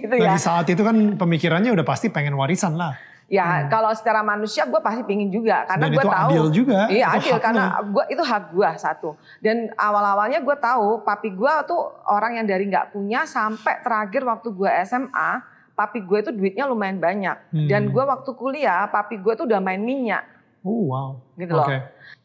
gitu 0.01 0.09
Nah 0.17 0.33
ya. 0.33 0.33
di 0.33 0.41
saat 0.41 0.65
itu 0.65 0.81
kan 0.81 1.13
pemikirannya 1.13 1.69
udah 1.69 1.85
pasti 1.85 2.09
pengen 2.09 2.33
warisan 2.33 2.73
lah. 2.73 2.97
Ya 3.27 3.67
kalau 3.67 3.91
secara 3.91 4.23
manusia 4.23 4.63
gue 4.63 4.79
pasti 4.79 5.03
pingin 5.03 5.27
juga 5.27 5.67
karena 5.67 5.91
gue 5.91 5.99
tahu. 5.99 6.29
adil 6.31 6.45
juga, 6.49 6.87
Iya 6.87 7.05
adil 7.19 7.35
karena 7.43 7.75
gue 7.83 8.03
itu 8.07 8.23
hak 8.23 8.43
gue 8.55 8.69
satu. 8.79 9.19
Dan 9.43 9.69
awal-awalnya 9.75 10.39
gue 10.39 10.57
tahu 10.57 11.03
papi 11.03 11.35
gue 11.35 11.53
tuh 11.67 11.91
orang 12.07 12.39
yang 12.39 12.47
dari 12.47 12.65
nggak 12.71 12.95
punya 12.95 13.27
sampai 13.27 13.83
terakhir 13.83 14.23
waktu 14.23 14.47
gue 14.55 14.69
SMA, 14.87 15.43
papi 15.75 16.07
gue 16.07 16.17
itu 16.23 16.31
duitnya 16.31 16.65
lumayan 16.71 17.03
banyak. 17.03 17.37
Hmm. 17.51 17.67
Dan 17.67 17.91
gue 17.91 17.99
waktu 17.99 18.31
kuliah 18.31 18.87
papi 18.87 19.19
gue 19.19 19.33
tuh 19.35 19.43
udah 19.43 19.59
main 19.59 19.83
minyak 19.83 20.23
Oh 20.63 20.87
wow. 20.87 21.09
gitu 21.35 21.51
loh. 21.51 21.67
Oke. 21.67 21.77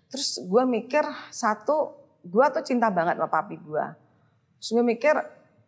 Terus 0.07 0.39
gue 0.39 0.63
mikir 0.71 1.05
satu, 1.35 1.99
gue 2.23 2.47
tuh 2.55 2.63
cinta 2.63 2.95
banget 2.95 3.19
sama 3.19 3.27
papi 3.27 3.59
gue. 3.59 3.85
Terus 4.63 4.71
gue 4.71 4.85
mikir 4.87 5.15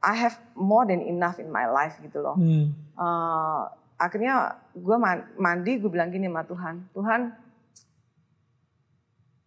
I 0.05 0.13
have 0.15 0.37
more 0.53 0.85
than 0.85 1.01
enough 1.01 1.37
in 1.39 1.49
my 1.49 1.65
life 1.65 1.97
gitu 1.99 2.21
loh. 2.21 2.37
Hmm. 2.37 2.77
Eh, 2.95 3.63
akhirnya 3.97 4.35
gue 4.71 4.97
mandi 5.35 5.73
gue 5.77 5.89
bilang 5.89 6.11
gini 6.11 6.27
sama 6.27 6.43
Tuhan 6.43 6.75
Tuhan 6.91 7.21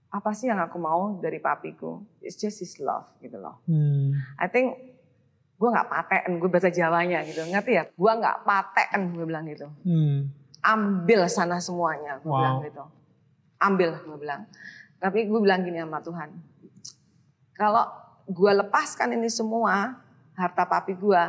apa 0.07 0.31
sih 0.31 0.47
yang 0.47 0.57
aku 0.57 0.79
mau 0.79 1.19
dari 1.19 1.37
papiku 1.37 1.99
it's 2.19 2.35
just 2.35 2.57
his 2.57 2.79
love 2.79 3.05
gitu 3.19 3.37
loh 3.37 3.59
Hmm. 3.63 4.15
I 4.35 4.47
think 4.47 4.95
gue 5.53 5.67
nggak 5.67 5.87
paten 5.87 6.37
gue 6.37 6.47
bahasa 6.47 6.69
Jawanya 6.69 7.21
gitu 7.23 7.43
ngerti 7.43 7.71
ya 7.75 7.83
gue 7.85 8.11
nggak 8.13 8.37
paten 8.43 9.01
gue 9.11 9.25
bilang 9.25 9.45
gitu 9.45 9.67
Hmm. 9.83 10.31
ambil 10.59 11.27
sana 11.27 11.59
semuanya 11.59 12.17
gue 12.17 12.27
Wow. 12.27 12.39
bilang 12.39 12.57
gitu 12.63 12.83
ambil 13.59 13.89
gue 13.99 14.17
bilang 14.17 14.41
tapi 14.97 15.27
gue 15.27 15.39
bilang 15.39 15.61
gini 15.61 15.77
sama 15.77 15.99
Tuhan 15.99 16.29
kalau 17.51 17.83
gue 18.25 18.51
lepaskan 18.55 19.11
ini 19.11 19.27
semua 19.27 20.01
harta 20.37 20.63
papi 20.69 20.93
gue 20.93 21.21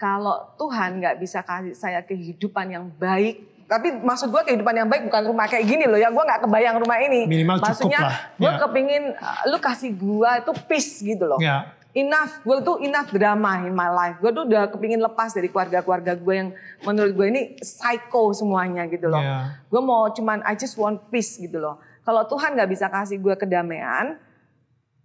kalau 0.00 0.56
Tuhan 0.56 0.98
nggak 0.98 1.20
bisa 1.20 1.44
kasih 1.44 1.76
saya 1.76 2.00
kehidupan 2.00 2.66
yang 2.72 2.88
baik 2.96 3.54
tapi 3.64 3.96
maksud 3.96 4.28
gue 4.28 4.42
kehidupan 4.44 4.76
yang 4.76 4.88
baik 4.88 5.08
bukan 5.08 5.24
rumah 5.24 5.48
kayak 5.48 5.64
gini 5.64 5.84
loh 5.88 5.96
ya 5.96 6.12
gue 6.12 6.22
nggak 6.24 6.40
kebayang 6.44 6.76
rumah 6.80 6.98
ini 7.00 7.24
Minimal 7.24 7.60
cukup 7.60 7.68
maksudnya 7.68 8.00
lah, 8.00 8.16
gue 8.36 8.52
ya. 8.52 8.58
kepingin 8.60 9.04
uh, 9.16 9.40
lu 9.48 9.58
kasih 9.60 9.90
gue 9.96 10.30
itu 10.40 10.52
peace 10.68 10.92
gitu 11.00 11.24
loh 11.28 11.40
Ya. 11.40 11.72
enough, 11.94 12.42
gue 12.42 12.58
tuh 12.66 12.82
enough 12.82 13.06
drama 13.14 13.62
in 13.62 13.70
my 13.70 13.86
life. 13.86 14.18
Gue 14.18 14.34
tuh 14.34 14.50
udah 14.50 14.66
kepingin 14.66 14.98
lepas 14.98 15.30
dari 15.30 15.46
keluarga-keluarga 15.46 16.18
gue 16.18 16.34
yang 16.34 16.50
menurut 16.82 17.14
gue 17.14 17.26
ini 17.30 17.42
psycho 17.62 18.34
semuanya 18.34 18.82
gitu 18.90 19.06
loh. 19.06 19.22
Ya. 19.22 19.62
Gue 19.70 19.78
mau 19.78 20.10
cuman 20.10 20.42
I 20.42 20.58
just 20.58 20.74
want 20.74 21.06
peace 21.14 21.38
gitu 21.38 21.62
loh. 21.62 21.78
Kalau 22.02 22.26
Tuhan 22.26 22.58
nggak 22.58 22.66
bisa 22.66 22.90
kasih 22.90 23.22
gue 23.22 23.38
kedamaian, 23.38 24.18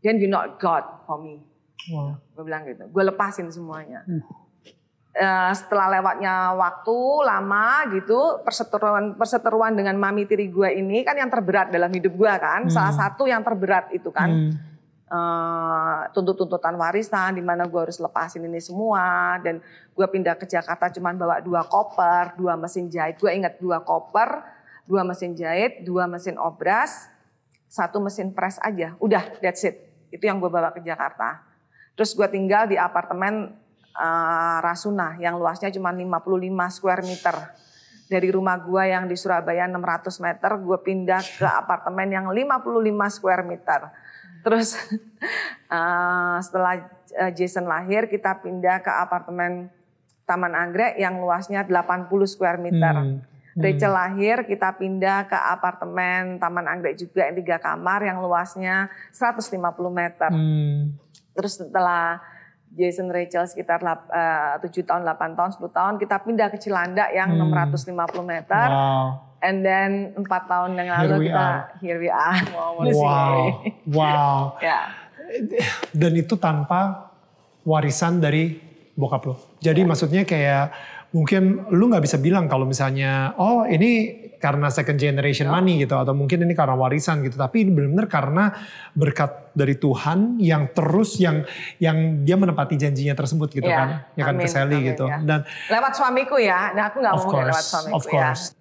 then 0.01 0.17
you 0.17 0.25
not 0.25 0.57
God 0.57 0.81
for 1.05 1.21
me. 1.21 1.45
Wow. 1.87 2.19
Gue 2.35 2.43
bilang 2.43 2.67
gitu. 2.67 2.83
Gue 2.91 3.03
lepasin 3.07 3.47
semuanya. 3.47 4.03
Eh, 5.09 5.51
setelah 5.57 5.99
lewatnya 5.99 6.53
waktu 6.53 6.97
lama 7.25 7.81
gitu 7.91 8.39
perseteruan 8.45 9.17
perseteruan 9.17 9.73
dengan 9.73 9.97
mami 9.97 10.23
tiri 10.23 10.47
gue 10.47 10.69
ini 10.69 11.01
kan 11.01 11.17
yang 11.17 11.27
terberat 11.27 11.73
dalam 11.73 11.89
hidup 11.89 12.13
gue 12.13 12.29
kan 12.39 12.69
salah 12.69 12.93
satu 12.93 13.25
yang 13.25 13.41
terberat 13.41 13.89
itu 13.91 14.13
kan 14.13 14.29
Hmm. 14.29 14.53
eh, 15.09 16.01
tuntut-tuntutan 16.13 16.77
warisan 16.77 17.35
di 17.35 17.41
mana 17.41 17.65
gue 17.65 17.81
harus 17.81 17.97
lepasin 17.97 18.45
ini 18.45 18.61
semua 18.61 19.35
dan 19.41 19.59
gue 19.91 20.07
pindah 20.07 20.37
ke 20.37 20.45
Jakarta 20.45 20.87
cuman 20.93 21.17
bawa 21.17 21.41
dua 21.41 21.65
koper, 21.65 22.37
dua 22.37 22.53
mesin 22.55 22.87
jahit. 22.87 23.17
Gue 23.17 23.33
ingat 23.33 23.57
dua 23.57 23.81
koper, 23.81 24.45
dua 24.85 25.01
mesin 25.01 25.33
jahit, 25.33 25.81
dua 25.83 26.05
mesin 26.05 26.37
obras, 26.37 27.09
satu 27.65 27.97
mesin 27.99 28.31
press 28.31 28.61
aja. 28.61 28.93
Udah, 29.01 29.25
that's 29.41 29.65
it. 29.65 29.89
Itu 30.13 30.29
yang 30.29 30.37
gue 30.37 30.47
bawa 30.47 30.69
ke 30.71 30.79
Jakarta. 30.79 31.48
Terus 31.99 32.15
gue 32.15 32.31
tinggal 32.31 32.71
di 32.71 32.79
apartemen 32.79 33.51
eh, 33.91 34.57
Rasuna 34.63 35.19
yang 35.19 35.35
luasnya 35.35 35.67
cuma 35.75 35.91
55 35.91 36.23
square 36.71 37.03
meter. 37.03 37.35
dari 38.09 38.33
rumah 38.33 38.57
gua 38.57 38.89
yang 38.89 39.05
di 39.05 39.13
Surabaya 39.13 39.69
600 39.69 40.09
meter, 40.25 40.57
gue 40.57 40.77
pindah 40.81 41.21
ke 41.21 41.45
apartemen 41.45 42.09
yang 42.09 42.25
55 42.25 42.89
square 43.13 43.45
meter. 43.45 43.85
Terus 44.41 44.73
uh, 45.69 46.41
setelah 46.45 46.89
uh, 47.21 47.29
Jason 47.37 47.69
lahir, 47.69 48.09
kita 48.09 48.41
pindah 48.41 48.81
ke 48.81 48.89
apartemen 48.89 49.69
Taman 50.25 50.53
Anggrek 50.57 50.97
yang 50.97 51.21
luasnya 51.21 51.65
80 51.65 52.09
square 52.25 52.57
meter. 52.57 52.97
Hmm. 52.97 53.21
Rachel 53.57 53.91
lahir, 53.91 54.45
kita 54.47 54.77
pindah 54.77 55.25
ke 55.25 55.35
apartemen 55.35 56.37
Taman 56.37 56.69
Anggrek 56.69 56.95
juga 56.95 57.27
yang 57.27 57.35
tiga 57.37 57.57
kamar 57.57 58.05
yang 58.05 58.21
luasnya 58.21 58.87
150 59.11 59.59
meter. 59.89 60.31
Hmm. 60.31 60.97
Terus 61.39 61.55
setelah 61.55 62.19
Jason 62.75 63.07
Rachel 63.07 63.47
sekitar 63.47 63.79
eh, 63.79 64.53
tujuh 64.67 64.83
tahun, 64.83 65.07
8 65.07 65.39
tahun, 65.39 65.51
10 65.55 65.71
tahun, 65.71 65.93
kita 65.97 66.15
pindah 66.21 66.47
ke 66.51 66.59
Cilandak 66.59 67.09
yang 67.15 67.31
Hmm. 67.31 67.47
650 67.55 68.27
meter. 68.27 68.67
Wow. 68.67 69.25
And 69.39 69.63
then 69.63 70.11
empat 70.19 70.51
tahun 70.51 70.75
yang 70.75 70.91
Here 70.91 70.99
lalu 71.07 71.15
we 71.15 71.27
kita 71.31 71.39
are. 71.47 71.61
here 71.79 71.97
we 71.97 72.09
are. 72.11 72.35
Wow. 72.51 72.83
sini. 72.91 73.47
Wow. 73.87 74.37
Ya. 74.67 74.79
Dan 75.95 76.11
itu 76.19 76.35
tanpa 76.35 77.13
warisan 77.63 78.19
dari 78.19 78.59
bokap 78.99 79.23
lo. 79.23 79.35
Jadi 79.63 79.87
maksudnya 79.87 80.27
kayak 80.27 80.75
mungkin 81.15 81.71
lu 81.71 81.87
nggak 81.87 82.03
bisa 82.03 82.17
bilang 82.19 82.51
kalau 82.51 82.67
misalnya 82.67 83.33
oh 83.39 83.63
ini 83.63 84.18
karena 84.39 84.71
second 84.71 84.95
generation 84.95 85.51
money 85.51 85.83
gitu 85.83 85.99
atau 85.99 86.15
mungkin 86.15 86.47
ini 86.47 86.55
karena 86.55 86.73
warisan 86.73 87.21
gitu. 87.21 87.35
Tapi 87.35 87.67
ini 87.67 87.71
benar-benar 87.75 88.07
karena 88.07 88.43
berkat 88.95 89.51
dari 89.51 89.75
Tuhan 89.75 90.39
yang 90.39 90.71
terus 90.71 91.19
yang 91.19 91.43
yang 91.77 92.23
dia 92.23 92.39
menepati 92.39 92.79
janjinya 92.79 93.13
tersebut 93.13 93.51
gitu 93.51 93.67
Ya, 93.67 93.77
kan. 93.77 93.89
Ya 94.15 94.23
kan 94.23 94.35
ke 94.39 94.47
Sally 94.47 94.95
gitu. 94.95 95.05
ya. 95.05 95.19
dan 95.21 95.43
Lewat 95.67 95.93
suamiku 95.93 96.39
ya. 96.39 96.71
Nah 96.73 96.89
aku 96.89 97.03
nggak 97.03 97.13
mau 97.13 97.31
lewat 97.45 97.63
suamiku 97.63 97.95
of 97.99 98.03
course. 98.07 98.55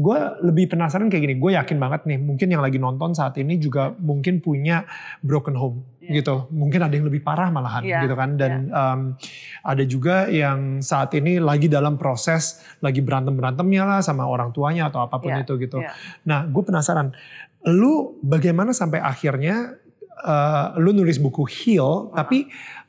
Gue 0.00 0.16
lebih 0.40 0.72
penasaran 0.72 1.12
kayak 1.12 1.22
gini. 1.28 1.34
Gue 1.36 1.52
yakin 1.52 1.76
banget 1.76 2.08
nih, 2.08 2.16
mungkin 2.16 2.48
yang 2.48 2.64
lagi 2.64 2.80
nonton 2.80 3.12
saat 3.12 3.36
ini 3.36 3.60
juga 3.60 3.92
mungkin 4.00 4.40
punya 4.40 4.88
broken 5.20 5.52
home 5.60 5.84
gitu. 6.10 6.48
Mungkin 6.50 6.80
ada 6.80 6.94
yang 6.96 7.06
lebih 7.06 7.20
parah 7.22 7.52
malahan 7.52 7.84
Iya, 7.84 8.08
gitu 8.08 8.14
kan. 8.16 8.34
Dan 8.34 8.72
um, 8.72 9.00
ada 9.62 9.82
juga 9.84 10.26
yang 10.26 10.80
saat 10.80 11.12
ini 11.14 11.38
lagi 11.38 11.68
dalam 11.70 12.00
proses 12.00 12.64
lagi 12.82 12.98
berantem 13.04 13.36
berantemnya 13.36 13.86
lah 13.86 14.00
sama 14.00 14.26
orang 14.26 14.50
tuanya 14.50 14.88
atau 14.88 15.04
apa 15.04 15.20
pun 15.20 15.30
Iya, 15.30 15.44
itu 15.44 15.54
gitu. 15.60 15.78
iya. 15.78 15.92
Nah, 16.26 16.48
gue 16.48 16.62
penasaran, 16.64 17.14
lu 17.68 18.18
bagaimana 18.24 18.72
sampai 18.74 18.98
akhirnya 18.98 19.78
uh, 20.24 20.74
lu 20.80 20.90
nulis 20.96 21.20
buku 21.20 21.44
heal, 21.46 22.10
tapi 22.16 22.48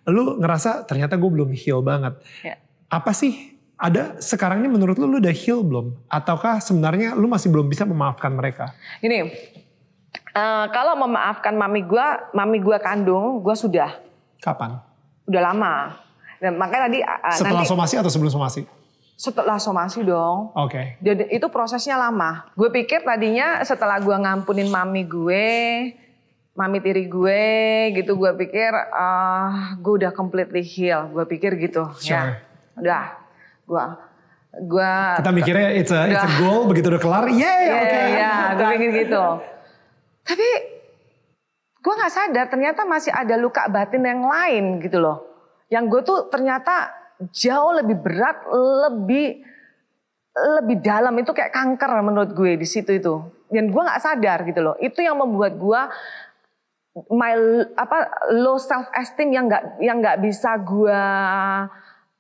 lu 0.09 0.41
ngerasa 0.41 0.89
ternyata 0.89 1.19
gue 1.19 1.29
belum 1.29 1.51
heal 1.53 1.85
banget. 1.85 2.17
Iya. 2.41 2.55
Apa 2.89 3.13
sih 3.13 3.50
ada 3.81 4.21
sekarang 4.21 4.61
ini 4.61 4.69
menurut 4.69 4.93
lu 4.95 5.09
lu 5.09 5.17
udah 5.17 5.33
heal 5.33 5.65
belum? 5.65 5.97
Ataukah 6.05 6.61
sebenarnya 6.61 7.17
lu 7.17 7.25
masih 7.25 7.49
belum 7.49 7.65
bisa 7.65 7.81
memaafkan 7.81 8.29
mereka? 8.29 8.77
Gini, 9.01 9.25
eh, 10.31 10.65
kalau 10.69 10.93
memaafkan 11.01 11.57
mami 11.57 11.81
gua, 11.81 12.29
mami 12.31 12.61
gua 12.61 12.77
kandung, 12.77 13.41
gua 13.41 13.57
sudah, 13.57 13.97
Kapan? 14.37 14.77
udah 15.25 15.41
lama. 15.41 15.73
Dan 16.37 16.57
makanya 16.57 16.89
tadi 16.89 16.99
eh, 17.01 17.33
Setelah 17.33 17.61
nanti 17.61 17.69
somasi 17.69 17.95
atau 17.97 18.11
sebelum 18.13 18.29
somasi? 18.29 18.61
setelah 19.21 19.61
somasi 19.61 20.01
dong. 20.01 20.49
Oke. 20.57 20.97
Jadi 20.97 21.29
itu 21.29 21.45
prosesnya 21.53 21.93
lama. 21.93 22.49
Gue 22.57 22.73
pikir 22.73 23.05
tadinya 23.05 23.61
setelah 23.61 24.01
gue 24.01 24.17
ngampunin 24.17 24.65
mami 24.65 25.05
gue, 25.05 25.45
mami 26.57 26.81
tiri 26.81 27.05
gue, 27.05 27.45
gitu 27.93 28.17
gue 28.17 28.33
pikir 28.33 28.73
ah 28.89 29.77
gue 29.77 29.93
udah 30.01 30.09
completely 30.09 30.65
heal. 30.65 31.05
Gue 31.13 31.29
pikir 31.29 31.53
gitu, 31.61 31.85
Sure. 32.01 32.17
ya. 32.17 32.41
Udah, 32.73 33.20
gue, 33.71 33.85
gue. 34.67 34.93
Kita 35.23 35.31
mikirnya 35.31 35.69
it's 35.79 35.91
a, 35.95 36.11
it's 36.11 36.25
a 36.27 36.31
goal, 36.43 36.67
begitu 36.67 36.91
udah 36.91 37.01
kelar, 37.01 37.25
yeay 37.31 37.71
Iya, 37.71 37.75
oke. 37.79 37.99
iya, 38.11 38.33
gue 38.51 38.65
pikir 38.75 38.89
gitu. 39.07 39.23
Tapi 40.27 40.47
gue 41.81 41.93
nggak 41.97 42.13
sadar 42.13 42.45
ternyata 42.51 42.83
masih 42.83 43.09
ada 43.15 43.35
luka 43.39 43.65
batin 43.71 44.03
yang 44.03 44.27
lain 44.27 44.83
gitu 44.83 44.99
loh. 44.99 45.23
Yang 45.71 45.85
gue 45.87 46.01
tuh 46.03 46.19
ternyata 46.27 46.91
jauh 47.31 47.73
lebih 47.79 47.97
berat, 48.03 48.43
lebih 48.51 49.47
lebih 50.31 50.79
dalam 50.79 51.11
itu 51.19 51.31
kayak 51.35 51.51
kanker 51.51 51.91
menurut 52.03 52.31
gue 52.35 52.59
di 52.59 52.67
situ 52.67 52.91
itu. 52.91 53.15
Dan 53.51 53.71
gue 53.71 53.81
nggak 53.81 54.03
sadar 54.03 54.43
gitu 54.47 54.59
loh. 54.63 54.75
Itu 54.79 54.99
yang 54.99 55.19
membuat 55.19 55.55
gue 55.55 55.81
my 57.07 57.33
apa 57.79 57.97
low 58.35 58.59
self 58.59 58.91
esteem 58.91 59.31
yang 59.31 59.47
nggak 59.47 59.79
yang 59.79 60.03
nggak 60.03 60.19
bisa 60.19 60.59
gue 60.59 61.01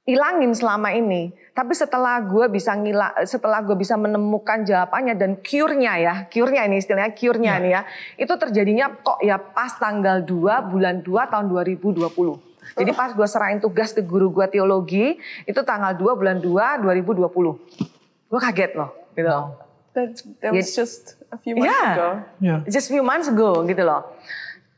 ilangin 0.05 0.51
selama 0.55 0.91
ini. 0.93 1.29
Tapi 1.51 1.75
setelah 1.75 2.23
gue 2.23 2.47
bisa 2.47 2.73
ngila, 2.73 3.21
setelah 3.27 3.59
gue 3.61 3.75
bisa 3.75 3.99
menemukan 3.99 4.63
jawabannya 4.63 5.19
dan 5.19 5.31
cure-nya 5.43 5.93
ya, 5.99 6.13
cure-nya 6.31 6.63
ini 6.65 6.79
istilahnya 6.79 7.11
cure-nya 7.11 7.59
nih 7.59 7.71
ya, 7.75 7.81
itu 8.15 8.33
terjadinya 8.39 8.87
kok 9.03 9.19
ya 9.19 9.35
pas 9.37 9.75
tanggal 9.75 10.23
2 10.23 10.71
bulan 10.71 11.03
2 11.03 11.31
tahun 11.31 11.45
2020. 11.51 12.07
Jadi 12.71 12.91
pas 12.95 13.11
gue 13.11 13.27
serahin 13.27 13.59
tugas 13.59 13.91
ke 13.91 13.99
guru 13.99 14.31
gue 14.31 14.47
teologi, 14.47 15.19
itu 15.43 15.59
tanggal 15.67 15.91
2 15.91 16.15
bulan 16.15 16.39
2 16.39 16.79
2020. 16.87 18.31
Gue 18.31 18.39
kaget 18.39 18.71
loh, 18.79 18.95
gitu. 19.11 19.27
That, 19.91 20.23
that 20.39 20.55
was 20.55 20.71
Yeah. 20.71 20.87
just 20.87 21.19
a 21.27 21.37
few 21.37 21.59
months 21.59 21.67
Yeah. 21.67 21.91
ago. 21.91 22.09
Ya. 22.39 22.55
Just 22.63 22.87
few 22.87 23.03
months 23.03 23.27
ago 23.27 23.67
gitu 23.67 23.83
loh. 23.83 24.07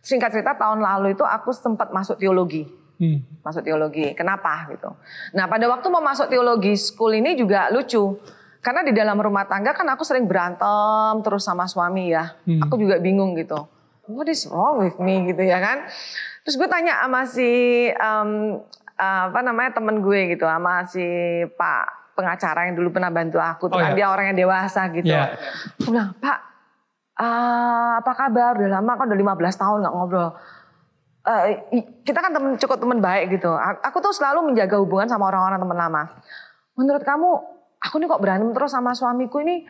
Singkat 0.02 0.34
cerita 0.34 0.58
tahun 0.58 0.82
lalu 0.82 1.14
itu 1.14 1.22
aku 1.22 1.54
sempat 1.54 1.94
masuk 1.94 2.18
teologi. 2.18 2.66
Hmm. 3.04 3.20
Masuk 3.44 3.68
teologi. 3.68 4.16
Kenapa 4.16 4.72
gitu. 4.72 4.96
Nah 5.36 5.52
pada 5.52 5.68
waktu 5.68 5.92
mau 5.92 6.00
masuk 6.00 6.32
teologi 6.32 6.80
school 6.80 7.12
ini 7.12 7.36
juga 7.36 7.68
lucu. 7.68 8.16
Karena 8.64 8.80
di 8.80 8.96
dalam 8.96 9.20
rumah 9.20 9.44
tangga 9.44 9.76
kan 9.76 9.84
aku 9.92 10.08
sering 10.08 10.24
berantem 10.24 11.20
terus 11.20 11.44
sama 11.44 11.68
suami 11.68 12.16
ya. 12.16 12.32
Aku 12.64 12.80
juga 12.80 12.96
bingung 12.98 13.36
gitu. 13.36 13.68
What 14.08 14.32
is 14.32 14.48
wrong 14.48 14.80
with 14.80 14.96
me 14.98 15.28
gitu 15.28 15.44
ya 15.44 15.60
kan. 15.60 15.84
Terus 16.44 16.56
gue 16.56 16.68
tanya 16.72 17.04
sama 17.04 17.28
si 17.28 17.44
em, 17.92 18.30
apa 18.96 19.40
namanya 19.44 19.76
temen 19.76 20.00
gue 20.00 20.32
gitu. 20.32 20.48
Sama 20.48 20.88
si 20.88 21.04
Pak 21.60 22.16
pengacara 22.16 22.70
yang 22.70 22.80
dulu 22.80 22.96
pernah 22.96 23.12
bantu 23.12 23.42
aku. 23.42 23.68
Tuh 23.68 23.76
Oh, 23.76 23.82
kan 23.82 23.98
dia 23.98 24.08
orang 24.08 24.32
yang 24.32 24.38
dewasa 24.38 24.88
gitu. 24.94 25.12
Ya. 25.12 25.34
Aku 25.82 25.92
bilang, 25.92 26.14
Pak, 26.22 26.40
eh, 27.20 27.92
apa 28.00 28.12
kabar? 28.14 28.54
Udah 28.58 28.80
lama 28.80 28.92
kan 28.96 29.06
udah 29.10 29.20
15 29.20 29.56
tahun 29.60 29.78
nggak 29.84 29.94
ngobrol. 29.94 30.30
I- 31.72 31.88
kita 32.04 32.20
kan 32.20 32.32
temen, 32.32 32.60
cukup 32.60 32.78
teman 32.78 33.00
baik 33.00 33.32
gitu. 33.32 33.48
Aku 33.82 33.98
tuh 34.00 34.12
selalu 34.12 34.52
menjaga 34.52 34.76
hubungan 34.76 35.08
sama 35.08 35.28
orang-orang 35.28 35.56
teman 35.58 35.78
lama. 35.78 36.04
Menurut 36.76 37.00
kamu, 37.02 37.30
aku 37.80 37.96
nih 37.96 38.08
kok 38.08 38.20
berantem 38.20 38.50
terus 38.52 38.72
sama 38.72 38.92
suamiku 38.92 39.40
ini? 39.40 39.64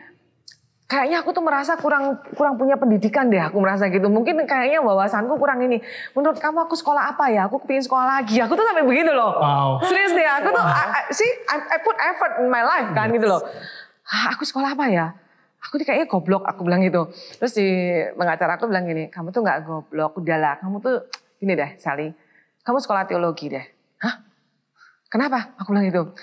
Kayaknya 0.84 1.24
aku 1.24 1.32
tuh 1.32 1.40
merasa 1.40 1.80
kurang 1.80 2.20
kurang 2.34 2.60
punya 2.60 2.76
pendidikan 2.76 3.32
deh. 3.32 3.40
Aku 3.40 3.56
merasa 3.56 3.88
gitu. 3.88 4.04
Mungkin 4.06 4.36
kayaknya 4.44 4.84
wawasanku 4.84 5.38
kurang 5.38 5.64
ini. 5.64 5.80
Menurut 6.12 6.36
kamu 6.36 6.68
aku 6.68 6.76
sekolah 6.76 7.08
apa 7.08 7.32
ya? 7.32 7.48
Aku 7.48 7.56
kepingin 7.56 7.88
sekolah 7.88 8.20
lagi. 8.20 8.36
Aku 8.38 8.52
tuh 8.52 8.66
sampai 8.66 8.84
begitu 8.84 9.08
loh. 9.08 9.32
Wow. 9.32 9.70
Serius 9.80 10.12
deh. 10.12 10.28
Aku 10.28 10.52
tuh, 10.52 10.60
I, 10.60 10.84
I- 10.92 11.08
see, 11.08 11.30
I, 11.48 11.56
I 11.56 11.78
put 11.80 11.96
effort 11.96 12.32
in 12.38 12.52
my 12.52 12.60
life 12.60 12.92
kan 12.92 13.08
gitu 13.08 13.24
loh. 13.24 13.40
"Ah, 14.04 14.36
aku 14.36 14.44
sekolah 14.44 14.76
apa 14.76 14.92
ya? 14.92 15.16
Aku 15.64 15.80
nih 15.80 15.86
kayaknya 15.88 16.06
goblok, 16.06 16.44
aku 16.44 16.60
bilang 16.60 16.84
gitu. 16.84 17.08
Terus 17.40 17.52
si 17.54 17.64
pengacara 18.12 18.60
aku 18.60 18.68
bilang 18.68 18.84
gini, 18.84 19.08
kamu 19.08 19.32
tuh 19.32 19.40
nggak 19.40 19.64
goblok, 19.64 20.12
udahlah. 20.14 20.60
Kamu 20.60 20.76
tuh, 20.78 21.00
gini 21.44 21.52
deh 21.52 21.76
Sally, 21.76 22.08
kamu 22.64 22.80
sekolah 22.80 23.04
teologi 23.04 23.52
deh. 23.52 23.64
Hah? 24.00 24.24
Kenapa? 25.12 25.52
Aku 25.60 25.76
bilang 25.76 25.84
gitu. 25.84 26.16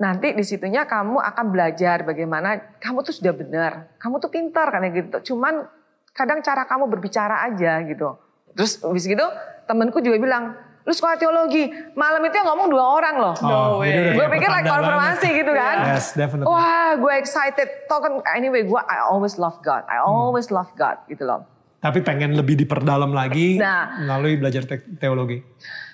Nanti 0.00 0.32
di 0.32 0.42
situnya 0.42 0.88
kamu 0.88 1.20
akan 1.20 1.44
belajar 1.52 2.02
bagaimana 2.02 2.80
kamu 2.80 3.04
tuh 3.04 3.14
sudah 3.14 3.36
benar. 3.36 3.92
Kamu 4.00 4.18
tuh 4.18 4.32
pintar 4.32 4.72
kan 4.72 4.80
gitu. 4.88 5.36
Cuman 5.36 5.68
kadang 6.10 6.40
cara 6.40 6.64
kamu 6.64 6.88
berbicara 6.88 7.44
aja 7.46 7.84
gitu. 7.84 8.16
Terus 8.56 8.80
habis 8.82 9.04
gitu 9.04 9.22
temenku 9.68 10.02
juga 10.02 10.18
bilang, 10.18 10.56
lu 10.82 10.90
sekolah 10.90 11.14
teologi. 11.14 11.70
Malam 11.94 12.26
itu 12.26 12.34
yang 12.34 12.48
ngomong 12.50 12.68
dua 12.74 12.84
orang 12.96 13.14
loh. 13.22 13.34
Oh, 13.38 13.86
jadi 13.86 13.98
udah 14.02 14.12
Gue 14.18 14.26
pikir 14.34 14.48
like 14.50 14.66
konfirmasi 14.66 15.28
banget. 15.30 15.40
gitu 15.44 15.52
kan. 15.54 15.76
Yes, 15.94 16.06
definitely. 16.18 16.48
Wah 16.50 16.90
gue 16.98 17.12
excited. 17.14 17.68
Tau 17.86 18.02
kan 18.02 18.18
anyway 18.34 18.66
gue 18.66 18.80
I 18.80 18.98
always 19.06 19.38
love 19.38 19.62
God. 19.62 19.86
I 19.86 20.02
always 20.02 20.50
love 20.50 20.74
God 20.74 20.98
gitu 21.06 21.22
loh. 21.22 21.46
Tapi 21.84 22.00
pengen 22.00 22.32
lebih 22.32 22.56
diperdalam 22.56 23.12
lagi 23.12 23.60
Nah. 23.60 24.00
melalui 24.00 24.40
belajar 24.40 24.64
te- 24.64 24.88
teologi. 24.96 25.44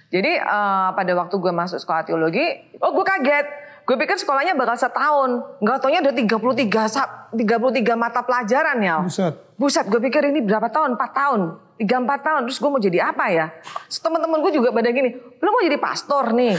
Jadi 0.07 0.32
eh, 0.32 0.88
pada 0.91 1.12
waktu 1.16 1.34
gue 1.34 1.51
masuk 1.51 1.76
sekolah 1.76 2.03
teologi, 2.05 2.47
oh 2.78 2.91
gue 2.93 3.03
kaget. 3.03 3.47
Gue 3.82 3.97
pikir 3.97 4.14
sekolahnya 4.14 4.55
bakal 4.55 4.78
setahun. 4.78 5.59
Nggak 5.59 5.76
taunya 5.80 5.99
ada 5.99 6.12
33, 6.12 6.86
sa- 6.86 7.26
33 7.28 7.66
mata 7.95 8.22
pelajaran 8.22 8.78
ya. 8.78 9.03
Buset. 9.03 9.34
Buset, 9.57 9.84
gue 9.84 9.99
pikir 10.01 10.22
ini 10.24 10.38
berapa 10.41 10.66
tahun? 10.66 10.95
4 10.95 11.11
tahun. 11.11 11.41
3-4 11.76 11.91
tahun. 12.20 12.41
Terus 12.47 12.59
gue 12.59 12.70
mau 12.70 12.78
jadi 12.78 12.99
apa 13.05 13.24
ya? 13.28 13.47
Terus 13.88 13.99
temen-temen 13.99 14.38
gue 14.41 14.53
juga 14.53 14.70
pada 14.70 14.88
gini, 14.88 15.11
lu 15.12 15.49
mau 15.49 15.59
jadi 15.61 15.74
pastor 15.76 16.30
nih. 16.30 16.55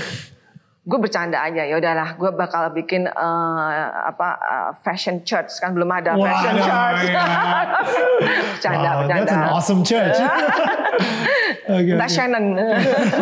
Gue 0.81 0.97
bercanda 0.97 1.37
aja, 1.37 1.61
ya 1.61 1.77
udahlah, 1.77 2.17
gue 2.17 2.31
bakal 2.33 2.73
bikin 2.73 3.05
eh, 3.05 3.87
apa 4.09 4.29
eh, 4.41 4.69
fashion 4.81 5.21
church 5.21 5.61
kan 5.61 5.77
belum 5.77 5.85
ada 5.93 6.17
Wah, 6.17 6.25
fashion 6.25 6.57
ada, 6.57 6.65
church. 6.65 7.01
ya. 7.05 7.23
bercanda, 8.57 8.89
wow, 8.89 8.97
bercanda. 9.05 9.21
that's 9.21 9.33
an 9.37 9.45
awesome 9.45 9.81
church. 9.85 10.17
Oke. 11.77 11.91
Shannon. 12.09 12.45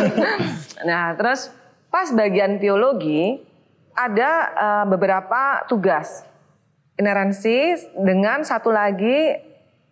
nah 0.87 1.19
terus 1.19 1.51
pas 1.91 2.07
bagian 2.15 2.63
teologi 2.63 3.43
ada 3.91 4.31
eh, 4.55 4.85
beberapa 4.87 5.67
tugas. 5.67 6.23
ineransi 6.99 7.79
dengan 7.95 8.43
satu 8.43 8.75
lagi 8.75 9.31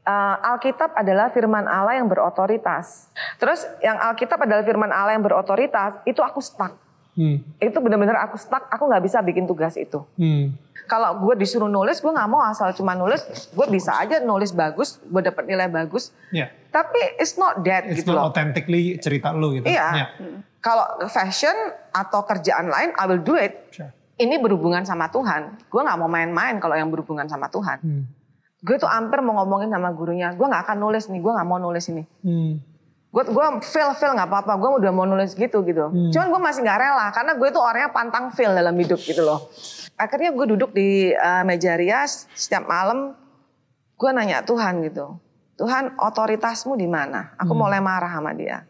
uh, 0.07 0.35
Alkitab 0.55 0.91
adalah 0.91 1.31
firman 1.31 1.67
Allah 1.67 1.99
yang 1.99 2.07
berotoritas. 2.11 3.11
Terus 3.39 3.67
yang 3.83 3.95
Alkitab 3.95 4.39
adalah 4.39 4.63
firman 4.63 4.91
Allah 4.91 5.15
yang 5.15 5.23
berotoritas, 5.23 5.99
itu 6.03 6.19
aku 6.23 6.43
stuck. 6.43 6.86
Hmm. 7.17 7.41
Itu 7.57 7.81
benar-benar 7.81 8.29
aku 8.29 8.37
stuck, 8.37 8.69
aku 8.69 8.85
nggak 8.85 9.01
bisa 9.01 9.17
bikin 9.25 9.49
tugas 9.49 9.73
itu. 9.73 10.05
Hmm. 10.15 10.53
Kalau 10.85 11.19
gue 11.19 11.35
disuruh 11.35 11.67
nulis, 11.67 11.99
gue 11.99 12.07
nggak 12.07 12.29
mau 12.29 12.39
asal 12.45 12.71
cuma 12.71 12.95
nulis, 12.95 13.19
gue 13.51 13.65
bisa 13.67 13.97
aja 13.97 14.21
nulis 14.21 14.53
bagus, 14.53 15.01
gue 15.03 15.19
dapet 15.19 15.49
nilai 15.49 15.67
bagus. 15.67 16.15
Ya. 16.31 16.47
Tapi 16.71 17.19
it's 17.19 17.35
not 17.35 17.59
that 17.65 17.89
It's 17.89 17.99
gitu 17.99 18.13
not 18.13 18.21
loh. 18.21 18.23
authentically 18.31 18.95
cerita 19.01 19.33
lu 19.33 19.57
gitu. 19.57 19.67
Iya. 19.67 19.87
Ya. 19.91 20.07
Kalau 20.61 20.85
fashion 21.09 21.57
atau 21.91 22.23
kerjaan 22.23 22.69
lain, 22.69 22.93
I 22.95 23.03
will 23.09 23.19
do 23.19 23.35
it. 23.35 23.67
Sure. 23.73 23.91
Ini 24.15 24.39
berhubungan 24.39 24.85
sama 24.85 25.09
Tuhan. 25.11 25.59
Gue 25.67 25.81
nggak 25.83 25.97
mau 25.99 26.07
main-main 26.07 26.61
kalau 26.61 26.77
yang 26.77 26.87
berhubungan 26.87 27.27
sama 27.27 27.49
Tuhan. 27.51 27.81
Hmm. 27.83 28.03
Gue 28.63 28.79
tuh 28.79 28.89
hampir 28.89 29.19
mau 29.21 29.43
ngomongin 29.43 29.69
sama 29.69 29.91
gurunya, 29.91 30.33
gue 30.33 30.45
nggak 30.45 30.63
akan 30.71 30.77
nulis 30.81 31.09
nih, 31.11 31.19
gue 31.19 31.31
nggak 31.33 31.47
mau 31.49 31.59
nulis 31.59 31.83
ini. 31.91 32.03
Hmm. 32.23 32.63
Gue 33.17 33.25
gue 33.33 33.45
fail 33.65 33.97
fail 33.97 34.13
nggak 34.13 34.29
apa-apa, 34.29 34.53
gue 34.61 34.69
udah 34.77 34.91
mau 34.93 35.09
nulis 35.09 35.33
gitu 35.33 35.65
gitu. 35.65 35.89
Hmm. 35.89 36.13
Cuman 36.13 36.29
gue 36.29 36.37
masih 36.37 36.61
nggak 36.61 36.77
rela 36.77 37.09
karena 37.09 37.33
gue 37.33 37.49
tuh 37.49 37.65
orangnya 37.65 37.89
pantang 37.89 38.29
fail 38.29 38.53
dalam 38.53 38.77
hidup 38.77 39.01
gitu 39.01 39.25
loh. 39.25 39.49
Akhirnya 39.97 40.29
gue 40.37 40.45
duduk 40.53 40.69
di 40.77 41.09
uh, 41.17 41.41
meja 41.41 41.73
rias 41.73 42.29
setiap 42.37 42.69
malam, 42.69 43.17
gue 43.97 44.09
nanya 44.13 44.45
Tuhan 44.45 44.85
gitu, 44.85 45.17
Tuhan 45.57 45.97
otoritasmu 45.97 46.77
di 46.77 46.85
mana? 46.85 47.33
Aku 47.41 47.57
Hmm. 47.57 47.65
mulai 47.65 47.81
marah 47.81 48.13
sama 48.13 48.37
dia. 48.37 48.69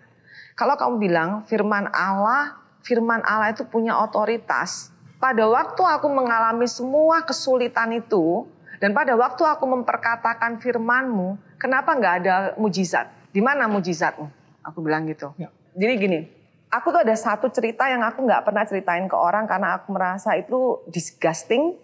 Kalau 0.55 0.79
kamu 0.79 0.95
bilang 0.95 1.29
firman 1.43 1.91
Allah, 1.91 2.55
firman 2.87 3.19
Allah 3.27 3.51
itu 3.51 3.67
punya 3.67 3.99
otoritas. 3.99 4.95
Pada 5.19 5.43
waktu 5.43 5.83
aku 5.83 6.07
mengalami 6.07 6.71
semua 6.71 7.19
kesulitan 7.27 7.91
itu, 7.91 8.47
dan 8.79 8.95
pada 8.95 9.11
waktu 9.19 9.43
aku 9.43 9.67
memperkatakan 9.67 10.63
firmanmu, 10.63 11.35
kenapa 11.59 11.91
nggak 11.99 12.13
ada 12.23 12.35
mujizat? 12.55 13.11
Di 13.35 13.43
mana 13.43 13.67
mujizatmu? 13.67 14.36
Aku 14.67 14.83
bilang 14.83 15.07
gitu. 15.07 15.31
Ya. 15.39 15.47
Jadi 15.79 15.93
gini, 15.95 16.19
aku 16.67 16.91
tuh 16.91 17.01
ada 17.07 17.15
satu 17.15 17.47
cerita 17.47 17.87
yang 17.87 18.03
aku 18.03 18.27
nggak 18.27 18.43
pernah 18.43 18.63
ceritain 18.67 19.07
ke 19.07 19.15
orang 19.15 19.47
karena 19.47 19.79
aku 19.79 19.95
merasa 19.95 20.35
itu 20.35 20.83
disgusting 20.91 21.79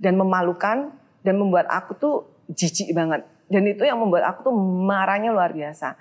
dan 0.00 0.16
memalukan 0.16 0.88
dan 1.20 1.34
membuat 1.36 1.68
aku 1.68 1.92
tuh 1.98 2.16
jijik 2.48 2.96
banget. 2.96 3.26
Dan 3.48 3.64
itu 3.68 3.84
yang 3.84 4.00
membuat 4.00 4.28
aku 4.32 4.48
tuh 4.48 4.54
marahnya 4.84 5.32
luar 5.32 5.52
biasa. 5.52 5.96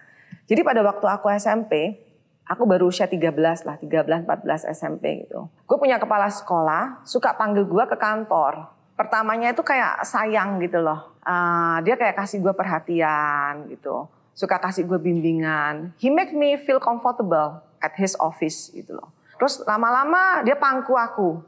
Jadi 0.48 0.64
pada 0.64 0.80
waktu 0.84 1.06
aku 1.08 1.28
SMP, 1.36 2.00
aku 2.48 2.64
baru 2.64 2.88
usia 2.88 3.08
13 3.08 3.68
lah, 3.68 3.76
13, 3.80 4.24
14 4.24 4.72
SMP 4.72 5.28
gitu. 5.28 5.52
Gue 5.68 5.78
punya 5.80 6.00
kepala 6.00 6.32
sekolah, 6.32 7.04
suka 7.04 7.36
panggil 7.36 7.68
gue 7.68 7.84
ke 7.88 7.98
kantor. 8.00 8.72
Pertamanya 8.96 9.52
itu 9.52 9.62
kayak 9.62 10.04
sayang 10.08 10.60
gitu 10.64 10.80
loh. 10.82 11.20
Ah, 11.22 11.84
dia 11.84 12.00
kayak 12.00 12.16
kasih 12.16 12.40
gue 12.40 12.54
perhatian 12.56 13.68
gitu. 13.72 14.08
Suka 14.38 14.62
kasih 14.62 14.86
gue 14.86 15.02
bimbingan. 15.02 15.98
He 15.98 16.14
make 16.14 16.30
me 16.30 16.62
feel 16.62 16.78
comfortable 16.78 17.58
at 17.82 17.98
his 17.98 18.14
office 18.22 18.70
gitu 18.70 18.94
loh. 18.94 19.10
Terus 19.42 19.66
lama-lama 19.66 20.46
dia 20.46 20.54
pangku 20.54 20.94
aku 20.94 21.42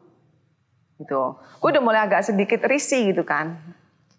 gitu. 0.97 1.37
Gue 1.61 1.69
udah 1.69 1.83
mulai 1.85 2.01
agak 2.03 2.25
sedikit 2.25 2.65
risih 2.65 3.13
gitu 3.13 3.21
kan. 3.21 3.55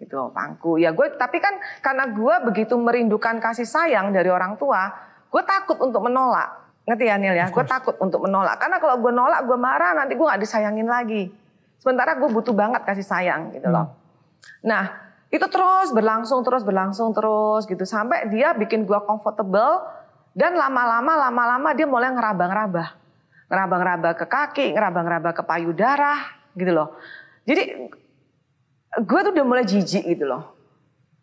Gitu, 0.00 0.16
pangku. 0.32 0.80
Ya 0.80 0.96
gue, 0.96 1.12
tapi 1.20 1.42
kan 1.42 1.58
karena 1.84 2.08
gue 2.08 2.34
begitu 2.48 2.72
merindukan 2.78 3.36
kasih 3.42 3.68
sayang 3.68 4.14
dari 4.16 4.32
orang 4.32 4.56
tua, 4.56 4.88
gue 5.28 5.42
takut 5.44 5.76
untuk 5.76 6.00
menolak. 6.06 6.56
Ngerti 6.88 7.04
ya 7.04 7.16
Nil 7.20 7.36
ya? 7.36 7.52
Gue 7.52 7.66
takut 7.68 7.98
untuk 8.00 8.24
menolak. 8.24 8.56
Karena 8.56 8.80
kalau 8.80 8.96
gue 8.96 9.12
nolak, 9.12 9.44
gue 9.44 9.58
marah, 9.60 9.92
nanti 9.92 10.16
gue 10.16 10.24
gak 10.24 10.40
disayangin 10.40 10.88
lagi. 10.88 11.28
Sementara 11.76 12.16
gue 12.16 12.28
butuh 12.32 12.56
banget 12.56 12.80
kasih 12.88 13.04
sayang 13.04 13.52
gitu 13.52 13.68
loh. 13.68 13.92
Nah, 14.64 15.09
itu 15.30 15.46
terus 15.46 15.94
berlangsung, 15.94 16.42
terus 16.42 16.66
berlangsung, 16.66 17.14
terus 17.14 17.62
gitu. 17.70 17.86
Sampai 17.86 18.26
dia 18.34 18.50
bikin 18.50 18.82
gue 18.82 18.98
comfortable. 19.06 19.86
Dan 20.30 20.54
lama-lama, 20.54 21.26
lama-lama 21.26 21.70
dia 21.74 21.86
mulai 21.86 22.10
ngeraba-ngeraba. 22.10 22.98
Ngeraba-ngeraba 23.50 24.08
ke 24.14 24.26
kaki, 24.26 24.66
ngeraba-ngeraba 24.74 25.30
ke 25.34 25.42
payudara 25.42 26.14
gitu 26.54 26.70
loh. 26.70 26.98
Jadi 27.46 27.62
gue 28.98 29.20
tuh 29.22 29.30
udah 29.34 29.46
mulai 29.46 29.66
jijik 29.66 30.06
gitu 30.06 30.26
loh. 30.26 30.54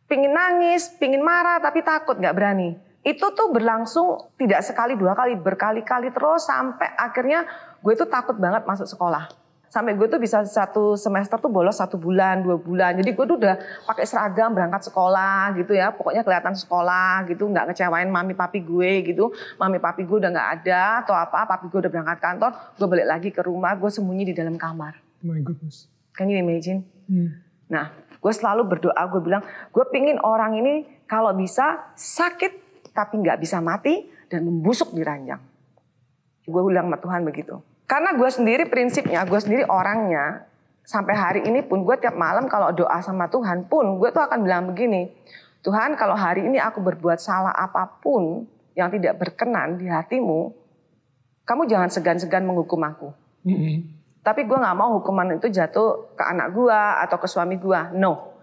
Pingin 0.07 0.31
nangis, 0.31 0.87
pingin 0.95 1.19
marah 1.19 1.59
tapi 1.59 1.83
takut 1.83 2.15
nggak 2.15 2.35
berani. 2.35 2.79
Itu 3.03 3.31
tuh 3.31 3.51
berlangsung 3.51 4.35
tidak 4.39 4.63
sekali 4.63 4.99
dua 4.99 5.15
kali, 5.15 5.35
berkali-kali 5.39 6.11
terus 6.11 6.47
sampai 6.47 6.91
akhirnya 6.95 7.47
gue 7.79 7.93
tuh 7.95 8.07
takut 8.07 8.35
banget 8.35 8.63
masuk 8.67 8.87
sekolah. 8.87 9.46
Sampai 9.67 9.99
gue 9.99 10.07
tuh 10.07 10.15
bisa 10.17 10.41
satu 10.47 10.95
semester 10.95 11.35
tuh 11.37 11.51
bolos 11.51 11.75
satu 11.75 11.99
bulan, 11.99 12.39
dua 12.39 12.55
bulan. 12.55 12.95
Jadi 12.95 13.11
gue 13.11 13.25
tuh 13.27 13.35
udah 13.35 13.55
pakai 13.83 14.07
seragam 14.07 14.55
berangkat 14.55 14.87
sekolah 14.87 15.53
gitu 15.59 15.75
ya. 15.75 15.91
Pokoknya 15.91 16.23
kelihatan 16.23 16.55
sekolah 16.55 17.27
gitu, 17.27 17.45
nggak 17.51 17.71
ngecewain 17.71 18.07
mami 18.07 18.31
papi 18.31 18.63
gue 18.63 19.03
gitu. 19.11 19.35
Mami 19.59 19.83
papi 19.83 20.07
gue 20.07 20.17
udah 20.23 20.31
nggak 20.31 20.49
ada 20.63 21.03
atau 21.03 21.13
apa, 21.13 21.43
papi 21.43 21.67
gue 21.67 21.79
udah 21.83 21.91
berangkat 21.91 22.17
kantor. 22.23 22.51
Gue 22.79 22.87
balik 22.87 23.07
lagi 23.07 23.29
ke 23.35 23.41
rumah, 23.43 23.75
gue 23.75 23.91
sembunyi 23.91 24.31
di 24.31 24.33
dalam 24.33 24.55
kamar. 24.55 24.95
Oh 25.21 25.29
my 25.29 25.43
goodness. 25.43 25.91
Can 26.15 26.31
you 26.31 26.39
imagine? 26.39 26.87
Hmm. 27.05 27.43
Nah, 27.67 27.91
gue 28.17 28.33
selalu 28.33 28.65
berdoa, 28.65 29.03
gue 29.11 29.21
bilang, 29.21 29.43
gue 29.69 29.85
pingin 29.91 30.17
orang 30.23 30.57
ini 30.57 30.87
kalau 31.05 31.35
bisa 31.35 31.91
sakit 31.93 32.65
tapi 32.95 33.21
nggak 33.21 33.37
bisa 33.37 33.61
mati 33.61 34.09
dan 34.31 34.47
membusuk 34.47 34.95
di 34.95 35.03
ranjang. 35.05 35.39
Gue 36.47 36.61
bilang 36.63 36.87
sama 36.89 36.97
Tuhan 36.97 37.21
begitu. 37.27 37.59
Karena 37.87 38.11
gue 38.19 38.27
sendiri 38.27 38.67
prinsipnya, 38.67 39.23
gue 39.23 39.39
sendiri 39.39 39.63
orangnya, 39.63 40.43
sampai 40.83 41.15
hari 41.15 41.41
ini 41.47 41.63
pun 41.63 41.87
gue 41.87 41.95
tiap 41.95 42.19
malam 42.19 42.51
kalau 42.51 42.75
doa 42.75 42.99
sama 42.99 43.31
Tuhan 43.31 43.71
pun, 43.71 43.95
gue 43.95 44.11
tuh 44.11 44.27
akan 44.27 44.43
bilang 44.43 44.67
begini, 44.67 45.07
Tuhan 45.63 45.95
kalau 45.95 46.15
hari 46.15 46.43
ini 46.43 46.59
aku 46.59 46.83
berbuat 46.83 47.19
salah 47.19 47.55
apa 47.55 47.87
pun 48.03 48.43
yang 48.75 48.91
tidak 48.91 49.15
berkenan 49.15 49.79
di 49.79 49.87
hatimu, 49.87 50.51
kamu 51.47 51.63
jangan 51.71 51.87
segan-segan 51.87 52.43
menghukum 52.43 52.83
aku. 52.83 53.09
Mm-mm. 53.47 53.87
Tapi 54.19 54.43
gue 54.43 54.57
nggak 54.59 54.75
mau 54.75 54.99
hukuman 54.99 55.39
itu 55.39 55.47
jatuh 55.47 56.11
ke 56.11 56.23
anak 56.27 56.51
gue 56.51 56.79
atau 57.07 57.15
ke 57.15 57.27
suami 57.31 57.55
gue. 57.55 57.79
No. 57.95 58.35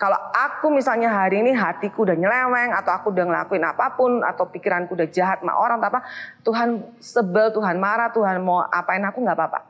Kalau 0.00 0.18
aku 0.34 0.74
misalnya 0.74 1.14
hari 1.14 1.46
ini 1.46 1.54
hatiku 1.54 2.02
udah 2.02 2.18
nyeleweng 2.18 2.74
atau 2.74 2.90
aku 2.90 3.14
udah 3.14 3.22
ngelakuin 3.22 3.62
apa 3.62 3.94
pun 3.94 4.18
atau 4.26 4.50
pikiranku 4.50 4.98
udah 4.98 5.06
jahat 5.06 5.38
sama 5.46 5.54
orang 5.54 5.78
apa, 5.78 6.02
Tuhan 6.42 6.82
sebel, 6.98 7.54
Tuhan 7.54 7.78
marah, 7.78 8.10
Tuhan 8.10 8.42
mau 8.42 8.66
apain 8.66 8.98
aku 9.06 9.22
nggak 9.22 9.38
apa-apa. 9.38 9.60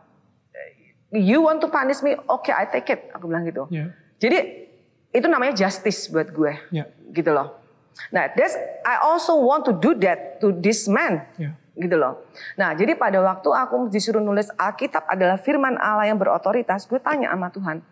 You 1.12 1.44
want 1.44 1.60
to 1.60 1.68
punish 1.68 2.00
me? 2.00 2.16
Oke, 2.32 2.48
I 2.48 2.64
take 2.64 2.88
it. 2.88 3.12
Aku 3.12 3.28
bilang 3.28 3.44
gitu. 3.44 3.68
Ya. 3.68 3.92
Jadi 4.16 4.64
itu 5.12 5.26
namanya 5.28 5.52
justice 5.52 6.08
buat 6.08 6.32
gue, 6.32 6.56
Ya. 6.72 6.88
gitu 7.12 7.28
loh. 7.28 7.60
Nah, 8.08 8.32
that's 8.32 8.56
I 8.88 9.04
also 9.04 9.36
want 9.36 9.68
to 9.68 9.76
do 9.76 9.92
that 10.00 10.40
to 10.40 10.56
this 10.56 10.88
man 10.88 11.28
Ya. 11.36 11.52
gitu 11.76 12.00
loh. 12.00 12.24
Nah, 12.56 12.72
jadi 12.72 12.96
pada 12.96 13.20
waktu 13.20 13.52
aku 13.52 13.92
disuruh 13.92 14.24
nulis 14.24 14.48
Alkitab 14.56 15.04
adalah 15.04 15.36
firman 15.36 15.76
Allah 15.76 16.08
yang 16.08 16.16
berotoritas, 16.16 16.88
gue 16.88 16.96
tanya 16.96 17.28
sama 17.28 17.52
Tuhan, 17.52 17.84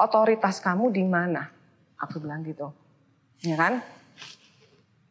otoritas 0.00 0.56
kamu 0.64 0.88
di 0.88 1.04
mana? 1.04 1.52
Aku 2.02 2.18
bilang 2.18 2.42
gitu. 2.42 2.74
Ya 3.40 3.54
kan? 3.54 3.78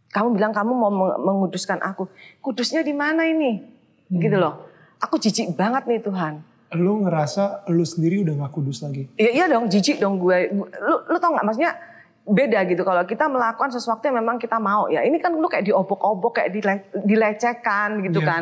Kamu 0.09 0.35
bilang 0.35 0.51
kamu 0.51 0.71
mau 0.71 0.91
meng- 0.91 1.19
menguduskan 1.19 1.79
aku. 1.79 2.11
Kudusnya 2.39 2.83
di 2.83 2.91
mana 2.91 3.23
ini? 3.23 3.63
Gitu 4.09 4.35
loh. 4.35 4.67
Aku 4.99 5.15
jijik 5.15 5.55
banget 5.55 5.87
nih 5.87 5.99
Tuhan. 5.99 6.43
Lu 6.73 6.99
ngerasa 7.01 7.67
lu 7.67 7.83
sendiri 7.83 8.21
udah 8.21 8.45
gak 8.45 8.53
kudus 8.53 8.79
lagi. 8.81 9.07
Iya, 9.15 9.31
iya 9.33 9.45
dong, 9.47 9.67
jijik 9.67 9.97
dong 9.97 10.19
gue. 10.19 10.51
Lu, 10.51 10.95
lu 11.05 11.17
tau 11.17 11.31
gak 11.31 11.43
maksudnya 11.43 11.73
beda 12.21 12.63
gitu 12.63 12.85
kalau 12.85 13.01
kita 13.01 13.25
melakukan 13.25 13.73
sesuatu 13.73 14.05
yang 14.05 14.21
memang 14.21 14.37
kita 14.37 14.55
mau 14.55 14.85
ya 14.85 15.01
ini 15.01 15.17
kan 15.17 15.33
lu 15.33 15.49
kayak 15.49 15.65
diobok-obok 15.65 16.37
kayak 16.37 16.53
dile- 16.53 16.85
dilecehkan 17.01 18.05
gitu 18.05 18.21
Iya. 18.21 18.29
kan 18.29 18.41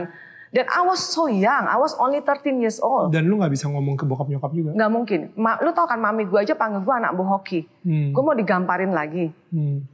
dan 0.49 0.65
I 0.65 0.81
was 0.81 0.99
so 0.99 1.25
young 1.25 1.65
I 1.65 1.75
was 1.75 1.93
only 1.95 2.19
13 2.19 2.57
years 2.57 2.77
old 2.79 3.09
Dan 3.09 3.25
lu 3.25 3.37
gak 3.37 3.49
bisa 3.49 3.65
ngomong 3.65 3.93
ke 3.93 4.03
bokap 4.03 4.25
nyokap 4.25 4.49
juga. 4.49 4.71
nggak 4.71 4.89
mungkin 4.89 5.19
Ma, 5.33 5.57
lu 5.57 5.69
tau 5.69 5.85
kan 5.85 5.95
mami 5.95 6.23
gue 6.23 6.35
aja 6.35 6.53
panggil 6.53 6.79
gue 6.79 6.91
anak 6.91 7.13
bohoki 7.13 7.69
Hmm. 7.79 8.11
gue 8.11 8.21
mau 8.21 8.33
digamparin 8.33 8.89
lagi 8.89 9.29
Hmm. 9.47 9.85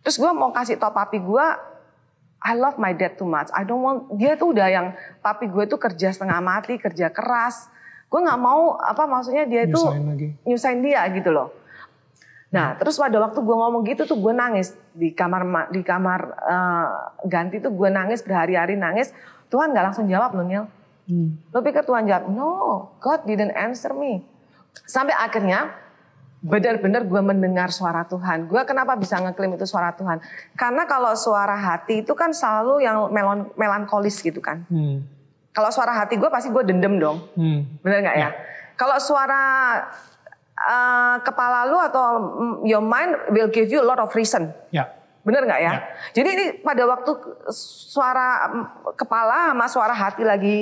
terus 0.00 0.16
gue 0.16 0.28
mau 0.28 0.50
kasih 0.50 0.74
tau 0.74 0.90
papi 0.90 1.16
gue 1.16 1.46
I 2.40 2.52
love 2.52 2.74
my 2.76 2.90
dad 2.90 3.14
too 3.14 3.24
much 3.24 3.46
I 3.50 3.62
don't 3.62 3.78
want 3.78 4.10
dia 4.12 4.34
tuh 4.34 4.50
udah 4.50 4.66
yang 4.66 4.86
papi 5.18 5.46
gue 5.46 5.64
tuh 5.64 5.78
kerja 5.78 6.10
setengah 6.10 6.38
mati 6.38 6.74
kerja 6.74 7.06
keras 7.06 7.70
gue 8.06 8.18
nggak 8.18 8.36
mau 8.36 8.74
apa 8.76 9.06
maksudnya 9.06 9.44
dia 9.44 9.62
itu 9.62 9.78
Nyusahin 10.44 10.82
lagi. 10.82 10.84
dia 10.84 11.00
gitu 11.08 11.30
loh. 11.30 11.48
Nah, 12.50 12.76
terus 12.76 13.00
pada 13.00 13.16
waktu 13.16 13.40
gue 13.40 13.56
ngomong 13.56 13.80
gitu 13.82 14.04
tuh 14.04 14.20
gue 14.20 14.28
nangis 14.30 14.76
di 14.92 15.08
kamar 15.10 15.40
ma- 15.42 15.64
di 15.66 15.80
kamar 15.80 16.20
eh, 16.44 16.88
ganti 17.24 17.56
tuh 17.56 17.72
gue 17.72 17.88
nangis 17.88 18.20
berhari-hari 18.20 18.76
nangis. 18.76 19.08
Tuhan 19.52 19.76
nggak 19.76 19.84
langsung 19.92 20.08
jawab 20.08 20.32
loh 20.32 20.48
Nil. 20.48 20.64
Hmm. 21.04 21.36
Lo 21.52 21.60
pikir 21.60 21.84
Tuhan 21.84 22.08
jawab? 22.08 22.32
No, 22.32 22.50
God 23.04 23.28
didn't 23.28 23.52
answer 23.52 23.92
me. 23.92 24.24
Sampai 24.88 25.12
akhirnya 25.12 25.76
benar-benar 26.42 27.04
gue 27.04 27.20
mendengar 27.20 27.68
suara 27.68 28.02
Tuhan. 28.08 28.48
Gue 28.48 28.64
kenapa 28.64 28.96
bisa 28.96 29.20
ngeklaim 29.20 29.54
itu 29.60 29.68
suara 29.68 29.92
Tuhan? 29.92 30.24
Karena 30.56 30.88
kalau 30.88 31.12
suara 31.14 31.54
hati 31.54 32.00
itu 32.00 32.16
kan 32.16 32.32
selalu 32.32 32.82
yang 32.82 33.12
melon, 33.12 33.52
melankolis 33.54 34.24
gitu 34.24 34.40
kan. 34.40 34.64
Hmm. 34.72 35.04
Kalau 35.52 35.68
suara 35.68 35.92
hati 35.92 36.16
gue 36.16 36.30
pasti 36.32 36.48
gue 36.48 36.64
dendem 36.64 36.96
dong. 36.96 37.20
Hmm. 37.36 37.68
Bener 37.84 38.08
nggak 38.08 38.16
ya? 38.16 38.30
Kalau 38.80 38.96
suara 38.96 39.44
uh, 40.56 41.16
kepala 41.22 41.68
lu 41.68 41.78
atau 41.78 42.06
mm, 42.18 42.56
your 42.66 42.82
mind 42.82 43.14
will 43.30 43.52
give 43.52 43.68
you 43.68 43.78
a 43.78 43.86
lot 43.86 44.00
of 44.00 44.10
reason. 44.16 44.50
Ya. 44.72 45.01
Bener 45.22 45.46
nggak 45.46 45.60
ya? 45.62 45.70
Ya. 45.70 45.80
Jadi 46.12 46.28
ini 46.34 46.44
pada 46.60 46.82
waktu 46.86 47.12
suara 47.54 48.50
kepala 48.98 49.54
sama 49.54 49.66
suara 49.70 49.94
hati 49.94 50.26
lagi 50.26 50.60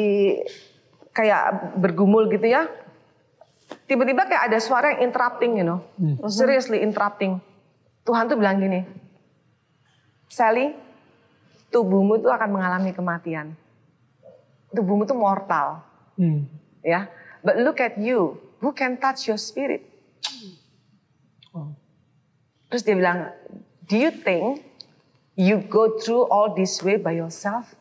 kayak 1.17 1.77
bergumul 1.81 2.29
gitu 2.29 2.45
ya. 2.45 2.69
Tiba-tiba 3.87 4.27
kayak 4.27 4.51
ada 4.51 4.59
suara 4.59 4.95
yang 4.95 5.11
interrupting, 5.11 5.59
you 5.59 5.67
know. 5.67 5.81
Seriously 6.27 6.83
interrupting. 6.83 7.39
Tuhan 8.03 8.27
tuh 8.27 8.35
bilang 8.35 8.59
gini, 8.59 8.83
Sally, 10.27 10.75
tubuhmu 11.71 12.19
tuh 12.19 12.31
akan 12.31 12.51
mengalami 12.51 12.91
kematian. 12.91 13.55
Tubuhmu 14.71 15.07
tuh 15.07 15.19
mortal, 15.19 15.83
Hmm. 16.19 16.47
ya. 16.83 17.07
But 17.41 17.59
look 17.63 17.79
at 17.81 17.97
you, 17.97 18.37
who 18.61 18.75
can 18.75 18.99
touch 18.99 19.27
your 19.27 19.39
spirit? 19.39 19.87
Oh. 21.51 21.75
Terus 22.71 22.83
dia 22.83 22.95
bilang, 22.95 23.31
do 23.91 23.99
you 23.99 24.15
think 24.15 24.63
you 25.35 25.59
go 25.67 25.99
through 25.99 26.31
all 26.31 26.55
this 26.55 26.79
way 26.79 26.95
by 26.95 27.19
yourself? 27.19 27.75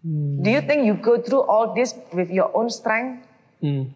Hmm. 0.00 0.40
Do 0.40 0.48
you 0.48 0.64
think 0.64 0.88
you 0.88 0.96
go 0.96 1.20
through 1.20 1.44
all 1.44 1.76
this 1.76 1.92
with 2.16 2.32
your 2.32 2.48
own 2.56 2.72
strength? 2.72 3.28
Hmm. 3.60 3.92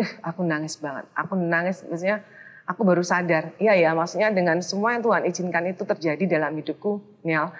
Ih, 0.00 0.10
aku 0.24 0.42
nangis 0.42 0.80
banget. 0.80 1.04
Aku 1.12 1.36
nangis, 1.36 1.84
maksudnya 1.84 2.24
aku 2.64 2.82
baru 2.82 3.04
sadar. 3.04 3.52
Iya 3.60 3.76
ya, 3.76 3.90
maksudnya 3.92 4.32
dengan 4.32 4.58
semua 4.64 4.96
yang 4.96 5.04
Tuhan 5.04 5.22
izinkan 5.28 5.64
itu 5.68 5.84
terjadi 5.84 6.24
dalam 6.40 6.56
hidupku, 6.56 7.04
Niel. 7.22 7.52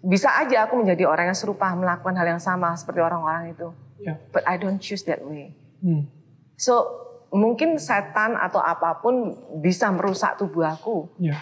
Bisa 0.00 0.32
aja 0.32 0.64
aku 0.64 0.80
menjadi 0.80 1.04
orang 1.04 1.32
yang 1.32 1.36
serupa, 1.36 1.68
melakukan 1.76 2.16
hal 2.16 2.24
yang 2.24 2.40
sama 2.40 2.72
seperti 2.76 3.04
orang-orang 3.04 3.52
itu. 3.52 3.68
Ya. 4.00 4.16
But 4.32 4.48
I 4.48 4.56
don't 4.56 4.80
choose 4.80 5.04
that 5.08 5.20
way. 5.20 5.52
Hmm. 5.84 6.08
So, 6.56 6.88
mungkin 7.28 7.76
setan 7.76 8.36
atau 8.36 8.64
apa 8.64 8.96
pun 9.04 9.36
bisa 9.60 9.92
merusak 9.92 10.40
tubuh 10.40 10.64
aku. 10.64 11.12
Ya. 11.20 11.36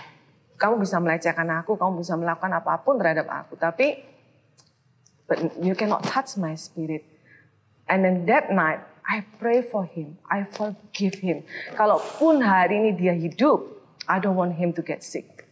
Kamu 0.59 0.83
bisa 0.83 0.99
melecehkan 0.99 1.47
aku, 1.55 1.79
kamu 1.79 2.03
bisa 2.03 2.19
melakukan 2.19 2.51
apa 2.51 2.83
pun 2.83 2.99
terhadap 2.99 3.31
aku. 3.31 3.55
Tapi, 3.55 4.03
but 5.31 5.39
you 5.63 5.79
cannot 5.79 6.03
touch 6.03 6.35
my 6.35 6.59
spirit. 6.59 7.07
And 7.87 8.03
then 8.03 8.27
that 8.27 8.51
night, 8.51 8.83
I 9.09 9.25
pray 9.41 9.63
for 9.65 9.89
him. 9.89 10.19
I 10.29 10.45
forgive 10.45 11.23
him. 11.25 11.47
Kalaupun 11.73 12.45
hari 12.45 12.77
ini 12.77 12.91
dia 12.93 13.17
hidup, 13.17 13.65
I 14.05 14.21
don't 14.21 14.37
want 14.37 14.61
him 14.61 14.77
to 14.77 14.83
get 14.85 15.01
sick. 15.01 15.49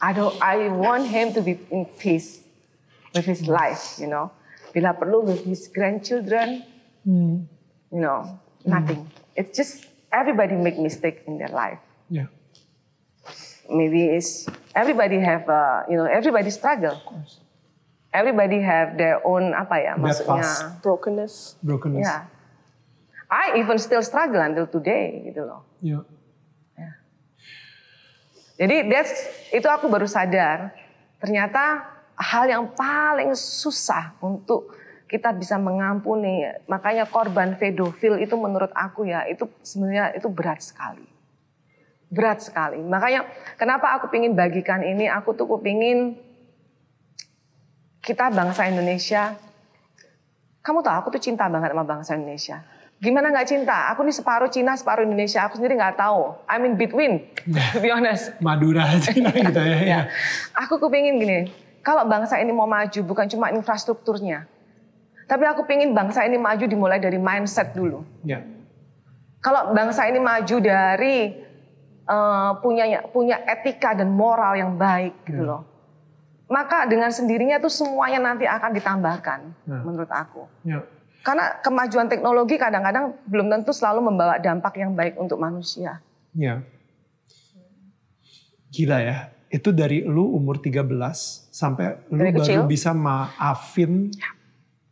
I 0.00 0.12
don't. 0.12 0.32
I 0.40 0.68
want 0.68 1.08
him 1.08 1.32
to 1.36 1.40
be 1.40 1.60
in 1.68 1.84
peace 2.00 2.44
with 3.12 3.24
his 3.24 3.48
life. 3.48 3.96
You 4.00 4.08
know, 4.08 4.32
bila 4.72 4.96
perlu 4.96 5.24
with 5.24 5.44
his 5.44 5.68
grandchildren. 5.72 6.64
Hmm. 7.04 7.48
You 7.92 8.00
know, 8.04 8.40
nothing. 8.64 9.08
It's 9.36 9.56
just 9.56 9.88
everybody 10.12 10.56
make 10.56 10.76
mistake 10.76 11.24
in 11.24 11.40
their 11.40 11.52
life. 11.52 11.80
Ya. 12.08 12.28
Maybe 13.70 14.10
it's 14.10 14.50
everybody 14.74 15.22
have. 15.22 15.46
Uh, 15.46 15.86
you 15.86 15.96
know, 15.96 16.10
everybody 16.10 16.50
struggle. 16.50 16.98
Everybody 18.10 18.58
have 18.58 18.98
their 18.98 19.22
own 19.22 19.54
apa 19.54 19.78
ya 19.78 19.94
Bad 19.94 20.02
maksudnya. 20.02 20.42
past. 20.42 20.82
Brokenness. 20.82 21.34
Brokenness. 21.62 22.02
Ya. 22.02 22.26
I 23.30 23.62
even 23.62 23.78
still 23.78 24.02
struggle 24.02 24.42
until 24.42 24.66
today 24.66 25.30
gitu 25.30 25.46
loh. 25.46 25.62
Ya. 25.78 26.02
Jadi 28.60 28.92
that's 28.92 29.14
itu 29.56 29.64
aku 29.64 29.88
baru 29.88 30.04
sadar 30.04 30.76
ternyata 31.16 31.80
hal 32.12 32.44
yang 32.44 32.68
paling 32.76 33.32
susah 33.32 34.12
untuk 34.20 34.76
kita 35.08 35.32
bisa 35.32 35.56
mengampuni. 35.56 36.44
Makanya 36.68 37.08
korban 37.08 37.56
pedofil 37.56 38.20
itu 38.20 38.36
menurut 38.36 38.68
aku 38.76 39.08
ya 39.08 39.24
itu 39.30 39.48
sebenarnya 39.64 40.12
itu 40.12 40.28
berat 40.28 40.60
sekali. 40.60 41.08
Berat 42.10 42.42
sekali. 42.42 42.82
Makanya 42.82 43.22
kenapa 43.54 43.94
aku 43.94 44.10
pingin 44.10 44.34
bagikan 44.34 44.82
ini, 44.82 45.06
aku 45.06 45.32
tuh 45.32 45.46
pingin 45.62 46.18
kita 48.02 48.34
bangsa 48.34 48.66
Indonesia. 48.66 49.38
Kamu 50.60 50.82
tahu 50.82 50.94
aku 51.06 51.08
tuh 51.14 51.22
cinta 51.22 51.46
banget 51.46 51.70
sama 51.72 51.86
bangsa 51.86 52.18
Indonesia. 52.18 52.60
Gimana 53.00 53.32
nggak 53.32 53.48
cinta? 53.48 53.88
Aku 53.94 54.04
nih 54.04 54.12
separuh 54.12 54.52
Cina, 54.52 54.76
separuh 54.76 55.08
Indonesia. 55.08 55.40
Aku 55.48 55.56
sendiri 55.56 55.72
nggak 55.72 55.96
tahu. 55.96 56.36
I'm 56.44 56.68
in 56.68 56.76
between, 56.76 57.32
to 57.48 57.80
be 57.80 57.88
honest. 57.88 58.36
Madura 58.44 58.84
Cina 59.06 59.32
gitu 59.32 59.56
ya. 59.56 59.78
ya. 59.80 59.80
Ya. 59.88 60.00
Aku 60.52 60.76
kepingin 60.76 61.16
gini, 61.16 61.48
kalau 61.80 62.04
bangsa 62.04 62.36
ini 62.44 62.52
mau 62.52 62.68
maju 62.68 63.00
bukan 63.06 63.24
cuma 63.30 63.48
infrastrukturnya. 63.56 64.44
Tapi 65.24 65.44
aku 65.48 65.64
pingin 65.64 65.96
bangsa 65.96 66.28
ini 66.28 66.36
maju 66.36 66.66
dimulai 66.66 67.00
dari 67.00 67.16
mindset 67.16 67.72
dulu. 67.72 68.04
Ya. 68.26 68.44
Kalau 69.40 69.72
bangsa 69.72 70.04
ini 70.04 70.20
maju 70.20 70.56
dari 70.60 71.32
eh, 72.10 72.50
punya 72.58 72.84
punya 73.08 73.38
etika 73.46 73.94
dan 73.94 74.10
moral 74.10 74.58
yang 74.58 74.74
baik 74.74 75.14
gitu 75.22 75.46
loh. 75.46 75.62
Maka 76.50 76.82
dengan 76.84 77.14
sendirinya 77.14 77.62
tuh 77.62 77.70
semuanya 77.70 78.18
nanti 78.18 78.42
akan 78.42 78.74
ditambahkan 78.74 79.40
Nah. 79.70 79.82
menurut 79.86 80.10
aku. 80.10 80.50
Ya. 80.66 80.82
Karena 81.22 81.62
kemajuan 81.62 82.10
teknologi 82.10 82.58
kadang-kadang 82.58 83.14
belum 83.22 83.46
tentu 83.46 83.70
selalu 83.70 84.02
membawa 84.02 84.34
dampak 84.36 84.74
yang 84.74 84.90
baik 84.90 85.14
untuk 85.14 85.38
manusia. 85.38 86.02
Ya. 86.34 86.66
Gila 88.70 88.98
ya. 88.98 89.16
Itu 89.46 89.70
dari 89.70 90.02
lu 90.02 90.30
umur 90.30 90.58
13 90.58 90.86
sampai 91.50 92.02
lu 92.10 92.18
Dari 92.18 92.30
baru 92.34 92.42
kecil. 92.42 92.60
bisa 92.66 92.90
maafin 92.94 94.10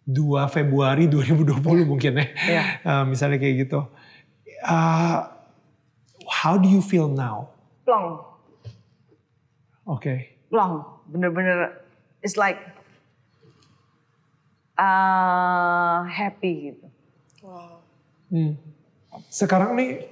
2 0.02 0.46
Februari 0.50 1.06
2020 1.06 1.86
mungkin 1.90 2.12
ya. 2.22 2.26
Iya. 2.46 2.62
Eh, 2.82 3.04
misalnya 3.06 3.38
kayak 3.38 3.66
gitu. 3.66 3.82
Uh, 4.62 5.22
how 6.28 6.60
do 6.60 6.68
you 6.68 6.84
feel 6.84 7.08
now? 7.08 7.48
Plong, 7.88 8.20
Oke. 9.88 10.36
plong, 10.52 10.84
bener-bener 11.08 11.80
it's 12.20 12.36
like 12.36 12.60
uh, 14.76 16.04
happy 16.06 16.72
gitu. 16.72 16.86
Wow. 17.40 17.80
Hmm. 18.28 18.60
Sekarang 19.32 19.72
nih 19.74 20.04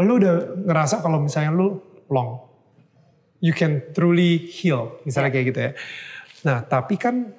lu 0.00 0.16
udah 0.16 0.56
ngerasa 0.64 1.04
kalau 1.04 1.20
misalnya 1.20 1.52
lu 1.52 1.78
long. 2.08 2.48
You 3.38 3.54
can 3.54 3.94
truly 3.94 4.50
heal, 4.50 4.98
misalnya 5.06 5.30
kayak 5.30 5.46
gitu 5.54 5.60
ya. 5.62 5.72
Nah, 6.42 6.58
tapi 6.66 6.98
kan 6.98 7.37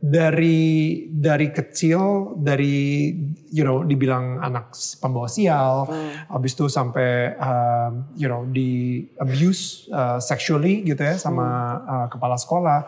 dari 0.00 1.04
dari 1.12 1.52
kecil 1.52 2.32
dari 2.40 3.12
you 3.52 3.60
know 3.60 3.84
dibilang 3.84 4.40
anak 4.40 4.72
pembawa 4.96 5.28
sial, 5.28 5.92
habis 6.32 6.56
itu 6.56 6.72
sampai 6.72 7.36
um, 7.36 8.08
you 8.16 8.24
know 8.24 8.48
di 8.48 9.04
abuse 9.20 9.92
uh, 9.92 10.16
sexually 10.16 10.80
gitu 10.88 11.04
ya 11.04 11.20
sama 11.20 11.46
uh, 11.84 12.06
kepala 12.08 12.40
sekolah, 12.40 12.80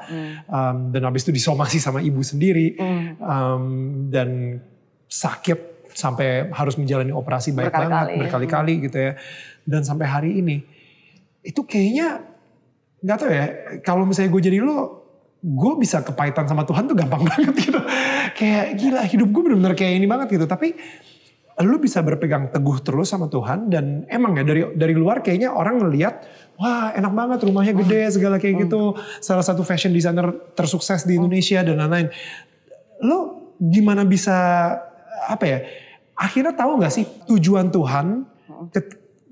Um, 0.48 0.88
dan 0.88 1.04
habis 1.04 1.28
itu 1.28 1.36
disomasi 1.36 1.76
sama 1.84 2.00
ibu 2.00 2.24
sendiri, 2.24 2.80
Um, 3.20 4.08
dan 4.08 4.60
sakit 5.04 5.92
sampai 5.92 6.48
harus 6.48 6.80
menjalani 6.80 7.12
operasi 7.12 7.52
banyak 7.52 7.68
Berkali-kali, 7.68 7.92
banget 7.92 8.08
berkali-kali 8.24 8.74
gitu 8.88 8.96
ya, 8.96 9.12
dan 9.68 9.84
sampai 9.84 10.06
hari 10.08 10.30
ini 10.40 10.64
itu 11.44 11.60
kayaknya 11.68 12.24
nggak 13.04 13.16
tahu 13.20 13.30
ya 13.34 13.46
kalau 13.84 14.08
misalnya 14.08 14.30
gue 14.32 14.42
jadi 14.48 14.58
lo 14.62 15.01
gue 15.42 15.72
bisa 15.82 16.06
kepahitan 16.06 16.46
sama 16.46 16.62
Tuhan 16.62 16.86
tuh 16.86 16.94
gampang 16.94 17.26
banget 17.30 17.54
gitu. 17.58 17.80
Kayak 18.38 18.66
gila 18.78 19.02
hidup 19.02 19.28
gue 19.28 19.42
bener-bener 19.42 19.74
kayak 19.74 19.92
ini 19.98 20.06
banget 20.06 20.38
gitu. 20.38 20.46
Tapi 20.46 20.78
lu 21.60 21.76
bisa 21.76 22.00
berpegang 22.00 22.48
teguh 22.48 22.80
terus 22.80 23.12
sama 23.12 23.28
Tuhan 23.28 23.68
dan 23.68 24.08
emang 24.08 24.32
ya 24.40 24.42
dari 24.46 24.62
dari 24.72 24.94
luar 24.96 25.20
kayaknya 25.20 25.52
orang 25.52 25.84
ngelihat 25.84 26.24
wah 26.56 26.96
enak 26.96 27.12
banget 27.12 27.38
rumahnya 27.44 27.74
gede 27.76 28.00
segala 28.14 28.40
kayak 28.40 28.66
gitu. 28.66 28.96
Salah 29.20 29.44
satu 29.44 29.60
fashion 29.66 29.92
designer 29.92 30.32
tersukses 30.56 31.04
di 31.04 31.20
Indonesia 31.20 31.60
dan 31.60 31.76
lain-lain. 31.76 32.08
Lo 33.04 33.50
gimana 33.58 34.06
bisa 34.06 34.34
apa 35.22 35.44
ya 35.44 35.58
akhirnya 36.16 36.54
tahu 36.54 36.82
nggak 36.82 36.92
sih 36.94 37.04
tujuan 37.30 37.70
Tuhan 37.70 38.26
ke, 38.70 38.80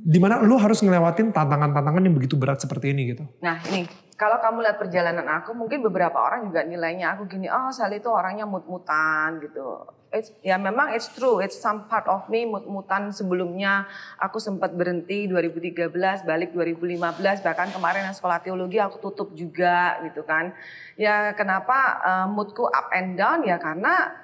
di 0.00 0.18
mana 0.18 0.42
lo 0.42 0.56
harus 0.56 0.80
ngelewatin 0.80 1.30
tantangan-tantangan 1.30 2.02
yang 2.02 2.14
begitu 2.16 2.34
berat 2.34 2.58
seperti 2.58 2.90
ini 2.90 3.14
gitu? 3.14 3.24
Nah 3.44 3.60
ini, 3.68 3.86
kalau 4.20 4.36
kamu 4.36 4.60
lihat 4.60 4.76
perjalanan 4.76 5.24
aku, 5.40 5.56
mungkin 5.56 5.80
beberapa 5.80 6.20
orang 6.20 6.52
juga 6.52 6.60
nilainya 6.60 7.16
aku 7.16 7.24
gini, 7.24 7.48
oh 7.48 7.72
Sally 7.72 8.04
itu 8.04 8.12
orangnya 8.12 8.44
mut-mutan 8.44 9.40
gitu. 9.40 9.88
It's, 10.12 10.28
ya 10.44 10.60
memang 10.60 10.92
it's 10.92 11.08
true, 11.08 11.40
it's 11.40 11.56
some 11.56 11.88
part 11.88 12.04
of 12.04 12.28
me 12.28 12.44
mut-mutan 12.44 13.16
sebelumnya. 13.16 13.88
Aku 14.20 14.36
sempat 14.36 14.76
berhenti 14.76 15.24
2013, 15.24 16.28
balik 16.28 16.52
2015, 16.52 17.40
bahkan 17.40 17.72
kemarin 17.72 18.12
yang 18.12 18.12
sekolah 18.12 18.44
teologi 18.44 18.76
aku 18.76 19.00
tutup 19.00 19.32
juga 19.32 19.96
gitu 20.04 20.20
kan. 20.28 20.52
Ya 21.00 21.32
kenapa 21.32 22.04
eh, 22.04 22.26
moodku 22.28 22.68
up 22.68 22.92
and 22.92 23.16
down 23.16 23.40
ya 23.40 23.56
karena 23.56 24.20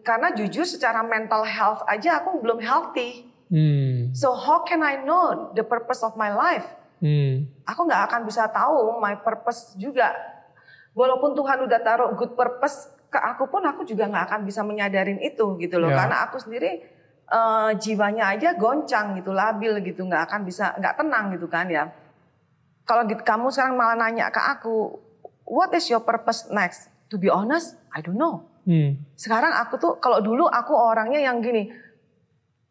karena 0.00 0.32
jujur 0.32 0.64
secara 0.64 1.04
mental 1.04 1.44
health 1.44 1.84
aja 1.84 2.24
aku 2.24 2.40
belum 2.40 2.56
healthy. 2.64 3.28
hmm. 3.52 4.16
So 4.16 4.32
how 4.32 4.64
can 4.64 4.80
I 4.80 5.04
know 5.04 5.52
the 5.52 5.66
purpose 5.66 6.00
of 6.00 6.16
my 6.16 6.32
life? 6.32 6.79
Hmm. 7.00 7.48
aku 7.64 7.80
nggak 7.88 8.12
akan 8.12 8.20
bisa 8.28 8.44
tahu 8.52 9.00
my 9.00 9.24
purpose 9.24 9.72
juga. 9.80 10.12
Walaupun 10.92 11.32
Tuhan 11.32 11.64
udah 11.64 11.80
taruh 11.80 12.12
good 12.12 12.36
purpose 12.36 12.92
ke 13.08 13.16
aku 13.16 13.48
pun 13.48 13.64
aku 13.64 13.88
juga 13.88 14.06
nggak 14.06 14.24
akan 14.28 14.40
bisa 14.44 14.60
menyadarin 14.60 15.16
itu 15.18 15.56
gitu 15.56 15.80
loh. 15.80 15.88
Ya. 15.88 16.04
Karena 16.04 16.16
aku 16.28 16.36
sendiri 16.36 16.84
eh, 17.30 17.70
jiwanya 17.80 18.36
aja 18.36 18.52
goncang 18.58 19.16
gitu, 19.16 19.32
labil 19.32 19.80
gitu, 19.80 20.04
nggak 20.04 20.28
akan 20.28 20.40
bisa, 20.44 20.76
nggak 20.76 20.94
tenang 21.00 21.32
gitu 21.34 21.46
kan 21.48 21.66
ya. 21.72 21.88
Kalau 22.84 23.06
gitu, 23.06 23.22
kamu 23.22 23.54
sekarang 23.54 23.78
malah 23.78 23.94
nanya 23.94 24.34
ke 24.34 24.40
aku, 24.42 24.98
what 25.46 25.70
is 25.72 25.86
your 25.86 26.02
purpose 26.02 26.50
next? 26.50 26.90
To 27.10 27.18
be 27.18 27.30
honest, 27.30 27.78
I 27.94 28.02
don't 28.02 28.18
know. 28.18 28.50
Hmm. 28.66 28.98
Sekarang 29.14 29.54
aku 29.56 29.78
tuh, 29.78 29.92
kalau 30.02 30.18
dulu 30.18 30.50
aku 30.50 30.74
orangnya 30.74 31.22
yang 31.22 31.38
gini, 31.38 31.70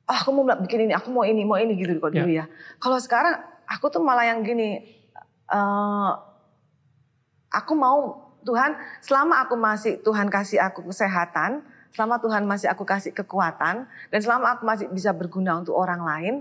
ah 0.09 0.19
aku 0.19 0.31
mau 0.35 0.43
bikin 0.43 0.89
ini, 0.89 0.93
aku 0.95 1.07
mau 1.11 1.23
ini, 1.23 1.43
mau 1.47 1.55
ini 1.55 1.75
gitu 1.79 1.99
kalau 1.99 2.11
dulu 2.11 2.31
ya. 2.31 2.45
Kalau 2.79 2.97
sekarang 2.99 3.35
aku 3.69 3.85
tuh 3.93 4.01
malah 4.01 4.25
yang 4.25 4.41
gini, 4.41 4.81
eh, 5.45 6.11
aku 7.53 7.73
mau 7.77 8.25
Tuhan, 8.41 8.73
selama 9.03 9.45
aku 9.45 9.53
masih 9.53 10.01
Tuhan 10.01 10.31
kasih 10.31 10.57
aku 10.57 10.81
kesehatan, 10.89 11.61
selama 11.93 12.17
Tuhan 12.17 12.47
masih 12.47 12.71
aku 12.71 12.81
kasih 12.87 13.13
kekuatan, 13.13 13.85
dan 13.85 14.19
selama 14.19 14.57
aku 14.57 14.63
masih 14.65 14.87
bisa 14.89 15.13
berguna 15.13 15.59
untuk 15.59 15.77
orang 15.77 16.01
lain, 16.01 16.35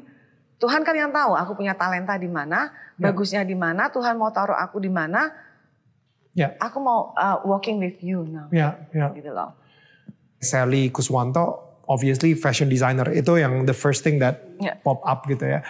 Tuhan 0.58 0.82
kan 0.82 0.94
yang 0.94 1.12
tahu 1.12 1.36
aku 1.36 1.54
punya 1.58 1.76
talenta 1.76 2.16
di 2.16 2.26
mana, 2.30 2.72
Ya. 2.98 3.10
bagusnya 3.10 3.42
di 3.46 3.54
mana, 3.54 3.92
Tuhan 3.92 4.18
mau 4.18 4.30
taruh 4.34 4.58
aku 4.58 4.82
di 4.82 4.90
mana. 4.90 5.30
Ya. 6.34 6.54
Aku 6.62 6.78
mau 6.78 7.14
uh, 7.14 7.42
walking 7.46 7.78
with 7.82 7.98
you 8.02 8.22
now, 8.26 8.46
Ya, 8.50 8.78
ya. 8.94 9.10
gitu 9.14 9.30
loh. 9.30 9.54
Sally 10.38 10.90
Kuswanto 10.94 11.66
obviously 11.88 12.36
fashion 12.38 12.70
designer 12.70 13.10
itu 13.10 13.38
yang 13.42 13.66
the 13.66 13.74
first 13.74 14.06
thing 14.06 14.22
that 14.22 14.44
Ya. 14.62 14.78
pop 14.82 15.02
up 15.02 15.26
gitu 15.26 15.42
ya. 15.46 15.62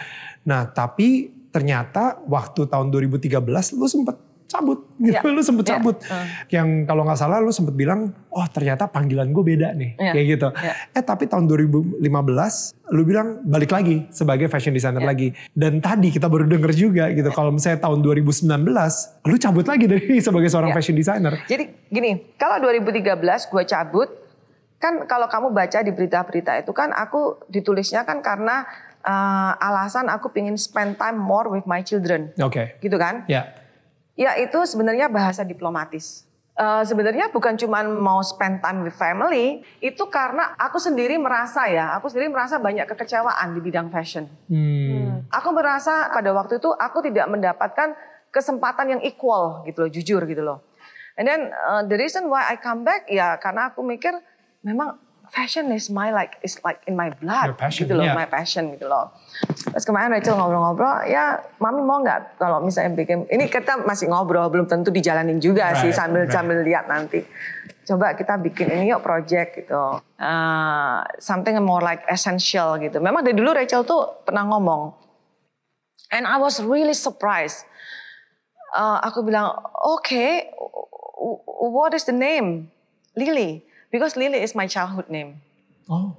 Nah 0.44 0.68
tapi 0.68 1.32
ternyata 1.49 2.20
waktu 2.24 2.66
tahun 2.66 2.88
2013 2.90 3.40
lu 3.74 3.86
sempet 3.86 4.16
cabut 4.49 4.80
gitu, 5.05 5.12
Ya. 5.12 5.20
lu 5.28 5.42
sempet 5.44 5.64
Ya. 5.64 5.76
cabut. 5.76 6.01
Uh. 6.03 6.24
Yang 6.49 6.68
kalau 6.84 7.05
nggak 7.05 7.16
salah 7.16 7.36
lu 7.36 7.53
sempet 7.53 7.76
bilang, 7.76 8.16
oh 8.28 8.46
ternyata 8.49 8.88
panggilan 8.88 9.28
gue 9.28 9.44
beda 9.44 9.76
nih, 9.76 9.92
Ya. 9.94 10.12
kayak 10.12 10.26
gitu. 10.26 10.49
Ya. 10.57 10.72
Eh 10.92 11.05
tapi 11.05 11.28
tahun 11.28 11.44
2015 11.44 12.72
lu 12.88 13.05
bilang 13.05 13.44
balik 13.44 13.68
lagi 13.68 14.09
sebagai 14.09 14.49
fashion 14.49 14.72
designer 14.72 15.05
Ya. 15.05 15.09
lagi. 15.09 15.28
Dan 15.53 15.80
tadi 15.80 16.09
kita 16.09 16.26
baru 16.26 16.49
denger 16.49 16.72
juga 16.72 17.12
gitu, 17.12 17.28
kalau 17.28 17.53
misalnya 17.53 17.82
tahun 17.82 18.01
2019 18.01 19.20
lu 19.22 19.36
cabut 19.36 19.68
lagi 19.68 19.84
dari 19.84 20.16
sebagai 20.24 20.49
seorang 20.49 20.72
Ya. 20.72 20.76
fashion 20.76 20.96
designer. 20.96 21.36
Jadi 21.44 21.64
gini, 21.88 22.32
kalau 22.36 22.57
2013 22.59 23.12
gue 23.46 23.62
cabut, 23.64 24.09
kan 24.78 25.05
kalau 25.05 25.26
kamu 25.26 25.51
baca 25.51 25.82
di 25.82 25.90
berita-berita 25.90 26.55
itu 26.57 26.70
kan 26.70 26.88
aku 26.88 27.42
ditulisnya 27.51 28.07
kan 28.07 28.22
karena 28.22 28.62
uh, 29.05 29.53
alasan 29.59 30.11
aku 30.11 30.32
pingin 30.32 30.57
spend 30.57 30.99
time 30.99 31.18
more 31.18 31.51
with 31.53 31.66
my 31.66 31.82
children, 31.84 32.34
Oke, 32.40 32.78
gitu 32.82 32.96
kan? 32.96 33.26
ya. 33.30 33.55
Ya 34.18 34.34
itu 34.34 34.59
sebenarnya 34.66 35.07
bahasa 35.07 35.46
diplomatis. 35.46 36.28
Eh, 36.59 36.82
sebenarnya 36.82 37.30
bukan 37.30 37.55
cuma 37.55 37.86
mau 37.86 38.18
spend 38.18 38.59
time 38.59 38.82
with 38.82 38.99
family, 38.99 39.62
itu 39.78 40.03
karena 40.11 40.59
aku 40.59 40.82
sendiri 40.82 41.14
merasa 41.14 41.70
ya, 41.70 41.94
aku 41.94 42.11
sendiri 42.11 42.34
merasa 42.34 42.59
banyak 42.59 42.82
kekecewaan 42.82 43.55
di 43.55 43.62
bidang 43.62 43.86
fashion. 43.94 44.26
Hmm. 44.51 45.22
Aku 45.30 45.55
merasa 45.55 46.11
pada 46.11 46.34
waktu 46.34 46.59
itu 46.59 46.66
aku 46.74 46.99
tidak 47.07 47.30
mendapatkan 47.30 47.94
kesempatan 48.34 48.99
yang 48.99 49.01
equal 49.07 49.62
gitu 49.70 49.86
loh, 49.86 49.90
jujur 49.94 50.26
gitu 50.26 50.42
loh. 50.42 50.66
And 51.14 51.30
then 51.30 51.55
uh, 51.55 51.86
the 51.86 51.94
reason 51.94 52.26
why 52.26 52.51
I 52.51 52.59
come 52.59 52.82
back 52.82 53.07
ya 53.07 53.38
karena 53.38 53.70
aku 53.70 53.86
mikir 53.86 54.18
memang 54.66 54.99
fashion 55.28 55.70
is 55.72 55.92
my 55.92 56.10
like 56.10 56.36
is 56.40 56.56
like 56.64 56.80
in 56.88 56.96
my 56.96 57.12
blood 57.12 57.52
Your 57.52 57.58
passion, 57.58 57.86
gitu 57.86 57.94
loh, 57.96 58.04
yeah. 58.04 58.16
my 58.16 58.28
passion 58.28 58.72
gitu 58.72 58.88
loh. 58.88 59.12
Terus 59.70 59.84
kemarin 59.84 60.10
Rachel 60.12 60.34
ngobrol-ngobrol, 60.34 61.06
ya 61.06 61.38
mami 61.60 61.84
mau 61.84 62.00
nggak 62.02 62.40
kalau 62.40 62.64
misalnya 62.64 62.96
bikin 62.96 63.28
ini 63.28 63.46
kita 63.46 63.84
masih 63.84 64.08
ngobrol 64.10 64.48
belum 64.48 64.66
tentu 64.66 64.88
dijalanin 64.90 65.38
juga 65.38 65.76
sih 65.78 65.92
Right, 65.92 65.98
sambil 65.98 66.22
right. 66.26 66.34
sambil 66.34 66.58
lihat 66.64 66.88
nanti. 66.88 67.22
Coba 67.88 68.12
kita 68.12 68.36
bikin 68.36 68.68
ini 68.68 68.92
yuk 68.92 69.00
project 69.00 69.64
gitu. 69.64 70.00
Uh, 70.20 71.00
something 71.16 71.56
more 71.64 71.80
like 71.80 72.04
essential 72.08 72.76
gitu. 72.76 73.00
Memang 73.00 73.24
dari 73.24 73.32
dulu 73.32 73.56
Rachel 73.56 73.84
tuh 73.84 74.24
pernah 74.28 74.44
ngomong. 74.44 74.92
And 76.12 76.24
I 76.24 76.36
was 76.36 76.60
really 76.60 76.96
surprised. 76.96 77.64
Uh, 78.76 79.00
aku 79.00 79.24
bilang, 79.24 79.56
okay, 79.96 80.52
w- 80.52 81.40
w- 81.44 81.72
what 81.72 81.96
is 81.96 82.04
the 82.04 82.12
name? 82.12 82.68
Lily. 83.16 83.67
Because 83.89 84.16
Lily 84.16 84.41
is 84.41 84.53
my 84.53 84.66
childhood 84.66 85.09
name. 85.09 85.41
Oh, 85.89 86.16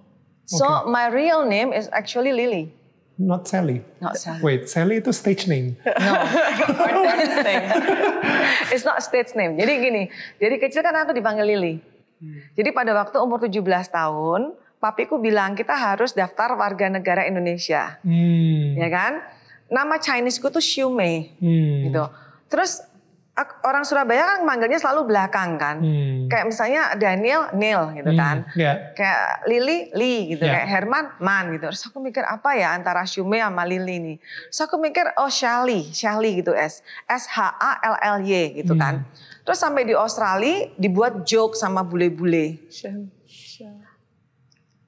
So 0.50 0.66
Okay. 0.66 0.90
my 0.90 1.06
real 1.08 1.46
name 1.46 1.70
is 1.72 1.86
actually 1.94 2.34
Lily. 2.34 2.74
not 3.20 3.46
Sally. 3.46 3.84
Not 4.00 4.16
Sally. 4.16 4.40
Wait, 4.40 4.62
Sally 4.66 5.04
itu 5.04 5.12
stage 5.12 5.44
name. 5.46 5.76
No. 5.84 6.14
It's 8.74 8.86
not 8.86 9.04
stage 9.04 9.36
name. 9.36 9.60
Jadi 9.60 9.74
gini, 9.78 10.04
dari 10.38 10.56
kecil 10.56 10.82
kan 10.82 10.96
aku 10.96 11.12
dipanggil 11.12 11.46
Lily. 11.46 11.84
Jadi 12.56 12.70
pada 12.72 12.92
waktu 12.96 13.20
umur 13.20 13.40
17 13.40 13.60
tahun, 13.92 14.56
papiku 14.80 15.20
bilang 15.20 15.56
kita 15.56 15.72
harus 15.72 16.12
daftar 16.12 16.56
warga 16.56 16.88
negara 16.88 17.24
Indonesia. 17.24 18.00
Hmm. 18.04 18.76
Ya 18.76 18.88
kan? 18.88 19.14
Nama 19.68 19.96
Chinese-ku 20.00 20.50
tuh 20.50 20.64
Xiu 20.64 20.88
Mei. 20.88 21.36
Hmm. 21.40 21.92
Gitu. 21.92 22.04
Terus 22.50 22.82
orang 23.62 23.84
Surabaya 23.84 24.24
kan 24.26 24.40
manggilnya 24.42 24.76
selalu 24.76 25.08
belakang 25.08 25.56
kan. 25.56 25.78
Hmm. 25.78 26.28
Kayak 26.28 26.46
misalnya 26.46 26.82
Daniel, 26.94 27.52
Neil 27.52 27.94
gitu 27.94 28.12
Hmm, 28.12 28.18
kan. 28.18 28.38
ya. 28.54 28.92
Kayak 28.92 29.24
Lily, 29.46 29.80
Lee 29.92 30.20
gitu. 30.30 30.44
Ya. 30.44 30.52
Kayak 30.56 30.68
Herman, 30.68 31.06
Man 31.18 31.44
gitu. 31.52 31.66
Terus 31.68 31.84
aku 31.86 32.00
mikir 32.00 32.22
apa 32.22 32.54
ya 32.54 32.72
antara 32.72 33.04
Shume 33.04 33.38
sama 33.38 33.64
Lily 33.64 33.98
nih. 33.98 34.18
Terus 34.48 34.62
aku 34.62 34.76
mikir 34.76 35.06
oh 35.16 35.28
Shelly, 35.28 35.90
Shelly 35.90 36.40
gitu 36.40 36.52
S. 36.52 36.82
S-H-A-L-L-Y 37.06 38.34
gitu 38.58 38.74
kan. 38.74 39.02
Hmm. 39.02 39.42
Terus 39.42 39.58
sampai 39.58 39.84
di 39.84 39.94
Australia 39.94 40.70
dibuat 40.76 41.24
joke 41.24 41.54
sama 41.54 41.82
bule-bule. 41.82 42.70
Sham- 42.70 43.10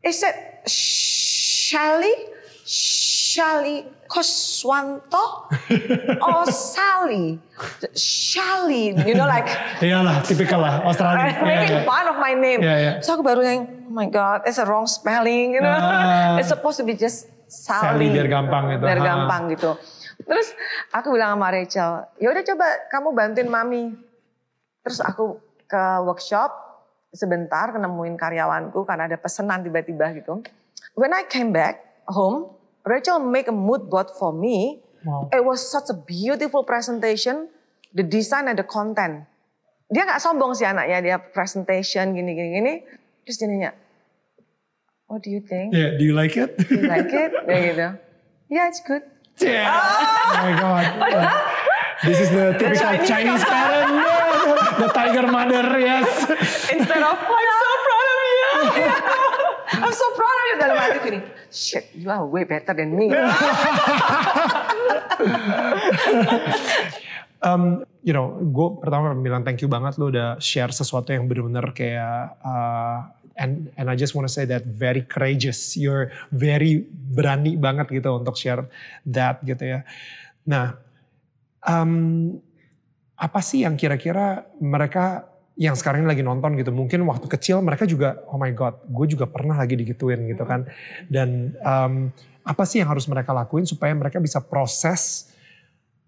Is 0.02 0.18
it 0.20 0.34
Shelly? 0.66 2.16
Shelly 3.32 3.78
Koswanto? 4.12 5.48
oh 6.28 6.44
Sally? 6.52 7.40
Shelly, 7.96 8.92
you 9.08 9.16
know 9.16 9.24
like 9.24 9.48
Iyalah, 9.80 10.20
tipikal 10.28 10.60
lah 10.60 10.84
Australia. 10.84 11.32
Making 11.48 11.72
Iya, 11.72 11.80
iya. 11.80 11.88
fun 11.88 12.06
of 12.12 12.18
my 12.20 12.34
name. 12.36 12.60
Iya, 12.60 12.76
iya. 12.76 12.92
So 13.00 13.16
aku 13.16 13.24
baru 13.24 13.40
yang, 13.40 13.60
oh 13.88 13.94
my 13.96 14.12
god, 14.12 14.44
it's 14.44 14.60
a 14.60 14.68
wrong 14.68 14.84
spelling, 14.84 15.56
you 15.56 15.64
know. 15.64 15.72
Ah. 15.72 16.36
it's 16.36 16.52
supposed 16.52 16.76
to 16.76 16.86
be 16.86 16.92
just 16.92 17.32
Sally 17.48 18.04
Sally. 18.04 18.08
biar 18.12 18.28
gampang 18.28 18.76
gitu. 18.76 18.84
Biar 18.84 19.00
Ah. 19.00 19.06
gampang 19.06 19.42
gitu. 19.56 19.72
Terus 20.22 20.48
aku 20.92 21.16
bilang 21.16 21.40
sama 21.40 21.48
Rachel, 21.50 21.92
ya 22.20 22.28
udah 22.30 22.44
coba 22.44 22.68
kamu 22.92 23.08
bantuin 23.16 23.48
mami. 23.48 23.84
Terus 24.84 25.00
aku 25.00 25.40
ke 25.66 25.84
workshop 26.04 26.52
sebentar 27.12 27.72
nemuin 27.72 28.20
karyawanku 28.20 28.84
karena 28.84 29.08
ada 29.08 29.16
pesanan 29.16 29.64
tiba-tiba 29.64 30.12
gitu. 30.14 30.44
When 30.96 31.16
I 31.16 31.24
came 31.24 31.56
back 31.56 31.80
home, 32.12 32.60
Rachel 32.86 33.20
make 33.20 33.48
a 33.48 33.56
mood 33.56 33.90
board 33.90 34.10
for 34.18 34.34
me. 34.34 34.82
Wow. 35.06 35.30
It 35.34 35.44
was 35.44 35.62
such 35.66 35.90
a 35.90 35.98
beautiful 35.98 36.64
presentation, 36.64 37.50
the 37.94 38.04
design 38.04 38.48
and 38.48 38.58
the 38.58 38.66
content. 38.66 39.26
Dia 39.92 40.08
nggak 40.08 40.22
sombong 40.24 40.56
sih 40.56 40.64
anaknya, 40.64 40.98
dia 41.04 41.18
presentation 41.20 42.16
gini 42.16 42.32
gini 42.32 42.50
gini. 42.58 42.74
Terus 43.28 43.38
dia 43.42 43.48
nanya, 43.50 43.72
what 45.10 45.20
do 45.26 45.30
you 45.34 45.44
think? 45.44 45.76
Yeah, 45.76 46.00
do 46.00 46.04
you 46.06 46.16
like 46.16 46.38
it? 46.40 46.56
Do 46.56 46.80
you 46.80 46.88
like 46.88 47.12
it? 47.12 47.32
Dia 47.44 47.60
gitu. 47.74 47.88
Yeah, 48.48 48.66
it's 48.72 48.80
good. 48.86 49.04
Yeah. 49.42 49.68
Oh 49.68 50.44
my 50.48 50.54
god. 50.56 50.86
This 52.02 52.18
is 52.18 52.34
the 52.34 52.58
typical 52.58 52.98
Chinese, 53.06 53.46
parent. 53.46 53.94
the 54.82 54.88
tiger 54.90 55.30
mother, 55.30 55.62
yes. 55.78 56.10
Instead 56.74 56.98
of, 56.98 57.14
I'm 57.14 57.52
so 57.62 57.70
proud 57.86 58.08
of 58.10 58.74
you. 58.74 59.22
I'm 59.82 59.94
so 59.94 60.08
proud 60.14 60.38
of 60.38 60.46
you. 60.46 60.56
Dalam 60.62 60.78
hati 60.78 60.98
gini, 61.02 61.20
shit, 61.50 61.90
you 61.98 62.10
are 62.14 62.22
way 62.26 62.46
better 62.46 62.74
than 62.78 62.94
me. 62.94 63.10
Um, 67.42 67.82
you 68.06 68.14
know, 68.14 68.38
gue 68.38 68.68
pertama 68.78 69.18
bilang 69.18 69.42
thank 69.42 69.66
you 69.66 69.70
banget 69.70 69.98
lo 69.98 70.14
udah 70.14 70.38
share 70.38 70.70
sesuatu 70.70 71.10
yang 71.10 71.26
benar-benar 71.26 71.74
kayak 71.74 72.38
uh, 72.46 73.10
and 73.34 73.74
and 73.82 73.90
I 73.90 73.98
just 73.98 74.14
wanna 74.14 74.30
say 74.30 74.46
that 74.46 74.70
very 74.70 75.02
courageous. 75.02 75.74
You're 75.74 76.14
very 76.30 76.86
berani 76.86 77.58
banget 77.58 77.90
gitu 77.90 78.22
untuk 78.22 78.38
share 78.38 78.70
that 79.10 79.42
gitu 79.42 79.74
ya. 79.74 79.80
Nah, 80.46 80.78
um, 81.66 82.38
apa 83.18 83.42
sih 83.42 83.66
yang 83.66 83.74
kira-kira 83.74 84.46
mereka 84.62 85.31
yang 85.62 85.78
sekarang 85.78 86.01
ini 86.01 86.09
lagi 86.09 86.26
nonton 86.26 86.57
gitu. 86.57 86.74
Mungkin 86.74 87.05
waktu 87.05 87.30
kecil 87.30 87.62
mereka 87.62 87.86
juga 87.86 88.26
oh 88.34 88.41
my 88.41 88.49
god 88.57 88.82
gue 88.89 89.05
juga 89.14 89.30
pernah 89.30 89.62
lagi 89.62 89.78
digituin 89.78 90.26
gitu 90.26 90.41
kan. 90.41 90.66
Dan 91.05 91.53
um, 91.62 92.09
apa 92.41 92.66
sih 92.66 92.82
yang 92.82 92.89
harus 92.89 93.05
mereka 93.05 93.30
lakuin 93.30 93.70
supaya 93.70 93.93
mereka 93.93 94.18
bisa 94.18 94.41
proses 94.41 95.30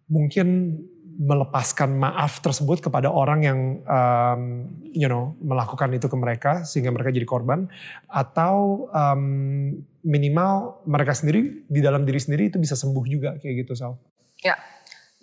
mungkin 0.09 0.81
melepaskan 1.13 1.93
maaf 1.93 2.41
tersebut 2.41 2.81
kepada 2.81 3.13
orang 3.13 3.45
yang 3.45 3.59
um, 3.85 4.41
you 4.89 5.05
know 5.05 5.37
melakukan 5.45 5.93
itu 5.93 6.09
ke 6.09 6.17
mereka 6.17 6.65
sehingga 6.65 6.89
mereka 6.89 7.13
jadi 7.13 7.29
korban? 7.29 7.69
Atau 8.09 8.89
um, 8.89 9.77
minimal 10.01 10.81
mereka 10.89 11.13
sendiri 11.13 11.61
di 11.69 11.79
dalam 11.79 12.09
diri 12.09 12.17
sendiri 12.17 12.49
itu 12.49 12.57
bisa 12.57 12.73
sembuh 12.73 13.05
juga 13.05 13.37
kayak 13.37 13.55
gitu 13.61 13.77
Sal. 13.77 14.01
Ya, 14.41 14.57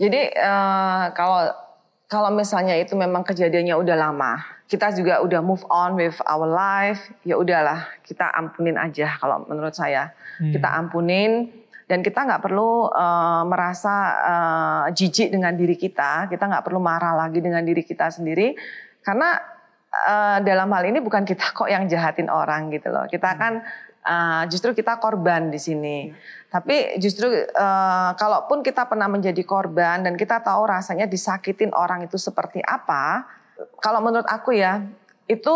jadi 0.00 0.32
eh, 0.32 1.04
kalau 1.12 1.52
kalau 2.10 2.34
misalnya 2.34 2.74
itu 2.74 2.98
memang 2.98 3.22
kejadiannya 3.22 3.78
udah 3.78 3.94
lama, 3.94 4.42
kita 4.66 4.90
juga 4.98 5.22
udah 5.22 5.38
move 5.38 5.62
on 5.70 5.94
with 5.94 6.18
our 6.26 6.42
life, 6.42 7.06
ya 7.22 7.38
udahlah 7.38 7.86
kita 8.02 8.26
ampunin 8.34 8.74
aja 8.74 9.14
kalau 9.22 9.46
menurut 9.46 9.70
saya. 9.70 10.10
Hmm. 10.42 10.50
Kita 10.50 10.74
ampunin 10.74 11.54
dan 11.86 12.02
kita 12.02 12.26
nggak 12.26 12.42
perlu 12.42 12.90
uh, 12.90 13.46
merasa 13.46 13.94
uh, 14.26 14.84
jijik 14.90 15.30
dengan 15.30 15.54
diri 15.54 15.78
kita, 15.78 16.26
kita 16.26 16.50
nggak 16.50 16.66
perlu 16.66 16.82
marah 16.82 17.14
lagi 17.14 17.38
dengan 17.38 17.62
diri 17.62 17.86
kita 17.86 18.10
sendiri 18.10 18.58
karena 19.06 19.38
uh, 20.10 20.38
dalam 20.42 20.66
hal 20.66 20.90
ini 20.90 20.98
bukan 20.98 21.22
kita 21.22 21.46
kok 21.62 21.70
yang 21.70 21.86
jahatin 21.86 22.26
orang 22.26 22.74
gitu 22.74 22.90
loh. 22.90 23.06
Kita 23.06 23.38
kan 23.38 23.62
uh, 24.04 24.42
justru 24.48 24.72
kita 24.72 24.96
korban 24.98 25.48
di 25.48 25.58
sini. 25.58 26.12
Tapi 26.50 26.98
justru 26.98 27.30
uh, 27.30 28.10
kalaupun 28.18 28.66
kita 28.66 28.86
pernah 28.90 29.06
menjadi 29.06 29.40
korban 29.46 30.02
dan 30.02 30.18
kita 30.18 30.42
tahu 30.42 30.66
rasanya 30.66 31.06
disakitin 31.06 31.70
orang 31.70 32.02
itu 32.04 32.18
seperti 32.18 32.58
apa, 32.64 33.24
kalau 33.78 34.02
menurut 34.02 34.26
aku 34.26 34.58
ya 34.58 34.82
itu 35.30 35.54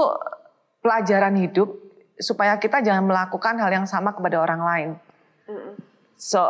pelajaran 0.79 1.35
hidup 1.35 1.75
supaya 2.15 2.55
kita 2.63 2.79
jangan 2.79 3.03
melakukan 3.11 3.59
hal 3.59 3.71
yang 3.75 3.87
sama 3.91 4.15
kepada 4.15 4.39
orang 4.39 4.61
lain. 4.63 4.91
So 6.15 6.47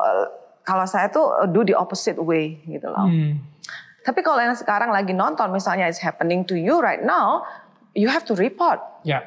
kalau 0.64 0.84
saya 0.84 1.08
tuh 1.08 1.48
do 1.48 1.64
the 1.64 1.72
opposite 1.72 2.20
way 2.20 2.60
gitu 2.68 2.84
loh. 2.88 3.08
Hmm. 3.08 3.40
Tapi 4.04 4.20
kalau 4.20 4.44
yang 4.44 4.52
sekarang 4.52 4.92
lagi 4.92 5.16
nonton 5.16 5.48
misalnya 5.48 5.88
it's 5.88 6.04
happening 6.04 6.44
to 6.44 6.52
you 6.52 6.84
right 6.84 7.00
now, 7.00 7.48
you 7.96 8.12
have 8.12 8.28
to 8.28 8.36
report 8.36 8.76
Ya. 9.08 9.24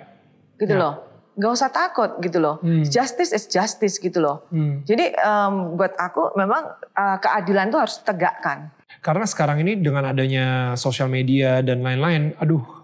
gitu 0.62 0.78
Ya. 0.78 0.82
loh. 0.82 0.94
Gak 1.38 1.52
usah 1.54 1.70
takut 1.70 2.18
gitu 2.20 2.42
loh. 2.42 2.58
Hmm. 2.66 2.82
Justice 2.82 3.30
is 3.30 3.46
justice 3.46 4.02
gitu 4.02 4.18
loh. 4.18 4.50
Hmm. 4.50 4.82
Jadi 4.84 5.14
em, 5.14 5.54
buat 5.78 5.94
aku 5.96 6.34
memang 6.34 6.76
eh, 6.82 7.18
keadilan 7.22 7.70
tuh 7.70 7.80
harus 7.86 8.02
ditegakkan. 8.02 8.74
Karena 9.06 9.24
sekarang 9.30 9.62
ini 9.62 9.78
dengan 9.78 10.10
adanya 10.10 10.74
sosial 10.74 11.08
media 11.08 11.62
dan 11.62 11.86
lain-lain, 11.86 12.34
aduh, 12.42 12.78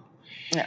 Ya. 0.53 0.65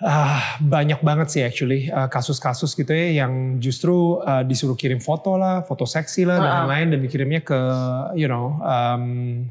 Ah, 0.00 0.58
banyak 0.58 1.02
banget 1.02 1.28
sih 1.28 1.42
actually 1.42 1.90
ah, 1.90 2.06
kasus-kasus 2.06 2.72
gitu 2.72 2.90
ya 2.90 3.24
yang 3.24 3.58
justru 3.58 4.22
ah, 4.22 4.42
disuruh 4.42 4.74
kirim 4.74 4.98
foto 4.98 5.34
lah, 5.34 5.62
foto 5.62 5.82
seksi 5.84 6.22
lah 6.22 6.38
dan 6.38 6.46
Ah. 6.48 6.56
lain-lain 6.64 6.86
dan 6.94 7.00
dikirimnya 7.02 7.40
ke 7.42 7.58
you 8.14 8.26
know 8.26 8.58
um, 8.62 9.02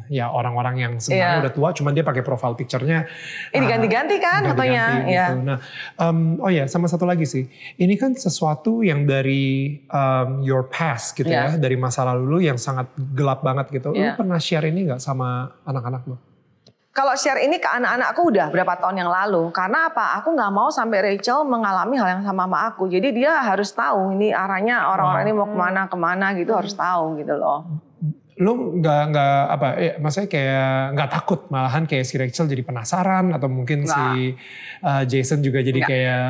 ya 0.07 0.31
orang-orang 0.31 0.75
yang 0.77 0.93
sebenarnya 0.97 1.27
Iya. 1.27 1.41
udah 1.43 1.53
tua, 1.53 1.69
cuman 1.71 1.91
dia 1.91 2.03
pakai 2.03 2.23
profile 2.23 2.55
picture-nya. 2.55 3.03
Ini 3.51 3.57
ah, 3.57 3.61
diganti-ganti 3.63 4.15
kan 4.17 4.41
fotonya, 4.47 4.85
ya. 5.05 5.25
gitu. 5.31 5.43
Nah, 5.43 5.59
um, 5.99 6.39
oh 6.39 6.51
ya 6.51 6.63
sama 6.65 6.87
satu 6.87 7.03
lagi 7.03 7.27
sih, 7.27 7.47
ini 7.75 7.95
kan 7.95 8.15
sesuatu 8.15 8.81
yang 8.81 9.03
dari 9.03 9.77
um, 9.89 10.41
your 10.41 10.67
past 10.67 11.13
gitu 11.13 11.27
ya, 11.27 11.55
Iya. 11.55 11.59
dari 11.59 11.75
masa 11.75 12.07
lalu 12.07 12.23
lu 12.27 12.39
yang 12.39 12.55
sangat 12.57 12.87
gelap 13.13 13.43
banget 13.43 13.67
gitu. 13.71 13.91
Lu 13.91 13.99
Iya. 13.99 14.15
pernah 14.15 14.39
share 14.39 14.65
ini 14.65 14.87
nggak 14.87 14.99
sama 14.99 15.51
anak-anak 15.63 16.03
lu? 16.07 16.15
Kalau 16.97 17.13
share 17.13 17.45
ini 17.45 17.61
ke 17.61 17.69
anak-anakku 17.69 18.25
udah 18.33 18.49
berapa 18.49 18.73
tahun 18.81 19.05
yang 19.05 19.11
lalu. 19.13 19.53
Karena 19.53 19.85
apa? 19.93 20.17
Aku 20.17 20.33
nggak 20.33 20.49
mau 20.49 20.73
sampai 20.73 21.13
Rachel 21.13 21.45
mengalami 21.45 21.93
hal 22.01 22.17
yang 22.17 22.23
sama 22.25 22.49
sama 22.49 22.73
aku. 22.73 22.89
Jadi 22.89 23.13
dia 23.13 23.37
harus 23.37 23.69
tahu 23.69 24.17
ini 24.17 24.33
arahnya 24.33 24.89
orang-orang 24.89 25.29
ini 25.29 25.33
mau 25.37 25.45
ke 25.45 25.53
mana 25.53 25.85
ke 25.85 25.93
mana 25.93 26.33
gitu 26.33 26.57
harus 26.57 26.73
tahu 26.73 27.21
gitu 27.21 27.37
loh. 27.37 27.69
Lu 28.41 28.81
nggak 28.81 29.01
nggak 29.13 29.37
apa? 29.53 29.67
Eh, 29.77 29.93
maksudnya 30.01 30.25
kayak 30.25 30.97
nggak 30.97 31.09
takut 31.13 31.39
malahan 31.53 31.85
kayak 31.85 32.05
si 32.09 32.17
Rachel 32.17 32.49
jadi 32.49 32.65
penasaran 32.65 33.29
atau 33.29 33.45
mungkin 33.45 33.85
si 33.85 34.33
uh, 34.81 35.05
Jason 35.05 35.45
juga 35.45 35.61
jadi 35.61 35.77
Nggak. 35.77 35.89
kayak 35.93 36.29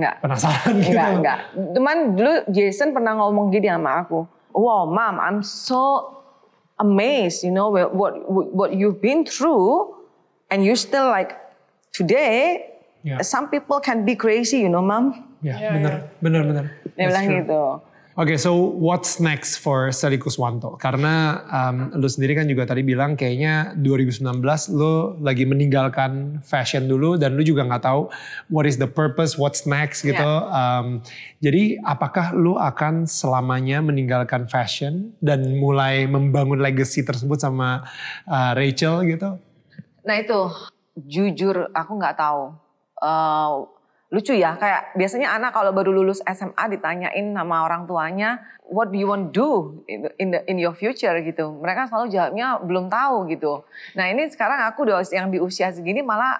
Nggak. 0.00 0.14
penasaran 0.24 0.72
gitu. 0.80 0.96
Enggak, 0.96 1.08
enggak. 1.12 1.38
Cuman 1.76 1.96
dulu 2.16 2.32
Jason 2.56 2.88
pernah 2.96 3.12
ngomong 3.20 3.52
gini 3.52 3.68
sama 3.68 4.00
aku. 4.00 4.24
Wow, 4.56 4.88
mom, 4.88 5.20
I'm 5.20 5.44
so 5.44 6.16
amazed, 6.80 7.44
you 7.44 7.52
know, 7.52 7.68
what 7.68 7.92
what, 7.92 8.52
what 8.52 8.70
you've 8.72 9.00
been 9.04 9.24
through, 9.24 9.92
and 10.50 10.64
you 10.64 10.76
still 10.76 11.08
like 11.08 11.36
today. 11.92 12.72
Ya. 13.06 13.22
Some 13.22 13.48
people 13.48 13.78
can 13.78 14.02
be 14.02 14.18
crazy, 14.18 14.66
you 14.66 14.68
know, 14.68 14.82
mom. 14.82 15.38
Ya, 15.38 15.70
bener, 15.70 16.10
bener, 16.18 16.42
bener. 16.42 16.64
Dia 16.98 17.06
That's 17.06 17.08
bilang 17.14 17.26
true. 17.30 17.38
gitu. 17.38 17.62
Oke, 18.16 18.40
so 18.40 18.56
what's 18.56 19.20
next 19.20 19.60
for 19.60 19.92
Sally 19.92 20.16
Kuswanto? 20.16 20.80
Karena 20.80 21.44
um, 21.52 21.92
lu 22.00 22.08
sendiri 22.08 22.32
kan 22.32 22.48
juga 22.48 22.64
tadi 22.64 22.80
bilang 22.80 23.12
kayaknya 23.12 23.76
2019 23.76 24.40
lu 24.72 25.20
lagi 25.20 25.44
meninggalkan 25.44 26.40
fashion 26.40 26.88
dulu 26.88 27.20
dan 27.20 27.36
lu 27.36 27.44
juga 27.44 27.68
nggak 27.68 27.84
tahu 27.84 28.08
what 28.48 28.64
is 28.64 28.80
the 28.80 28.88
purpose, 28.88 29.36
what's 29.36 29.68
next 29.68 30.00
gitu. 30.00 30.24
Um, 30.48 31.04
jadi 31.44 31.76
apakah 31.84 32.32
lu 32.32 32.56
akan 32.56 33.04
selamanya 33.04 33.84
meninggalkan 33.84 34.48
fashion 34.48 35.12
dan 35.20 35.52
mulai 35.60 36.08
membangun 36.08 36.56
legacy 36.56 37.04
tersebut 37.04 37.36
sama 37.36 37.84
uh, 38.24 38.56
Rachel 38.56 39.04
gitu? 39.12 39.36
Nah 40.06 40.16
itu 40.16 40.38
jujur 40.96 41.68
aku 41.70 41.92
nggak 41.94 42.16
tahu. 42.16 42.54
Eh, 42.96 43.52
lucu 44.06 44.32
ya 44.32 44.54
kayak 44.54 44.94
biasanya 44.94 45.34
anak 45.34 45.50
kalau 45.50 45.74
baru 45.74 45.90
lulus 45.90 46.22
SMA 46.24 46.64
ditanyain 46.70 47.26
sama 47.34 47.66
orang 47.66 47.84
tuanya 47.84 48.38
what 48.64 48.88
do 48.88 48.96
you 48.96 49.10
want 49.10 49.28
to 49.28 49.34
do 49.34 49.48
in 49.90 50.06
in, 50.16 50.28
the- 50.30 50.46
in 50.46 50.56
your 50.56 50.72
future 50.72 51.12
gitu. 51.20 51.50
Mereka 51.52 51.90
selalu 51.90 52.14
jawabnya 52.14 52.62
belum 52.62 52.86
tahu 52.86 53.26
gitu. 53.28 53.66
Nah 53.92 54.06
ini 54.06 54.30
sekarang 54.30 54.62
aku 54.64 54.86
udah 54.86 55.02
yang 55.10 55.28
di 55.28 55.42
usia 55.42 55.68
segini 55.68 56.00
malah 56.00 56.38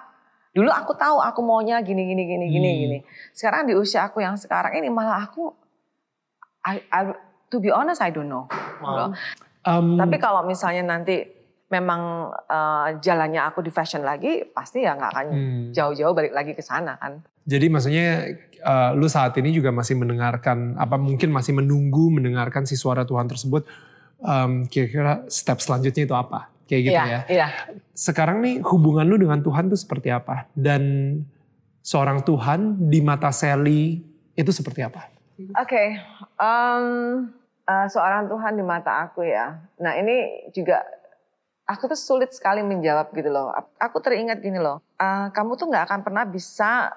dulu 0.55 0.71
aku 0.71 0.95
tahu 0.95 1.19
aku 1.19 1.43
maunya 1.43 1.77
gini 1.83 2.07
gini 2.07 2.23
gini 2.25 2.45
gini 2.49 2.69
Hmm. 2.71 2.79
gini. 2.81 2.97
Sekarang 3.29 3.67
di 3.67 3.75
usia 3.75 4.07
aku 4.07 4.23
yang 4.23 4.39
sekarang 4.39 4.73
ini 4.73 4.87
malah 4.87 5.21
aku 5.21 5.51
I, 6.63 6.81
I- 6.89 7.19
to 7.47 7.59
be 7.59 7.69
honest 7.69 7.99
I 7.99 8.09
don't 8.09 8.27
know. 8.27 8.47
Wow. 8.79 9.11
Um, 9.67 9.99
Tapi 9.99 10.15
kalau 10.17 10.43
misalnya 10.43 10.87
nanti 10.87 11.27
memang 11.67 12.31
eh, 12.47 12.87
jalannya 13.03 13.41
aku 13.43 13.59
di 13.59 13.71
fashion 13.71 14.03
lagi, 14.03 14.47
pasti 14.47 14.83
ya 14.83 14.95
nggak 14.95 15.11
akan 15.11 15.27
Hmm. 15.31 15.63
jauh-jauh 15.75 16.15
balik 16.15 16.31
lagi 16.31 16.55
ke 16.55 16.63
sana 16.63 16.95
kan. 16.95 17.19
Jadi 17.47 17.71
maksudnya 17.71 18.27
uh, 18.59 18.91
lu 18.91 19.07
saat 19.07 19.31
ini 19.39 19.55
juga 19.55 19.71
masih 19.71 19.95
mendengarkan 19.95 20.75
apa 20.75 20.99
mungkin 20.99 21.31
masih 21.31 21.55
menunggu 21.55 22.11
mendengarkan 22.11 22.67
si 22.67 22.75
suara 22.75 23.07
Tuhan 23.07 23.27
tersebut. 23.27 23.63
Um, 24.19 24.67
kira-kira 24.67 25.23
step 25.31 25.63
selanjutnya 25.63 26.03
itu 26.03 26.11
apa? 26.11 26.51
Kayak 26.67 26.81
gitu 26.83 26.99
Iya, 26.99 27.05
ya. 27.07 27.19
iya. 27.31 27.47
Sekarang 27.95 28.43
nih 28.43 28.59
hubungan 28.67 29.07
lu 29.07 29.15
dengan 29.15 29.39
Tuhan 29.39 29.71
tuh 29.71 29.79
seperti 29.79 30.11
apa? 30.11 30.51
Dan 30.51 30.83
seorang 31.79 32.27
Tuhan 32.27 32.91
di 32.91 32.99
mata 32.99 33.31
Sally 33.31 34.03
itu 34.35 34.51
seperti 34.51 34.83
apa? 34.83 35.07
Oke, 35.55 35.95
em, 36.35 36.83
eh, 37.63 37.87
seorang 37.87 38.27
Tuhan 38.27 38.59
di 38.59 38.65
mata 38.67 39.07
aku 39.07 39.23
ya. 39.23 39.55
Nah 39.79 39.95
ini 39.95 40.49
juga 40.51 40.83
aku 41.67 41.83
tuh 41.85 41.99
sulit 41.99 42.31
sekali 42.31 42.63
menjawab 42.63 43.11
gitu 43.11 43.27
loh. 43.27 43.51
Aku 43.77 43.99
teringat 43.99 44.39
gini 44.39 44.57
loh, 44.57 44.79
eh, 44.95 45.27
kamu 45.29 45.53
tuh 45.53 45.67
nggak 45.67 45.83
akan 45.85 45.99
pernah 46.01 46.23
bisa 46.23 46.95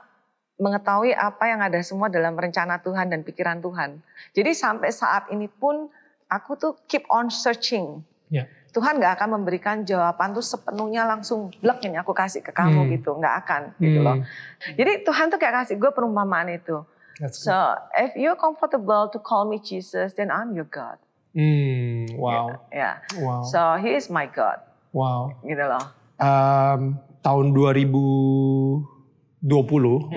mengetahui 0.57 1.11
apa 1.11 1.45
yang 1.49 1.61
ada 1.61 1.81
semua 1.81 2.07
dalam 2.07 2.37
rencana 2.37 2.79
Tuhan 2.79 3.11
dan 3.11 3.21
pikiran 3.25 3.59
Tuhan. 3.59 3.99
Jadi 4.31 4.51
sampai 4.53 4.93
saat 4.93 5.27
ini 5.33 5.49
pun 5.49 5.89
aku 6.29 6.53
tuh 6.55 6.73
keep 6.87 7.03
on 7.11 7.33
searching. 7.33 8.05
Ya. 8.31 8.47
Tuhan 8.71 9.03
nggak 9.03 9.19
akan 9.19 9.43
memberikan 9.43 9.83
jawaban 9.83 10.31
tuh 10.31 10.47
sepenuhnya 10.47 11.03
langsung 11.03 11.51
blok 11.59 11.83
yang 11.83 11.99
aku 11.99 12.15
kasih 12.15 12.39
ke 12.39 12.55
kamu 12.55 12.87
Hmm. 12.87 12.91
gitu, 12.95 13.11
nggak 13.19 13.35
akan 13.43 13.63
gitu 13.83 13.99
loh. 13.99 14.23
Hmm, 14.23 14.77
Jadi 14.79 15.03
Tuhan 15.03 15.27
tuh 15.27 15.39
kayak 15.43 15.67
kasih 15.67 15.75
gue 15.75 15.91
perumpamaan 15.91 16.47
itu. 16.55 16.87
that's 17.19 17.43
So 17.43 17.53
if 17.99 18.15
you're 18.15 18.39
comfortable 18.39 19.11
to 19.11 19.19
call 19.19 19.43
me 19.43 19.59
Jesus, 19.59 20.15
then 20.15 20.31
I'm 20.31 20.55
your 20.55 20.71
God. 20.71 21.03
Hmm, 21.31 22.11
wow, 22.19 22.51
Ya. 22.75 22.99
wow, 23.23 23.47
So 23.47 23.79
he 23.79 23.95
is 23.95 24.11
my 24.11 24.27
God, 24.27 24.59
wow. 24.91 25.31
gitu 25.47 25.63
loh. 25.63 25.85
Um, 26.19 26.99
tahun 27.23 27.55
2020, 27.55 28.85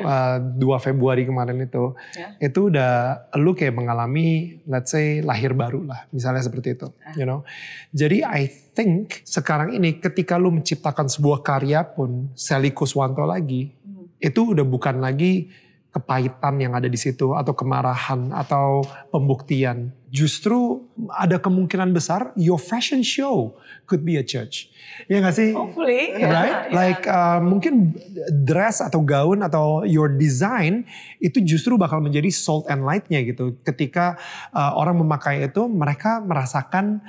uh, 0.03 0.37
2 0.41 0.57
Februari 0.81 1.23
kemarin 1.23 1.61
itu, 1.61 1.93
Ya. 2.17 2.33
itu 2.41 2.73
udah 2.73 2.91
lu 3.37 3.53
kayak 3.53 3.77
mengalami, 3.77 4.57
let's 4.65 4.89
say 4.89 5.21
lahir 5.21 5.53
baru 5.53 5.85
lah, 5.85 6.09
misalnya 6.09 6.41
seperti 6.41 6.75
itu, 6.75 6.89
you 7.13 7.23
know. 7.23 7.45
Jadi 7.93 8.25
I 8.25 8.49
think 8.49 9.21
sekarang 9.23 9.71
ini 9.71 10.01
ketika 10.01 10.35
lu 10.35 10.49
menciptakan 10.49 11.07
sebuah 11.07 11.39
karya 11.39 11.85
pun, 11.85 12.33
Sally 12.33 12.73
Kuswanto 12.73 13.23
lagi, 13.23 13.69
itu 14.17 14.41
udah 14.49 14.65
bukan 14.65 14.97
lagi 14.97 15.53
kepahitan 15.93 16.57
yang 16.57 16.73
ada 16.73 16.89
di 16.89 16.97
situ 16.97 17.37
atau 17.37 17.53
kemarahan 17.53 18.33
atau 18.33 18.81
pembuktian. 19.13 19.93
Justru 20.13 20.85
ada 21.09 21.41
kemungkinan 21.41 21.89
besar 21.89 22.37
your 22.37 22.61
fashion 22.61 23.01
show 23.01 23.57
could 23.89 24.05
be 24.05 24.21
a 24.21 24.21
church. 24.21 24.69
Ya 25.09 25.17
gak 25.25 25.33
sih? 25.33 25.57
Hopefully. 25.57 26.13
right? 26.21 26.69
Like 26.69 27.09
uh, 27.09 27.41
mungkin 27.41 27.97
dress 28.45 28.77
atau 28.77 29.01
gaun 29.01 29.41
atau 29.41 29.81
your 29.89 30.13
design 30.13 30.85
itu 31.17 31.41
justru 31.41 31.81
bakal 31.81 31.97
menjadi 31.97 32.29
salt 32.29 32.69
and 32.69 32.85
lightnya 32.85 33.25
gitu. 33.25 33.57
Ketika 33.65 34.21
uh, 34.53 34.77
orang 34.77 35.01
memakai 35.01 35.49
itu, 35.49 35.65
mereka 35.65 36.21
merasakan 36.21 37.01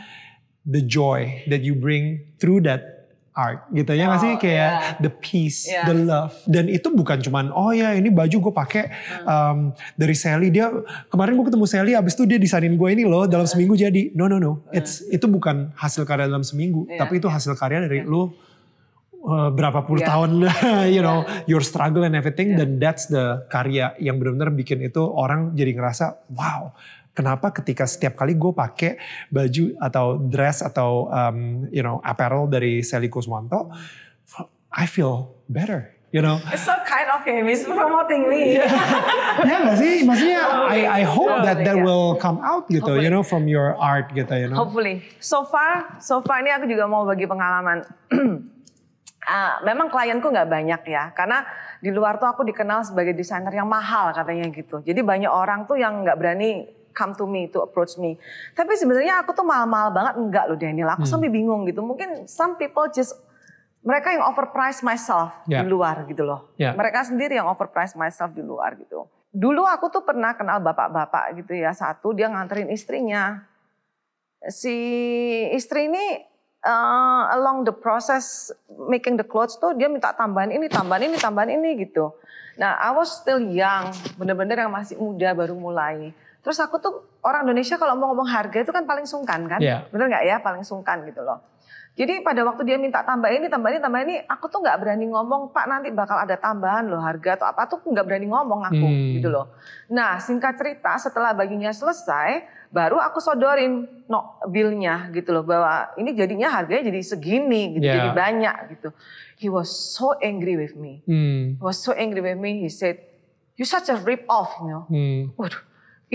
the 0.65 0.81
joy 0.81 1.45
that 1.45 1.61
you 1.61 1.77
bring 1.77 2.25
through 2.41 2.65
that 2.65 2.94
art 3.35 3.67
gitu 3.75 3.91
ya 3.93 4.07
nggak 4.07 4.23
sih? 4.23 4.33
Oh, 4.33 4.39
kayak 4.39 4.71
yeah. 4.71 4.95
the 5.03 5.11
peace, 5.11 5.67
Yeah. 5.67 5.91
the 5.91 5.95
love. 5.95 6.35
Dan 6.47 6.71
itu 6.71 6.87
bukan 6.95 7.19
cuman 7.19 7.51
oh 7.51 7.75
ya 7.75 7.91
ini 7.93 8.07
baju 8.09 8.31
gue 8.31 8.55
pakai 8.55 8.85
um, 9.27 9.75
dari 9.99 10.15
Sally. 10.15 10.55
Dia 10.55 10.71
kemarin 11.11 11.35
gue 11.35 11.47
ketemu 11.51 11.67
Sally 11.67 11.93
abis 11.99 12.15
itu 12.15 12.31
dia 12.31 12.39
desainin 12.39 12.79
gue 12.79 12.89
ini 12.95 13.03
loh 13.03 13.27
dalam 13.27 13.45
seminggu 13.45 13.75
jadi. 13.75 14.15
No 14.15 14.31
no 14.31 14.39
no. 14.39 14.63
It's 14.71 15.03
itu 15.11 15.27
bukan 15.27 15.75
hasil 15.75 16.07
karya 16.07 16.31
dalam 16.31 16.47
seminggu 16.47 16.87
Yeah. 16.87 17.03
tapi 17.03 17.19
itu 17.19 17.27
hasil 17.27 17.59
karya 17.59 17.83
dari 17.83 18.07
lu 18.07 18.31
uh, 19.27 19.51
berapa 19.51 19.83
puluh 19.83 20.05
Yeah. 20.05 20.11
tahun, 20.15 20.31
you 20.95 21.03
know, 21.03 21.27
your 21.51 21.65
struggle 21.65 22.07
and 22.07 22.15
everything, 22.15 22.55
Yeah. 22.55 22.63
dan 22.63 22.79
that's 22.79 23.11
the 23.11 23.49
karya 23.51 23.99
yang 23.99 24.23
benar-benar 24.23 24.55
bikin 24.55 24.79
itu 24.85 25.03
orang 25.03 25.57
jadi 25.59 25.75
ngerasa, 25.75 26.23
wow, 26.31 26.71
kenapa 27.15 27.55
ketika 27.55 27.87
setiap 27.87 28.19
kali 28.19 28.35
gue 28.35 28.53
pakai 28.53 28.99
baju 29.31 29.65
atau 29.79 30.19
dress 30.19 30.61
atau 30.61 31.09
um, 31.09 31.71
you 31.71 31.81
know 31.81 32.03
apparel 32.03 32.51
dari 32.51 32.83
Sally 32.83 33.07
Kuswanto, 33.07 33.71
I 34.75 34.91
feel 34.91 35.39
better, 35.47 35.95
you 36.11 36.19
know. 36.19 36.43
It's 36.51 36.67
so 36.67 36.75
kind 36.83 37.07
of 37.15 37.23
him. 37.23 37.47
He's 37.47 37.63
promoting 37.63 38.27
me. 38.27 38.59
ya 39.49 39.57
gak 39.63 39.79
sih? 39.79 40.03
Maksudnya 40.03 40.43
I, 40.67 41.01
I 41.01 41.03
hope 41.07 41.47
that 41.47 41.63
that 41.63 41.79
yeah. 41.79 41.87
will 41.87 42.19
come 42.19 42.43
out 42.43 42.67
gitu, 42.67 42.99
you 42.99 43.07
Hopefully. 43.07 43.15
know, 43.15 43.23
from 43.23 43.47
your 43.47 43.79
art 43.79 44.11
gitu, 44.11 44.35
you 44.35 44.51
know. 44.51 44.59
Hopefully. 44.59 45.07
So 45.23 45.47
far, 45.47 46.03
so 46.03 46.19
far 46.27 46.43
ini 46.43 46.51
aku 46.51 46.67
juga 46.67 46.91
mau 46.91 47.07
bagi 47.07 47.25
pengalaman. 47.25 47.87
Ah, 49.25 49.57
memang 49.65 49.89
klienku 49.89 50.29
nggak 50.29 50.53
banyak 50.53 50.85
ya, 50.85 51.09
karena 51.17 51.49
di 51.81 51.89
luar 51.89 52.21
tuh 52.21 52.29
aku 52.29 52.45
dikenal 52.45 52.85
sebagai 52.85 53.17
desainer 53.17 53.57
yang 53.57 53.65
mahal 53.65 54.13
katanya 54.13 54.53
gitu. 54.53 54.85
Jadi 54.85 55.01
banyak 55.01 55.33
orang 55.33 55.65
tuh 55.65 55.81
yang 55.81 56.05
nggak 56.05 56.21
berani 56.21 56.69
come 56.95 57.13
to 57.19 57.27
me 57.27 57.51
to 57.51 57.61
approach 57.61 57.99
me. 57.99 58.17
Tapi 58.55 58.79
sebenarnya 58.79 59.21
aku 59.21 59.35
tuh 59.35 59.43
mahal-mahal 59.45 59.91
banget 59.91 60.15
enggak 60.17 60.45
loh 60.47 60.57
Daniel. 60.57 60.89
Aku 60.95 61.05
sampai 61.05 61.29
bingung 61.29 61.67
gitu. 61.67 61.83
Mungkin 61.83 62.31
some 62.31 62.55
people 62.55 62.87
just 62.89 63.19
mereka 63.85 64.17
yang 64.17 64.25
overprice 64.25 64.81
myself 64.81 65.37
Ya. 65.45 65.61
di 65.61 65.69
luar 65.69 66.09
gitu 66.09 66.25
loh. 66.25 66.55
Ya. 66.57 66.73
Mereka 66.73 67.05
sendiri 67.05 67.37
yang 67.37 67.51
overprice 67.51 67.99
myself 67.99 68.33
di 68.33 68.41
luar 68.41 68.79
gitu. 68.81 69.05
Dulu 69.35 69.67
aku 69.67 69.91
tuh 69.91 70.07
pernah 70.07 70.33
kenal 70.33 70.63
bapak-bapak 70.63 71.45
gitu 71.45 71.53
ya. 71.53 71.75
Satu 71.75 72.15
dia 72.17 72.31
nganterin 72.31 72.71
istrinya. 72.73 73.45
Si 74.49 74.73
istri 75.53 75.91
ini 75.91 76.23
uh, 76.65 77.23
along 77.37 77.69
the 77.69 77.75
process 77.77 78.49
making 78.89 79.21
the 79.21 79.27
clothes 79.27 79.61
tuh 79.61 79.77
dia 79.77 79.87
minta 79.93 80.17
tambahan 80.17 80.49
ini, 80.53 80.67
tambahan 80.73 81.13
ini, 81.13 81.17
tambahan 81.21 81.51
ini 81.53 81.85
gitu. 81.85 82.17
Nah, 82.55 82.79
I 82.79 82.95
was 82.95 83.11
still 83.11 83.43
young, 83.43 83.91
bener-bener 84.15 84.55
yang 84.55 84.71
masih 84.71 84.95
muda 84.95 85.35
baru 85.35 85.59
mulai. 85.59 86.15
Terus 86.45 86.61
aku 86.61 86.77
tuh 86.77 86.95
orang 87.21 87.49
Indonesia 87.49 87.75
kalau 87.75 87.97
mau 87.97 88.13
ngomong 88.13 88.29
harga 88.29 88.61
itu 88.61 88.69
kan 88.69 88.85
paling 88.85 89.09
sungkan 89.09 89.49
kan, 89.49 89.59
Iya. 89.59 89.89
bener 89.89 90.13
nggak 90.13 90.25
ya? 90.25 90.37
Paling 90.39 90.61
sungkan 90.61 91.01
gitu 91.09 91.25
loh. 91.25 91.41
Jadi 91.95 92.21
pada 92.21 92.43
waktu 92.43 92.67
dia 92.67 92.75
minta 92.75 93.01
tambah 93.01 93.31
ini, 93.31 93.47
tambah 93.47 93.71
ini, 93.71 93.79
tambah 93.79 94.01
ini, 94.03 94.19
aku 94.27 94.51
tuh 94.51 94.59
nggak 94.61 94.77
berani 94.77 95.07
ngomong, 95.07 95.55
Pak 95.55 95.65
nanti 95.65 95.89
bakal 95.89 96.19
ada 96.19 96.35
tambahan 96.35 96.85
loh 96.85 96.99
harga 96.99 97.39
atau 97.39 97.47
apa 97.47 97.65
tuh 97.65 97.79
nggak 97.81 98.03
berani 98.03 98.27
ngomong 98.27 98.61
aku 98.67 98.83
Hmm. 98.83 99.15
gitu 99.15 99.31
loh. 99.31 99.55
Nah 99.89 100.19
singkat 100.19 100.59
cerita 100.59 100.99
setelah 100.99 101.31
baginya 101.33 101.71
selesai, 101.71 102.43
baru 102.69 102.99
aku 102.99 103.23
sodorin 103.23 103.87
no 104.05 104.43
billnya 104.45 105.07
gitu 105.15 105.31
loh 105.31 105.47
bahwa 105.47 105.95
ini 105.95 106.13
jadinya 106.13 106.51
harganya 106.53 106.91
jadi 106.91 107.01
segini 107.01 107.79
gitu, 107.79 107.87
Yeah. 107.87 107.97
jadi 107.97 108.11
banyak 108.11 108.57
gitu. 108.75 108.89
He 109.39 109.47
was 109.47 109.71
so 109.71 110.19
angry 110.19 110.59
with 110.59 110.75
me. 110.75 111.07
Hmm. 111.07 111.57
He 111.57 111.63
was 111.63 111.79
so 111.79 111.95
angry 111.95 112.21
with 112.21 112.37
me. 112.37 112.59
He 112.59 112.69
said, 112.69 112.99
you 113.55 113.63
such 113.63 113.87
a 113.87 113.97
rip 113.97 114.27
off, 114.27 114.59
you 114.59 114.67
know. 114.67 114.83
Hmm. 114.91 115.31
Waduh, 115.39 115.63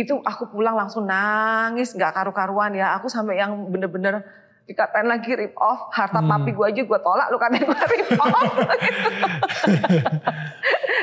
itu 0.04 0.20
aku 0.24 0.52
pulang 0.52 0.76
langsung 0.76 1.08
nangis 1.08 1.96
nggak 1.96 2.12
karu-karuan 2.16 2.76
ya. 2.76 2.96
Aku 3.00 3.08
sampai 3.12 3.40
yang 3.40 3.68
bener-bener 3.72 4.24
dikatain 4.70 5.10
lagi 5.10 5.34
rip 5.34 5.58
off, 5.58 5.90
harta 5.90 6.22
Hmm. 6.22 6.30
papi 6.30 6.54
gue 6.54 6.66
aja 6.70 6.82
gue 6.86 7.00
tolak, 7.02 7.28
lu 7.34 7.42
katain 7.42 7.66
gue 7.66 7.80
rip 7.90 8.10
off. 8.22 8.54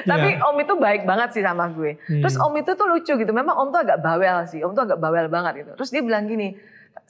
Tapi 0.07 0.39
om 0.39 0.57
itu 0.63 0.75
baik 0.79 1.03
banget 1.03 1.35
sih 1.35 1.43
sama 1.43 1.67
gue. 1.75 1.99
Hmm. 2.07 2.23
Terus 2.23 2.39
om 2.39 2.55
itu 2.55 2.71
tuh 2.79 2.87
lucu 2.87 3.13
gitu. 3.19 3.33
Memang 3.35 3.59
om 3.59 3.69
tuh 3.75 3.83
agak 3.83 3.99
bawel 3.99 4.47
sih. 4.47 4.63
Om 4.63 4.71
tuh 4.71 4.87
agak 4.87 5.03
bawel 5.03 5.27
banget 5.27 5.67
gitu. 5.67 5.73
Terus 5.75 5.91
dia 5.91 6.03
bilang 6.07 6.31
gini, 6.31 6.55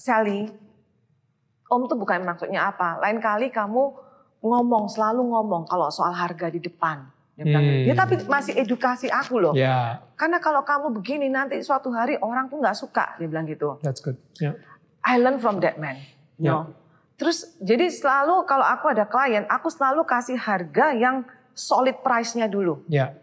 Sally, 0.01 0.49
om 1.68 1.84
tuh 1.84 2.01
bukan 2.01 2.24
maksudnya 2.24 2.72
apa. 2.72 2.97
Lain 3.05 3.20
kali 3.20 3.53
kamu 3.53 3.93
ngomong, 4.41 4.89
selalu 4.89 5.28
ngomong 5.28 5.68
kalau 5.68 5.93
soal 5.93 6.16
harga 6.16 6.49
di 6.49 6.62
depan. 6.62 7.05
Dia 7.37 7.45
bilang 7.45 7.62
Hmm. 7.62 7.70
gitu. 7.70 7.84
Dia 7.84 7.95
tapi 7.95 8.14
masih 8.24 8.53
edukasi 8.57 9.07
aku 9.07 9.37
loh. 9.37 9.53
Ya, 9.53 10.01
Karena 10.16 10.41
kalau 10.41 10.64
kamu 10.64 10.97
begini 10.97 11.28
nanti 11.28 11.61
suatu 11.61 11.93
hari 11.93 12.16
orang 12.16 12.49
tuh 12.49 12.57
nggak 12.57 12.72
suka. 12.72 13.12
Dia 13.20 13.28
bilang 13.28 13.45
gitu. 13.45 13.76
that's 13.80 14.01
good. 14.01 14.16
Ya. 14.41 14.57
I 15.05 15.20
learn 15.20 15.37
from 15.37 15.61
that 15.61 15.76
man. 15.76 16.01
You 16.37 16.49
Ya. 16.49 16.51
know. 16.51 16.62
Terus 17.16 17.57
jadi 17.59 17.89
selalu 17.89 18.45
kalau 18.45 18.64
aku 18.64 18.89
ada 18.89 19.05
klien, 19.05 19.45
aku 19.47 19.68
selalu 19.68 20.05
kasih 20.05 20.37
harga 20.37 20.93
yang 20.93 21.24
solid 21.53 22.01
price-nya 22.01 22.45
dulu. 22.45 22.80
Ya. 22.89 23.16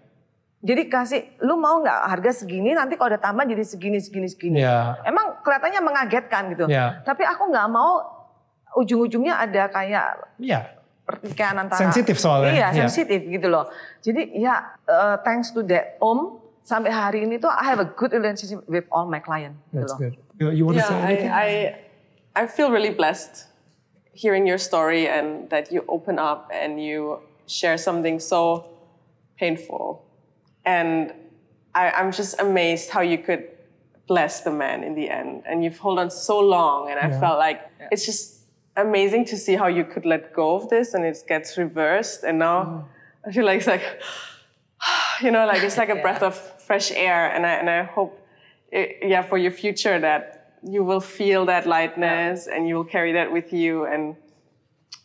Jadi 0.63 0.87
kasih, 0.87 1.21
lu 1.41 1.57
mau 1.57 1.77
nggak 1.77 1.99
harga 2.07 2.31
segini 2.33 2.71
nanti 2.71 2.95
kalau 2.95 3.11
ada 3.11 3.19
tambah 3.19 3.43
jadi 3.43 3.61
segini, 3.61 3.99
segini, 3.99 4.25
segini. 4.25 4.57
Ya. 4.61 4.95
Emang 5.03 5.41
kelihatannya 5.41 5.81
mengagetkan 5.81 6.53
gitu. 6.53 6.65
Ya. 6.65 7.01
Tapi 7.01 7.21
aku 7.21 7.49
nggak 7.49 7.67
mau 7.67 7.99
ujung-ujungnya 8.73 9.37
ada 9.37 9.69
kayak 9.69 10.33
Ya. 10.39 10.69
Pertikaian 11.03 11.59
antara. 11.59 11.79
Sensitif 11.79 12.15
soalnya. 12.19 12.51
Iya, 12.51 12.67
Ya. 12.71 12.87
sensitif 12.87 13.19
gitu 13.27 13.47
loh. 13.51 13.67
Jadi 13.99 14.39
ya 14.39 14.75
uh, 14.87 15.19
thanks 15.21 15.51
to 15.51 15.59
that 15.67 15.99
om, 15.99 16.39
sampai 16.63 16.91
hari 16.91 17.27
ini 17.27 17.39
tuh 17.39 17.51
I 17.51 17.63
have 17.67 17.83
a 17.83 17.87
good 17.87 18.15
relationship 18.15 18.63
with 18.67 18.87
all 18.87 19.05
my 19.05 19.19
client. 19.19 19.59
Gitu 19.71 19.83
That's 19.83 19.93
loh. 19.95 19.99
good. 19.99 20.13
You, 20.39 20.47
you 20.51 20.63
want 20.65 20.79
to 20.79 20.83
yeah, 20.83 20.89
say 20.89 20.97
anything? 21.03 21.29
I, 21.31 21.47
I, 22.33 22.43
I 22.43 22.47
feel 22.47 22.71
really 22.71 22.89
blessed 22.89 23.45
hearing 24.13 24.47
your 24.47 24.57
story 24.57 25.05
and 25.09 25.49
that 25.51 25.71
you 25.71 25.83
open 25.89 26.17
up 26.17 26.49
and 26.53 26.81
you 26.81 27.19
share 27.45 27.77
something 27.77 28.17
so 28.17 28.65
painful. 29.37 30.05
And 30.65 31.13
I, 31.75 31.91
I'm 31.91 32.11
just 32.11 32.39
amazed 32.39 32.89
how 32.89 33.01
you 33.01 33.17
could 33.17 33.43
bless 34.07 34.41
the 34.41 34.51
man 34.51 34.83
in 34.83 34.95
the 34.95 35.09
end. 35.09 35.43
And 35.45 35.63
you've 35.63 35.77
held 35.79 35.99
on 35.99 36.09
so 36.09 36.39
long, 36.39 36.89
and 36.89 36.99
I 36.99 37.07
Yeah. 37.09 37.19
felt 37.19 37.37
like 37.39 37.61
it's 37.91 38.05
just 38.05 38.32
amazing 38.75 39.25
to 39.25 39.37
see 39.37 39.55
how 39.55 39.67
you 39.67 39.83
could 39.85 40.05
let 40.05 40.33
go 40.33 40.55
of 40.55 40.69
this 40.69 40.93
and 40.93 41.05
it 41.05 41.23
gets 41.27 41.57
reversed. 41.57 42.23
And 42.23 42.39
now 42.39 42.87
I 43.25 43.31
feel 43.31 43.45
like 43.45 43.59
it's 43.59 43.67
like, 43.67 44.01
you 45.21 45.31
know, 45.31 45.45
like 45.45 45.63
it's 45.63 45.77
like 45.77 45.89
a 45.89 45.95
breath 46.05 46.23
of 46.23 46.35
fresh 46.61 46.91
air. 46.91 47.31
And 47.31 47.45
I, 47.45 47.51
and 47.53 47.69
I 47.69 47.83
hope, 47.83 48.19
eh, 48.71 48.87
yeah, 49.01 49.21
for 49.21 49.37
your 49.37 49.51
future 49.51 49.99
that 49.99 50.57
you 50.63 50.83
will 50.83 51.01
feel 51.01 51.45
that 51.45 51.67
lightness 51.67 52.47
and 52.47 52.67
you 52.67 52.75
will 52.75 52.85
carry 52.85 53.11
that 53.13 53.31
with 53.31 53.51
you 53.51 53.85
and 53.85 54.15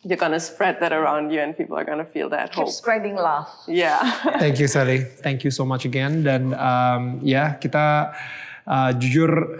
you're 0.03 0.17
gonna 0.17 0.39
spread 0.39 0.79
that 0.79 0.93
around 0.93 1.29
you 1.29 1.41
and 1.41 1.57
people 1.57 1.75
are 1.77 1.83
gonna 1.83 2.05
feel 2.05 2.29
that 2.29 2.51
Keep 2.51 2.63
hope. 2.63 2.69
spreading 2.69 3.15
love. 3.15 3.49
Yeah. 3.67 3.99
Thank 4.39 4.59
you 4.59 4.67
Sally, 4.67 4.99
thank 4.99 5.43
you 5.43 5.51
so 5.51 5.65
much 5.65 5.83
again 5.83 6.23
dan 6.23 6.55
um, 6.55 7.19
ya 7.19 7.59
kita 7.59 8.15
uh, 8.69 8.91
jujur 8.93 9.57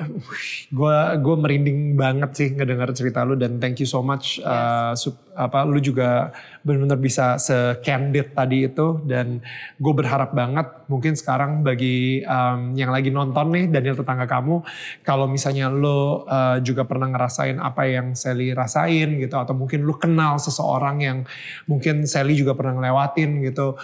gue 0.70 0.98
gue 1.18 1.36
merinding 1.36 1.98
banget 1.98 2.32
sih 2.38 2.48
ngedengar 2.54 2.94
cerita 2.94 3.26
lu 3.26 3.34
dan 3.34 3.58
thank 3.58 3.82
you 3.82 3.90
so 3.90 4.06
much 4.06 4.38
uh, 4.46 4.94
apa 5.40 5.64
lu 5.64 5.80
juga 5.80 6.36
benar-benar 6.68 7.00
bisa 7.00 7.40
se-candid 7.40 8.36
tadi 8.36 8.68
itu. 8.68 9.00
Dan 9.08 9.40
gue 9.80 9.94
berharap 9.96 10.36
banget 10.36 10.68
mungkin 10.92 11.16
sekarang 11.16 11.64
bagi 11.64 12.22
um, 12.28 12.76
yang 12.76 12.92
lagi 12.92 13.10
nonton 13.10 13.56
nih 13.56 13.66
Daniel 13.72 13.96
tetangga 13.96 14.28
kamu 14.28 14.62
kalau 15.08 15.26
misalnya 15.32 15.72
lu 15.72 16.28
uh, 16.28 16.60
juga 16.60 16.84
pernah 16.84 17.08
ngerasain 17.08 17.58
apa 17.58 17.88
yang 17.88 18.14
Sally 18.14 18.52
rasain 18.52 19.18
gitu 19.18 19.40
atau 19.40 19.56
mungkin 19.56 19.88
lu 19.88 19.96
kenal 19.96 20.38
seseorang 20.42 21.00
yang 21.00 21.18
mungkin 21.66 22.04
Sally 22.04 22.36
juga 22.36 22.58
pernah 22.58 22.76
ngelewatin 22.82 23.46
gitu 23.46 23.78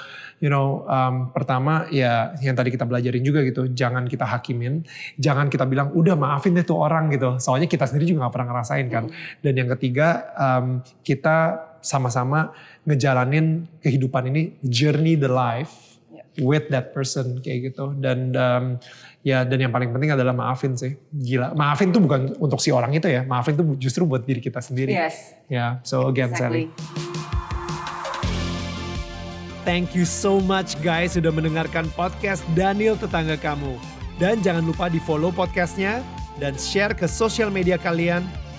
you 0.44 0.52
know 0.52 0.84
um, 0.90 1.32
pertama 1.32 1.88
ya 1.94 2.36
yang 2.44 2.58
tadi 2.58 2.74
kita 2.74 2.84
belajarin 2.84 3.24
juga 3.24 3.46
gitu 3.46 3.72
jangan 3.72 4.10
kita 4.10 4.28
hakimin 4.28 4.84
jangan 5.16 5.48
kita 5.48 5.64
bilang 5.70 5.94
udah 5.94 6.18
maafin 6.18 6.58
deh 6.58 6.66
tuh 6.66 6.82
orang 6.82 7.08
gitu. 7.14 7.38
Soalnya 7.38 7.70
kita 7.70 7.86
sendiri 7.86 8.10
juga 8.10 8.28
gak 8.28 8.34
pernah 8.34 8.48
ngerasain 8.52 8.88
kan. 8.90 9.06
Dan 9.40 9.54
yang 9.56 9.70
ketiga 9.78 10.34
um, 10.36 10.82
kita 11.06 11.38
sama-sama 11.82 12.54
ngejalanin 12.84 13.70
kehidupan 13.80 14.30
ini 14.30 14.58
journey 14.66 15.14
the 15.14 15.30
life 15.30 15.98
with 16.36 16.68
that 16.68 16.92
person 16.92 17.40
kayak 17.40 17.72
gitu 17.72 17.96
dan 17.96 18.34
um, 18.36 18.66
ya 19.22 19.48
dan 19.48 19.58
yang 19.58 19.72
paling 19.72 19.90
penting 19.90 20.12
adalah 20.12 20.36
maafin 20.36 20.76
sih 20.76 20.98
gila 21.10 21.56
maafin 21.56 21.90
tuh 21.90 22.04
bukan 22.04 22.36
untuk 22.38 22.60
si 22.60 22.70
orang 22.70 22.92
itu 22.92 23.08
ya 23.08 23.24
maafin 23.24 23.56
tuh 23.56 23.78
justru 23.80 24.04
buat 24.04 24.22
diri 24.22 24.44
kita 24.44 24.60
sendiri 24.60 24.92
Yes. 24.92 25.34
ya 25.48 25.80
so 25.82 26.10
again 26.12 26.36
Sally 26.36 26.68
Exactly. 26.68 27.24
Thank 29.66 29.98
you 29.98 30.06
so 30.06 30.38
much 30.38 30.78
guys 30.86 31.18
sudah 31.18 31.34
mendengarkan 31.34 31.90
podcast 31.98 32.46
Daniel 32.54 32.94
Tetangga 32.94 33.34
Kamu. 33.34 33.82
Dan 34.22 34.38
jangan 34.46 34.62
lupa 34.62 34.94
di 34.94 35.02
follow 35.02 35.34
podcastnya 35.34 36.06
dan 36.38 36.54
share 36.54 36.94
ke 36.94 37.10
sosial 37.10 37.50
media 37.50 37.74
kalian 37.76 38.22